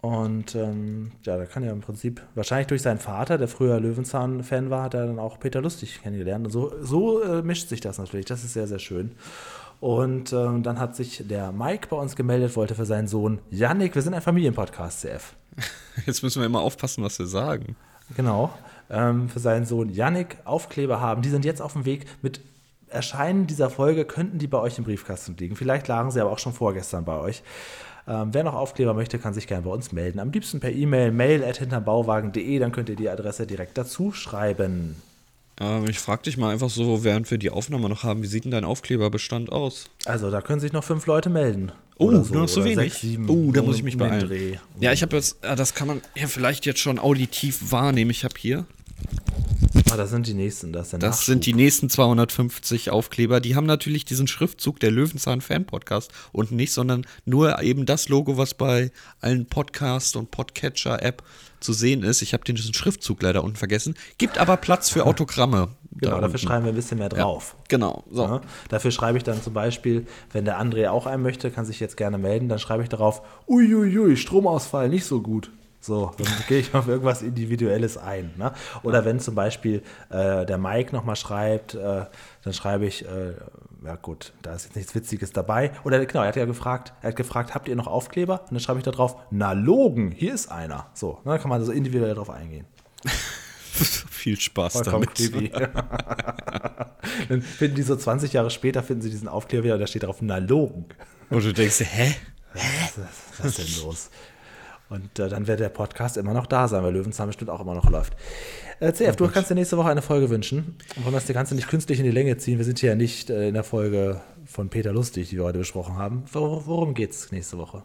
Und 0.01 0.55
ähm, 0.55 1.13
ja, 1.25 1.37
da 1.37 1.45
kann 1.45 1.63
er 1.63 1.73
im 1.73 1.83
Prinzip, 1.83 2.23
wahrscheinlich 2.35 2.69
durch 2.69 2.81
seinen 2.81 2.99
Vater, 2.99 3.37
der 3.37 3.49
früher 3.49 3.79
Löwenzahn-Fan 3.79 4.71
war, 4.71 4.85
hat 4.85 4.95
er 4.95 5.07
dann 5.07 5.19
auch 5.19 5.39
Peter 5.39 5.61
Lustig 5.61 6.01
kennengelernt. 6.03 6.47
Und 6.47 6.53
so, 6.53 6.73
so 6.83 7.23
äh, 7.23 7.43
mischt 7.43 7.69
sich 7.69 7.83
das 7.83 7.99
natürlich. 7.99 8.25
Das 8.25 8.43
ist 8.43 8.55
sehr, 8.55 8.67
sehr 8.67 8.79
schön. 8.79 9.13
Und 9.81 10.33
ähm, 10.33 10.63
dann 10.63 10.79
hat 10.79 10.97
sich 10.97 11.23
der 11.27 11.53
Mike 11.53 11.89
bei 11.91 11.97
uns 11.97 12.17
gemeldet, 12.17 12.57
wollte 12.57 12.75
für 12.75 12.87
seinen 12.87 13.09
Sohn 13.09 13.41
Yannick, 13.51 13.95
wir 13.95 14.03
sind 14.03 14.15
ein 14.15 14.23
Familienpodcast, 14.23 15.01
CF. 15.01 15.35
Jetzt 16.07 16.23
müssen 16.23 16.41
wir 16.41 16.47
immer 16.47 16.61
aufpassen, 16.61 17.05
was 17.05 17.19
wir 17.19 17.27
sagen. 17.27 17.77
Genau. 18.17 18.51
Ähm, 18.91 19.29
für 19.29 19.39
seinen 19.39 19.67
Sohn 19.67 19.89
Yannick 19.89 20.39
Aufkleber 20.45 21.01
haben. 21.01 21.23
Die 21.23 21.31
sind 21.31 21.45
jetzt 21.45 21.63
auf 21.63 21.75
dem 21.75 21.85
Weg. 21.85 22.07
Mit 22.23 22.41
Erscheinen 22.89 23.47
dieser 23.47 23.71
Folge 23.71 24.05
könnten 24.05 24.39
die 24.39 24.49
bei 24.49 24.59
euch 24.59 24.79
im 24.79 24.85
Briefkasten 24.85 25.37
liegen. 25.39 25.55
Vielleicht 25.55 25.87
lagen 25.87 26.11
sie 26.11 26.21
aber 26.21 26.33
auch 26.33 26.41
schon 26.41 26.53
vorgestern 26.53 27.05
bei 27.05 27.19
euch. 27.19 27.43
Ähm, 28.09 28.31
wer 28.33 28.43
noch 28.43 28.55
Aufkleber 28.55 28.95
möchte, 28.95 29.19
kann 29.19 29.35
sich 29.35 29.47
gerne 29.47 29.63
bei 29.63 29.71
uns 29.71 29.93
melden. 29.93 30.19
Am 30.19 30.31
liebsten 30.33 30.59
per 30.59 30.73
E-Mail 30.73 31.13
mail 31.13 31.45
at 31.45 31.59
hinterbauwagen.de, 31.59 32.59
dann 32.59 32.73
könnt 32.73 32.89
ihr 32.89 32.97
die 32.97 33.09
Adresse 33.09 33.47
direkt 33.47 33.79
dazu 33.79 34.11
schreiben. 34.11 34.97
Ähm, 35.61 35.87
ich 35.89 36.01
frage 36.01 36.23
dich 36.23 36.37
mal 36.37 36.51
einfach 36.51 36.71
so, 36.71 37.05
während 37.05 37.31
wir 37.31 37.39
die 37.39 37.51
Aufnahme 37.51 37.89
noch 37.89 38.03
haben, 38.03 38.23
wie 38.23 38.27
sieht 38.27 38.45
denn 38.45 38.51
dein 38.51 38.65
Aufkleberbestand 38.65 39.53
aus? 39.53 39.91
Also, 40.07 40.31
da 40.31 40.41
können 40.41 40.61
sich 40.61 40.73
noch 40.73 40.83
fünf 40.83 41.07
Leute 41.07 41.31
melden. 41.31 41.71
Oh, 41.99 42.07
Oder 42.07 42.19
nur 42.31 42.43
noch 42.43 42.49
so 42.49 42.65
wenig. 42.65 42.95
Sechs, 42.95 43.01
sieben, 43.03 43.29
oh, 43.29 43.53
da 43.53 43.61
so 43.61 43.67
muss 43.67 43.77
ich 43.77 43.83
mich 43.83 43.99
beeilen. 43.99 44.59
Ja, 44.81 44.93
ich 44.93 45.03
habe 45.03 45.15
jetzt, 45.17 45.45
äh, 45.45 45.55
das 45.55 45.75
kann 45.75 45.87
man 45.87 46.01
ja 46.17 46.27
vielleicht 46.27 46.65
jetzt 46.65 46.81
schon 46.81 46.99
auditiv 46.99 47.71
wahrnehmen. 47.71 48.11
Ich 48.11 48.25
habe 48.25 48.35
hier, 48.39 48.65
Ah, 49.93 49.97
das 49.97 50.11
sind 50.11 50.29
die 50.29 50.35
nächsten. 50.35 50.73
Das, 50.73 50.91
das 50.91 51.01
Nachschub. 51.01 51.25
sind 51.25 51.47
die 51.47 51.55
nächsten 51.55 51.91
250 51.91 52.91
Aufkleber. 52.91 53.41
Die 53.41 53.57
haben 53.57 53.67
natürlich 53.67 54.05
diesen 54.05 54.29
Schriftzug 54.29 54.79
der 54.79 54.93
Löwenzahn 54.93 55.41
Fan 55.41 55.65
Podcast 55.65 56.13
und 56.31 56.53
nicht, 56.53 56.73
sondern 56.73 57.05
nur 57.25 57.61
eben 57.61 57.87
das 57.87 58.09
Logo, 58.09 58.37
was 58.37 58.55
bei 58.55 58.93
allen 59.21 59.47
Podcast 59.47 60.15
und 60.15 60.31
Podcatcher 60.31 61.03
App 61.03 61.25
zu 61.59 61.73
sehen 61.73 62.05
ist. 62.05 62.23
Ich 62.23 62.35
habe 62.35 62.45
den 62.45 62.55
diesen 62.55 62.73
Schriftzug 62.73 63.21
leider 63.21 63.43
unten 63.43 63.57
vergessen. 63.57 63.97
Gibt 64.17 64.39
aber 64.39 64.57
Platz 64.57 64.91
für 64.91 65.07
Autogramme. 65.07 65.69
Genau, 65.93 66.15
da 66.15 66.21
dafür 66.23 66.39
schreiben 66.39 66.65
wir 66.65 66.73
ein 66.73 66.77
bisschen 66.77 66.99
mehr 66.99 67.09
drauf. 67.09 67.57
Genau, 67.69 68.05
so. 68.11 68.23
Ja, 68.23 68.41
dafür 68.69 68.93
schreibe 68.93 69.19
ich 69.19 69.25
dann 69.25 69.43
zum 69.43 69.53
Beispiel, 69.53 70.07
wenn 70.33 70.45
der 70.45 70.61
André 70.61 70.89
auch 70.89 71.05
einen 71.07 71.23
möchte, 71.23 71.51
kann 71.51 71.67
sich 71.67 71.81
jetzt 71.81 71.97
gerne 71.97 72.17
melden, 72.17 72.49
dann 72.49 72.61
schreibe 72.61 72.85
ich 72.85 72.89
darauf, 72.89 73.23
uiuiui, 73.49 74.17
Stromausfall, 74.17 74.89
nicht 74.89 75.05
so 75.05 75.21
gut. 75.21 75.51
So, 75.81 76.13
dann 76.19 76.27
gehe 76.47 76.59
ich 76.59 76.75
auf 76.75 76.87
irgendwas 76.89 77.23
Individuelles 77.23 77.97
ein. 77.97 78.33
Ne? 78.37 78.53
Oder 78.83 79.07
wenn 79.07 79.19
zum 79.19 79.35
Beispiel 79.35 79.83
äh, 80.11 80.45
der 80.45 80.59
Mike 80.59 80.95
nochmal 80.95 81.17
schreibt, 81.17 81.75
äh, 81.75 82.05
dann 82.45 82.53
schreibe 82.53 82.87
ich, 82.87 83.07
äh, 83.07 83.33
ja 83.85 83.97
gut, 83.97 84.35
da 84.43 84.55
ist 84.55 84.65
jetzt 84.65 84.77
nichts 84.77 84.95
Witziges 84.95 85.33
dabei. 85.33 85.73
Oder 85.85 86.05
genau, 86.05 86.23
er 86.23 86.29
hat 86.29 86.37
ja 86.37 86.45
gefragt, 86.45 86.93
er 87.01 87.09
hat 87.09 87.17
gefragt, 87.17 87.55
habt 87.55 87.67
ihr 87.67 87.77
noch 87.77 87.87
Aufkleber? 87.87 88.43
Und 88.43 88.53
dann 88.53 88.61
schreibe 88.61 88.79
ich 88.79 88.85
da 88.85 88.91
drauf, 88.91 89.17
na 89.31 89.53
Logen, 89.53 90.11
hier 90.11 90.35
ist 90.35 90.51
einer. 90.51 90.91
So, 90.93 91.21
ne, 91.25 91.33
dann 91.33 91.41
kann 91.41 91.49
man 91.49 91.65
so 91.65 91.73
individuell 91.73 92.15
drauf 92.15 92.29
eingehen. 92.29 92.67
Viel 93.73 94.39
Spaß 94.39 94.75
Vollkommen 94.75 95.07
damit. 95.07 95.33
creepy. 95.33 95.49
dann 97.31 97.41
finden 97.41 97.77
die 97.77 97.83
so 97.83 97.97
20 97.97 98.35
Jahre 98.35 98.51
später, 98.51 98.83
finden 98.83 99.01
sie 99.01 99.11
diesen 99.11 99.29
Aufkleber 99.29 99.65
wieder 99.65 99.75
und 99.75 99.81
da 99.81 99.87
steht 99.87 100.03
drauf, 100.03 100.19
na 100.21 100.37
Logen. 100.37 100.85
Und 101.31 101.43
du 101.43 101.55
denkst, 101.55 101.81
hä? 101.81 102.15
Was 103.39 103.47
ist 103.47 103.59
denn 103.59 103.87
los? 103.87 104.11
Und 104.91 105.19
äh, 105.21 105.29
dann 105.29 105.47
wird 105.47 105.61
der 105.61 105.69
Podcast 105.69 106.17
immer 106.17 106.35
noch 106.35 106.47
da 106.47 106.69
sein, 106.69 106.83
weil 106.83 106.93
Löwenzahn 106.93 107.29
bestimmt 107.29 107.49
auch 107.51 107.61
immer 107.61 107.75
noch 107.75 107.89
läuft. 107.89 108.15
Äh, 108.81 108.93
CF, 108.93 109.15
du 109.17 109.29
kannst 109.29 109.51
dir 109.51 109.55
nächste 109.55 109.77
Woche 109.77 109.89
eine 109.89 110.03
Folge 110.03 110.29
wünschen. 110.31 110.77
Und 110.97 111.05
wollen 111.05 111.15
das 111.15 111.27
die 111.27 111.33
ganze 111.33 111.55
nicht 111.55 111.69
künstlich 111.69 112.01
in 112.01 112.05
die 112.05 112.11
Länge 112.11 112.37
ziehen. 112.39 112.59
Wir 112.59 112.65
sind 112.65 112.81
hier 112.81 112.91
ja 112.91 112.97
nicht 112.97 113.31
äh, 113.31 113.49
in 113.49 113.55
der 113.55 113.65
Folge 113.65 114.21
von 114.47 114.69
Peter 114.69 114.93
Lustig, 114.93 115.29
die 115.29 115.37
wir 115.37 115.45
heute 115.45 115.59
besprochen 115.59 115.97
haben. 115.97 116.25
Wor 116.33 116.67
worum 116.67 116.95
geht's 116.95 117.31
nächste 117.31 117.57
Woche? 117.57 117.85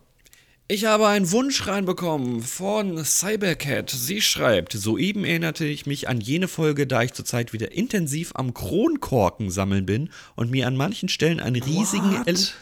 Ich 0.68 0.86
habe 0.86 1.08
einen 1.08 1.32
Wunsch 1.32 1.68
reinbekommen 1.68 2.41
von 2.41 3.06
Cybercat. 3.06 3.91
Sie 3.91 4.20
schreibt, 4.20 4.74
soeben 4.74 5.24
erinnerte 5.24 5.64
ich 5.64 5.86
mich 5.86 6.10
an 6.10 6.22
jene 6.22 6.47
Folge, 6.47 6.88
da 6.88 7.03
ich 7.03 7.14
zurzeit 7.14 7.53
wieder 7.53 7.72
intensiv 7.74 8.32
am 8.34 8.56
Kronkorken 8.56 9.51
sammeln 9.51 9.86
bin 9.86 10.10
und 10.36 10.49
mir 10.49 10.66
an 10.66 10.76
manchen 10.76 11.08
Stellen 11.08 11.39
einen 11.39 11.62
riesigen... 11.62 12.26
What? 12.26 12.56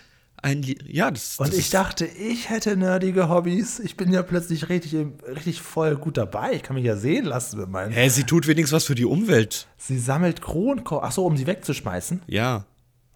Ein, 0.43 0.61
ja, 0.85 1.09
das, 1.09 1.39
Und 1.39 1.53
das 1.53 1.57
ich 1.57 1.69
dachte, 1.69 2.05
ich 2.05 2.49
hätte 2.49 2.75
nerdige 2.75 3.29
Hobbys. 3.29 3.79
Ich 3.79 3.95
bin 3.95 4.11
ja 4.11 4.21
plötzlich 4.23 4.67
richtig, 4.67 4.93
richtig 5.25 5.61
voll 5.61 5.95
gut 5.95 6.17
dabei. 6.17 6.51
Ich 6.51 6.63
kann 6.63 6.75
mich 6.75 6.83
ja 6.83 6.97
sehen 6.97 7.23
lassen 7.23 7.61
mit 7.61 7.69
meinen. 7.69 7.93
Hä, 7.93 8.09
sie 8.09 8.25
tut 8.25 8.45
wenigstens 8.45 8.75
was 8.75 8.83
für 8.83 8.93
die 8.93 9.05
Umwelt. 9.05 9.67
Sie 9.77 9.97
sammelt 9.97 10.41
Kronkorken. 10.41 11.07
Ach 11.07 11.13
so, 11.13 11.25
um 11.25 11.37
sie 11.37 11.47
wegzuschmeißen? 11.47 12.23
Ja. 12.27 12.65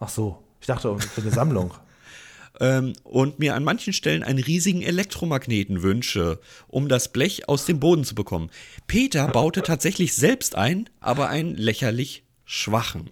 Ach 0.00 0.08
so, 0.08 0.42
ich 0.58 0.66
dachte 0.68 0.90
um- 0.90 1.00
für 1.00 1.20
eine 1.20 1.30
Sammlung. 1.30 1.74
ähm, 2.60 2.94
und 3.04 3.38
mir 3.38 3.54
an 3.54 3.62
manchen 3.62 3.92
Stellen 3.92 4.22
einen 4.22 4.38
riesigen 4.38 4.80
Elektromagneten 4.80 5.82
wünsche, 5.82 6.40
um 6.66 6.88
das 6.88 7.12
Blech 7.12 7.46
aus 7.46 7.66
dem 7.66 7.78
Boden 7.78 8.04
zu 8.04 8.14
bekommen. 8.14 8.48
Peter 8.86 9.28
baute 9.28 9.60
tatsächlich 9.62 10.14
selbst 10.14 10.54
ein, 10.54 10.88
aber 10.98 11.28
einen 11.28 11.54
lächerlich 11.56 12.24
schwachen. 12.46 13.10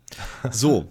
So. 0.51 0.91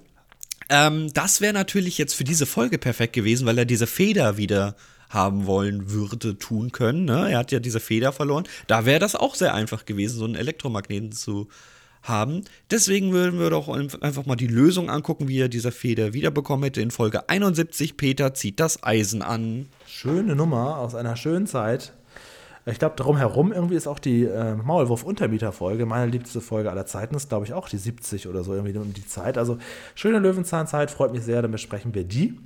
Ähm, 0.70 1.12
das 1.14 1.42
wäre 1.42 1.54
natürlich 1.54 1.98
jetzt 1.98 2.14
für 2.14 2.24
diese 2.24 2.46
Folge 2.46 2.78
perfekt 2.78 3.14
gewesen, 3.14 3.46
weil 3.46 3.58
er 3.58 3.66
diese 3.66 3.88
Feder 3.88 4.38
wieder 4.38 4.76
haben 5.10 5.46
wollen 5.46 5.92
würde, 5.92 6.38
tun 6.38 6.72
können. 6.72 7.06
Ne? 7.06 7.32
Er 7.32 7.40
hat 7.40 7.52
ja 7.52 7.60
diese 7.60 7.80
Feder 7.80 8.12
verloren. 8.12 8.46
Da 8.68 8.86
wäre 8.86 9.00
das 9.00 9.16
auch 9.16 9.36
sehr 9.36 9.54
einfach 9.54 9.86
gewesen, 9.86 10.18
so 10.18 10.26
einen 10.26 10.36
Elektromagneten 10.36 11.12
zu 11.12 11.48
haben. 12.02 12.44
Deswegen 12.72 13.12
würden 13.12 13.40
wir 13.40 13.50
doch 13.50 13.68
einfach 13.68 14.26
mal 14.26 14.36
die 14.36 14.48
Lösung 14.48 14.90
angucken, 14.90 15.28
wie 15.28 15.40
er 15.40 15.50
diese 15.50 15.72
Feder 15.72 16.14
wiederbekommen 16.14 16.64
hätte. 16.64 16.82
In 16.82 16.92
Folge 16.92 17.30
71, 17.30 17.98
Peter 17.98 18.34
zieht 18.34 18.60
das 18.60 18.84
Eisen 18.84 19.22
an. 19.22 19.68
Schöne 19.88 20.36
Nummer 20.36 20.78
aus 20.78 20.96
einer 20.96 21.16
schönen 21.16 21.48
Zeit. 21.48 21.94
Ich 22.68 22.80
glaube, 22.80 22.96
drumherum 22.96 23.52
irgendwie 23.52 23.76
ist 23.76 23.86
auch 23.86 24.00
die 24.00 24.24
äh, 24.24 24.56
Maulwurf-Untermieter-Folge, 24.56 25.86
meine 25.86 26.10
liebste 26.10 26.42
Folge 26.42 26.72
aller 26.72 26.88
Zeiten, 26.88 27.14
ist 27.14 27.30
glaube 27.30 27.46
ich 27.46 27.54
auch 27.54 27.70
die 27.70 27.78
70 27.78 28.28
oder 28.28 28.44
so 28.44 28.54
irgendwie 28.54 28.76
um 28.78 28.92
die 28.92 29.06
Zeit. 29.06 29.38
Also 29.38 29.60
schöne 29.94 30.18
Löwenzahnzeit, 30.18 30.90
freut 30.90 31.12
mich 31.12 31.22
sehr, 31.22 31.44
dann 31.44 31.52
besprechen 31.52 31.94
wir 31.94 32.06
die. 32.06 32.40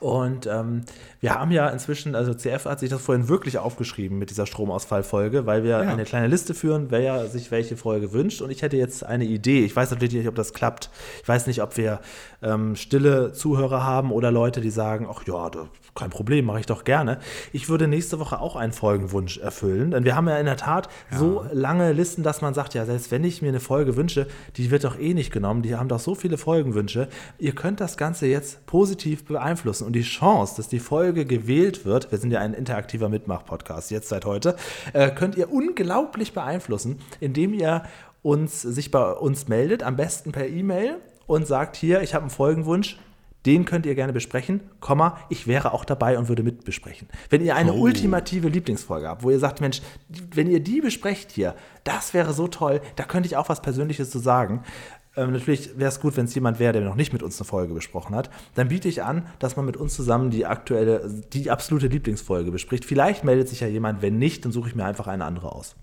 Und 0.00 0.46
ähm, 0.46 0.82
wir 1.20 1.34
haben 1.34 1.50
ja 1.50 1.66
inzwischen, 1.70 2.14
also 2.14 2.34
CF 2.34 2.66
hat 2.66 2.78
sich 2.80 2.90
das 2.90 3.00
vorhin 3.00 3.28
wirklich 3.28 3.56
aufgeschrieben 3.56 4.18
mit 4.18 4.28
dieser 4.28 4.44
Stromausfallfolge, 4.46 5.46
weil 5.46 5.64
wir 5.64 5.70
Ja. 5.70 5.78
eine 5.80 6.04
kleine 6.04 6.26
Liste 6.26 6.52
führen, 6.52 6.86
wer 6.90 7.26
sich 7.28 7.50
welche 7.50 7.76
Folge 7.76 8.12
wünscht. 8.12 8.42
Und 8.42 8.50
ich 8.50 8.60
hätte 8.60 8.76
jetzt 8.76 9.02
eine 9.04 9.24
Idee. 9.24 9.64
Ich 9.64 9.74
weiß 9.74 9.90
natürlich 9.90 10.12
nicht, 10.14 10.28
ob 10.28 10.34
das 10.34 10.52
klappt. 10.52 10.90
Ich 11.22 11.28
weiß 11.28 11.46
nicht, 11.46 11.62
ob 11.62 11.76
wir 11.78 12.00
ähm, 12.42 12.76
stille 12.76 13.32
Zuhörer 13.32 13.82
haben 13.82 14.12
oder 14.12 14.30
Leute, 14.30 14.60
die 14.60 14.70
sagen, 14.70 15.08
ach 15.10 15.26
ja, 15.26 15.48
da, 15.48 15.68
kein 15.94 16.10
Problem, 16.10 16.44
mache 16.44 16.60
ich 16.60 16.66
doch 16.66 16.84
gerne. 16.84 17.18
Ich 17.52 17.68
würde 17.70 17.88
nächste 17.88 18.20
Woche 18.20 18.40
auch 18.40 18.56
einen 18.56 18.72
Folgenwunsch 18.72 19.38
erfüllen, 19.38 19.90
denn 19.90 20.04
wir 20.04 20.14
haben 20.14 20.28
ja 20.28 20.36
in 20.38 20.46
der 20.46 20.58
Tat 20.58 20.88
so 21.10 21.44
lange 21.50 21.92
Listen, 21.92 22.22
dass 22.22 22.42
man 22.42 22.52
sagt, 22.54 22.74
ja, 22.74 22.84
selbst 22.84 23.10
wenn 23.10 23.24
ich 23.24 23.40
mir 23.42 23.48
eine 23.48 23.58
Folge 23.58 23.96
wünsche, 23.96 24.28
die 24.56 24.70
wird 24.70 24.84
doch 24.84 24.98
eh 24.98 25.14
nicht 25.14 25.32
genommen. 25.32 25.62
Die 25.62 25.74
haben 25.76 25.88
doch 25.88 25.98
so 25.98 26.14
viele 26.14 26.36
Folgenwünsche. 26.38 27.08
Ihr 27.38 27.54
könnt 27.54 27.80
das 27.80 27.96
Ganze 27.96 28.26
jetzt 28.26 28.64
positiv 28.66 29.24
beeinflussen 29.24 29.77
und 29.82 29.92
die 29.94 30.02
Chance, 30.02 30.54
dass 30.56 30.68
die 30.68 30.78
Folge 30.80 31.24
gewählt 31.24 31.84
wird, 31.84 32.10
wir 32.10 32.18
sind 32.18 32.30
ja 32.30 32.40
ein 32.40 32.54
interaktiver 32.54 33.08
Mitmach-Podcast 33.08 33.90
jetzt 33.90 34.08
seit 34.08 34.24
heute, 34.24 34.56
äh, 34.92 35.10
könnt 35.10 35.36
ihr 35.36 35.52
unglaublich 35.52 36.32
beeinflussen, 36.32 36.98
indem 37.20 37.54
ihr 37.54 37.82
uns, 38.22 38.62
sich 38.62 38.90
bei 38.90 39.12
uns 39.12 39.48
meldet, 39.48 39.82
am 39.82 39.96
besten 39.96 40.32
per 40.32 40.48
E-Mail 40.48 40.96
und 41.26 41.46
sagt 41.46 41.76
hier, 41.76 42.02
ich 42.02 42.14
habe 42.14 42.22
einen 42.22 42.30
Folgenwunsch, 42.30 42.98
den 43.46 43.64
könnt 43.64 43.86
ihr 43.86 43.94
gerne 43.94 44.12
besprechen, 44.12 44.60
Komma, 44.80 45.16
ich 45.30 45.46
wäre 45.46 45.72
auch 45.72 45.84
dabei 45.84 46.18
und 46.18 46.28
würde 46.28 46.42
mitbesprechen. 46.42 47.08
Wenn 47.30 47.42
ihr 47.44 47.54
eine 47.54 47.72
Oh. 47.72 47.80
ultimative 47.82 48.48
Lieblingsfolge 48.48 49.08
habt, 49.08 49.22
wo 49.22 49.30
ihr 49.30 49.38
sagt, 49.38 49.60
Mensch, 49.60 49.80
wenn 50.34 50.50
ihr 50.50 50.60
die 50.60 50.80
besprecht 50.80 51.30
hier, 51.30 51.54
das 51.84 52.12
wäre 52.14 52.32
so 52.34 52.48
toll, 52.48 52.80
da 52.96 53.04
könnte 53.04 53.28
ich 53.28 53.36
auch 53.36 53.48
was 53.48 53.62
Persönliches 53.62 54.10
zu 54.10 54.18
sagen. 54.18 54.64
Ähm, 55.18 55.32
natürlich 55.32 55.76
wäre 55.76 55.88
es 55.88 55.98
gut, 55.98 56.16
wenn 56.16 56.26
es 56.26 56.34
jemand 56.34 56.60
wäre, 56.60 56.72
der 56.72 56.82
noch 56.82 56.94
nicht 56.94 57.12
mit 57.12 57.24
uns 57.24 57.40
eine 57.40 57.46
Folge 57.46 57.74
besprochen 57.74 58.14
hat. 58.14 58.30
Dann 58.54 58.68
biete 58.68 58.88
ich 58.88 59.02
an, 59.02 59.26
dass 59.40 59.56
man 59.56 59.66
mit 59.66 59.76
uns 59.76 59.94
zusammen 59.94 60.30
die 60.30 60.46
aktuelle, 60.46 61.10
die 61.32 61.50
absolute 61.50 61.88
Lieblingsfolge 61.88 62.52
bespricht. 62.52 62.84
Vielleicht 62.84 63.24
meldet 63.24 63.48
sich 63.48 63.60
ja 63.60 63.66
jemand, 63.66 64.00
wenn 64.00 64.18
nicht, 64.18 64.44
dann 64.44 64.52
suche 64.52 64.68
ich 64.68 64.76
mir 64.76 64.84
einfach 64.84 65.08
eine 65.08 65.24
andere 65.24 65.50
aus. 65.50 65.74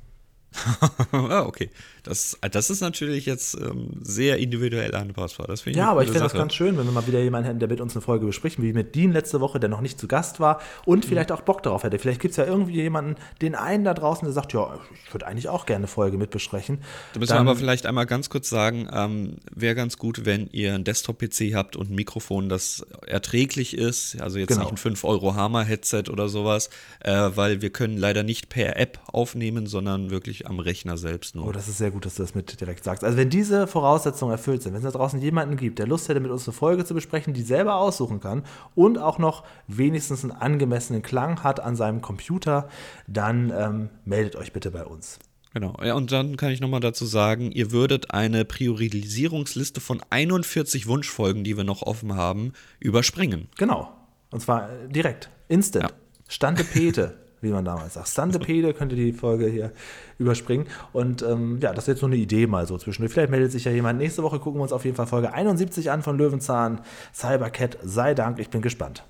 ah, 1.11 1.43
okay. 1.45 1.69
Das, 2.03 2.37
das 2.51 2.69
ist 2.69 2.81
natürlich 2.81 3.25
jetzt 3.25 3.55
ähm, 3.55 3.89
sehr 4.01 4.37
individuell 4.37 4.93
anpassbar. 4.93 5.47
Das 5.47 5.61
finde 5.61 5.79
Ja, 5.79 5.89
aber 5.91 6.03
ich 6.03 6.09
finde 6.09 6.23
das 6.23 6.33
ganz 6.33 6.53
schön, 6.53 6.77
wenn 6.77 6.85
wir 6.85 6.91
mal 6.91 7.07
wieder 7.07 7.19
jemanden 7.19 7.47
hätten, 7.47 7.59
der 7.59 7.67
mit 7.67 7.81
uns 7.81 7.95
eine 7.95 8.01
Folge 8.01 8.27
bespricht, 8.27 8.61
wie 8.61 8.73
mit 8.73 8.93
Dean 8.93 9.11
letzte 9.11 9.41
Woche, 9.41 9.59
der 9.59 9.69
noch 9.69 9.81
nicht 9.81 9.99
zu 9.99 10.07
Gast 10.07 10.39
war 10.39 10.61
und 10.85 11.03
Mhm. 11.03 11.09
vielleicht 11.09 11.31
auch 11.31 11.41
Bock 11.41 11.63
darauf 11.63 11.83
hätte. 11.83 11.97
Vielleicht 11.97 12.21
gibt 12.21 12.33
es 12.33 12.37
ja 12.37 12.45
irgendwie 12.45 12.73
jemanden, 12.75 13.15
den 13.41 13.55
einen 13.55 13.83
da 13.83 13.93
draußen, 13.95 14.23
der 14.25 14.33
sagt, 14.33 14.53
ja, 14.53 14.79
ich 15.07 15.13
würde 15.13 15.25
eigentlich 15.25 15.49
auch 15.49 15.65
gerne 15.65 15.79
eine 15.79 15.87
Folge 15.87 16.17
mitbesprechen. 16.17 16.79
Da 17.13 17.19
müssen 17.19 17.33
wir 17.33 17.39
aber 17.39 17.55
vielleicht 17.55 17.85
einmal 17.87 18.05
ganz 18.05 18.29
kurz 18.29 18.49
sagen, 18.49 18.87
ähm, 18.93 19.37
wäre 19.53 19.73
ganz 19.73 19.97
gut, 19.97 20.25
wenn 20.25 20.47
ihr 20.51 20.75
einen 20.75 20.83
Desktop-PC 20.83 21.55
habt 21.55 21.75
und 21.75 21.89
ein 21.89 21.95
Mikrofon, 21.95 22.49
das 22.49 22.85
erträglich 23.07 23.75
ist, 23.75 24.21
also 24.21 24.37
jetzt 24.37 24.49
Genau. 24.49 24.61
nicht 24.69 24.71
ein 24.73 24.77
5-Euro-Hammer-Headset 24.77 26.03
oder 26.11 26.29
sowas, 26.29 26.69
äh, 26.99 27.11
weil 27.33 27.61
wir 27.61 27.71
können 27.71 27.97
leider 27.97 28.21
nicht 28.23 28.49
per 28.49 28.77
App 28.77 28.99
aufnehmen, 29.11 29.65
sondern 29.67 30.11
wirklich 30.11 30.44
am 30.47 30.59
Rechner 30.59 30.97
selbst 30.97 31.35
nur. 31.35 31.47
Oh, 31.47 31.51
das 31.51 31.67
ist 31.67 31.77
sehr 31.77 31.91
gut, 31.91 32.05
dass 32.05 32.15
du 32.15 32.23
das 32.23 32.35
mit 32.35 32.59
direkt 32.59 32.83
sagst. 32.83 33.03
Also 33.03 33.17
wenn 33.17 33.29
diese 33.29 33.67
Voraussetzungen 33.67 34.31
erfüllt 34.31 34.63
sind, 34.63 34.73
wenn 34.73 34.79
es 34.79 34.91
da 34.91 34.97
draußen 34.97 35.21
jemanden 35.21 35.57
gibt, 35.57 35.79
der 35.79 35.87
Lust 35.87 36.09
hätte, 36.09 36.19
mit 36.19 36.31
uns 36.31 36.47
eine 36.47 36.53
Folge 36.53 36.85
zu 36.85 36.93
besprechen, 36.93 37.33
die 37.33 37.41
selber 37.41 37.75
aussuchen 37.75 38.19
kann 38.19 38.43
und 38.75 38.97
auch 38.97 39.17
noch 39.17 39.43
wenigstens 39.67 40.23
einen 40.23 40.31
angemessenen 40.31 41.01
Klang 41.01 41.43
hat 41.43 41.59
an 41.59 41.75
seinem 41.75 42.01
Computer, 42.01 42.69
dann 43.07 43.51
ähm, 43.55 43.89
meldet 44.05 44.35
euch 44.35 44.53
bitte 44.53 44.71
bei 44.71 44.85
uns. 44.85 45.19
Genau. 45.55 45.73
Ja, 45.81 45.93
und 45.93 46.11
dann 46.11 46.35
kann 46.35 46.51
ich 46.51 46.59
nochmal 46.59 46.81
dazu 46.81 47.05
sagen, 47.05 47.49
ihr 47.49 47.71
würdet 47.71 48.11
eine 48.11 48.43
Priorisierungsliste 48.43 49.79
von 49.79 50.01
41 50.09 50.85
Wunschfolgen, 50.85 51.45
die 51.45 51.55
wir 51.55 51.63
noch 51.63 51.81
offen 51.81 52.15
haben, 52.15 52.51
überspringen. 52.81 53.47
Genau. 53.57 53.89
Und 54.31 54.41
zwar 54.41 54.69
äh, 54.69 54.89
direkt. 54.89 55.29
Instant. 55.47 55.91
Ja. 55.91 55.97
Stante 56.27 56.65
Pete, 56.65 57.17
wie 57.45 57.51
man 57.51 57.63
damals 57.63 57.93
sagt. 57.93 58.09
Stante 58.09 58.39
Pete 58.39 58.73
könnt 58.77 58.91
ihr 58.91 58.97
die 58.97 59.13
Folge 59.13 59.47
hier 59.47 59.71
überspringen. 60.17 60.67
Und 60.91 61.21
ähm, 61.21 61.59
ja, 61.61 61.73
das 61.73 61.85
ist 61.85 61.87
jetzt 61.87 61.99
so 62.01 62.07
eine 62.07 62.15
Idee 62.17 62.47
mal 62.47 62.67
so 62.67 62.77
zwischendurch. 62.77 63.13
Vielleicht 63.13 63.31
meldet 63.31 63.51
sich 63.51 63.63
ja 63.63 63.71
jemand. 63.71 63.99
Nächste 63.99 64.23
Woche 64.23 64.39
gucken 64.39 64.59
wir 64.59 64.63
uns 64.63 64.73
auf 64.73 64.83
jeden 64.83 64.97
Fall 64.97 65.07
Folge 65.07 65.33
71 65.33 65.91
an 65.91 66.01
von 66.01 66.17
Löwenzahn. 66.17 66.81
Cybercat, 67.13 67.77
sei 67.83 68.13
Dank, 68.13 68.39
ich 68.39 68.49
bin 68.49 68.61
gespannt. 68.61 69.03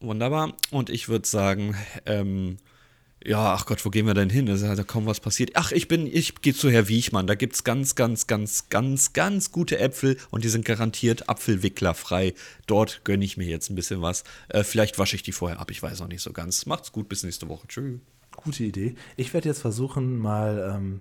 Wunderbar. 0.00 0.52
Und 0.70 0.88
ich 0.90 1.08
würde 1.08 1.26
sagen, 1.26 1.74
ähm, 2.06 2.56
ja, 3.24 3.52
ach 3.52 3.66
Gott, 3.66 3.84
wo 3.84 3.90
gehen 3.90 4.06
wir 4.06 4.14
denn 4.14 4.30
hin? 4.30 4.48
Es 4.48 4.62
ist 4.62 4.78
ja 4.78 4.84
kaum 4.84 5.04
was 5.04 5.20
passiert. 5.20 5.50
Ach, 5.54 5.72
ich 5.72 5.88
bin, 5.88 6.06
ich 6.06 6.36
gehe 6.36 6.54
zu 6.54 6.70
Herr 6.70 6.88
Wiechmann. 6.88 7.26
Da 7.26 7.34
gibt's 7.34 7.64
ganz, 7.64 7.94
ganz, 7.94 8.26
ganz, 8.26 8.70
ganz, 8.70 9.12
ganz 9.12 9.52
gute 9.52 9.78
Äpfel 9.78 10.16
und 10.30 10.42
die 10.42 10.48
sind 10.48 10.64
garantiert 10.64 11.28
apfelwicklerfrei. 11.28 12.34
Dort 12.66 13.02
gönne 13.04 13.24
ich 13.24 13.36
mir 13.36 13.46
jetzt 13.46 13.68
ein 13.68 13.74
bisschen 13.74 14.00
was. 14.00 14.24
Äh, 14.48 14.64
vielleicht 14.64 14.98
wasche 14.98 15.16
ich 15.16 15.22
die 15.22 15.32
vorher 15.32 15.60
ab. 15.60 15.70
Ich 15.70 15.82
weiß 15.82 16.00
noch 16.00 16.08
nicht 16.08 16.22
so 16.22 16.32
ganz. 16.32 16.64
Macht's 16.64 16.92
gut, 16.92 17.10
bis 17.10 17.22
nächste 17.22 17.48
Woche. 17.48 17.66
Tschüss. 17.68 18.00
Gute 18.36 18.64
Idee. 18.64 18.94
Ich 19.16 19.34
werde 19.34 19.48
jetzt 19.48 19.60
versuchen, 19.60 20.18
mal 20.18 20.74
ähm, 20.76 21.00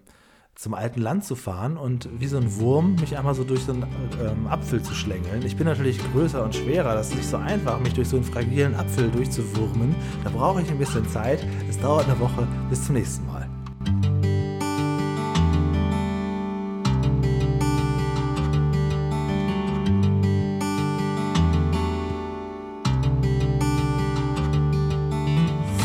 zum 0.59 0.73
alten 0.73 0.99
Land 0.99 1.23
zu 1.23 1.35
fahren 1.37 1.77
und 1.77 2.09
wie 2.19 2.27
so 2.27 2.35
ein 2.35 2.57
Wurm 2.57 2.95
mich 2.95 3.17
einmal 3.17 3.33
so 3.33 3.45
durch 3.45 3.63
so 3.63 3.71
einen 3.71 3.85
ähm, 4.21 4.45
Apfel 4.45 4.83
zu 4.83 4.93
schlängeln. 4.93 5.41
Ich 5.45 5.55
bin 5.55 5.65
natürlich 5.65 5.99
größer 6.11 6.43
und 6.43 6.53
schwerer. 6.53 6.95
Das 6.95 7.11
ist 7.11 7.15
nicht 7.15 7.29
so 7.29 7.37
einfach, 7.37 7.79
mich 7.79 7.93
durch 7.93 8.09
so 8.09 8.17
einen 8.17 8.25
fragilen 8.25 8.75
Apfel 8.75 9.09
durchzuwurmen. 9.09 9.95
Da 10.25 10.29
brauche 10.29 10.61
ich 10.61 10.69
ein 10.69 10.77
bisschen 10.77 11.07
Zeit. 11.07 11.47
Es 11.69 11.79
dauert 11.79 12.09
eine 12.09 12.19
Woche. 12.19 12.45
Bis 12.69 12.83
zum 12.83 12.95
nächsten 12.95 13.25
Mal. 13.25 13.47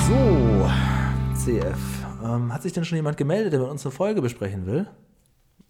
So, 0.09 0.69
CF. 1.45 1.94
Ähm, 2.25 2.53
hat 2.53 2.63
sich 2.63 2.73
denn 2.73 2.85
schon 2.87 2.97
jemand 2.97 3.19
gemeldet, 3.19 3.53
der 3.53 3.61
mit 3.61 3.69
uns 3.69 3.85
eine 3.85 3.93
Folge 3.93 4.23
besprechen 4.23 4.65
will? 4.67 4.89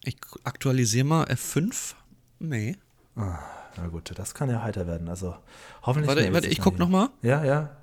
Ich 0.05 0.17
aktualisiere 0.45 1.05
mal 1.05 1.25
F5. 1.25 1.95
Nee. 2.39 2.77
Na 3.17 3.89
gut, 3.91 4.13
das 4.17 4.35
kann 4.35 4.49
ja 4.49 4.63
heiter 4.63 4.87
werden. 4.87 5.09
Also 5.09 5.35
hoffentlich. 5.83 6.09
Warte, 6.09 6.33
warte, 6.33 6.47
ich 6.47 6.61
guck 6.61 6.79
noch 6.79 6.89
mal. 6.89 7.09
Ja, 7.23 7.45
ja. 7.45 7.77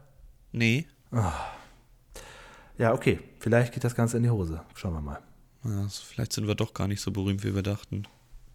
Nee. 0.53 0.87
Ja, 2.77 2.93
okay. 2.93 3.19
Vielleicht 3.39 3.73
geht 3.73 3.83
das 3.83 3.95
Ganze 3.95 4.17
in 4.17 4.23
die 4.23 4.29
Hose. 4.29 4.61
Schauen 4.75 4.93
wir 4.93 5.01
mal. 5.01 5.19
Ja, 5.65 5.87
vielleicht 5.89 6.31
sind 6.33 6.47
wir 6.47 6.55
doch 6.55 6.73
gar 6.73 6.87
nicht 6.87 7.01
so 7.01 7.11
berühmt, 7.11 7.43
wie 7.43 7.53
wir 7.53 7.63
dachten. 7.63 8.07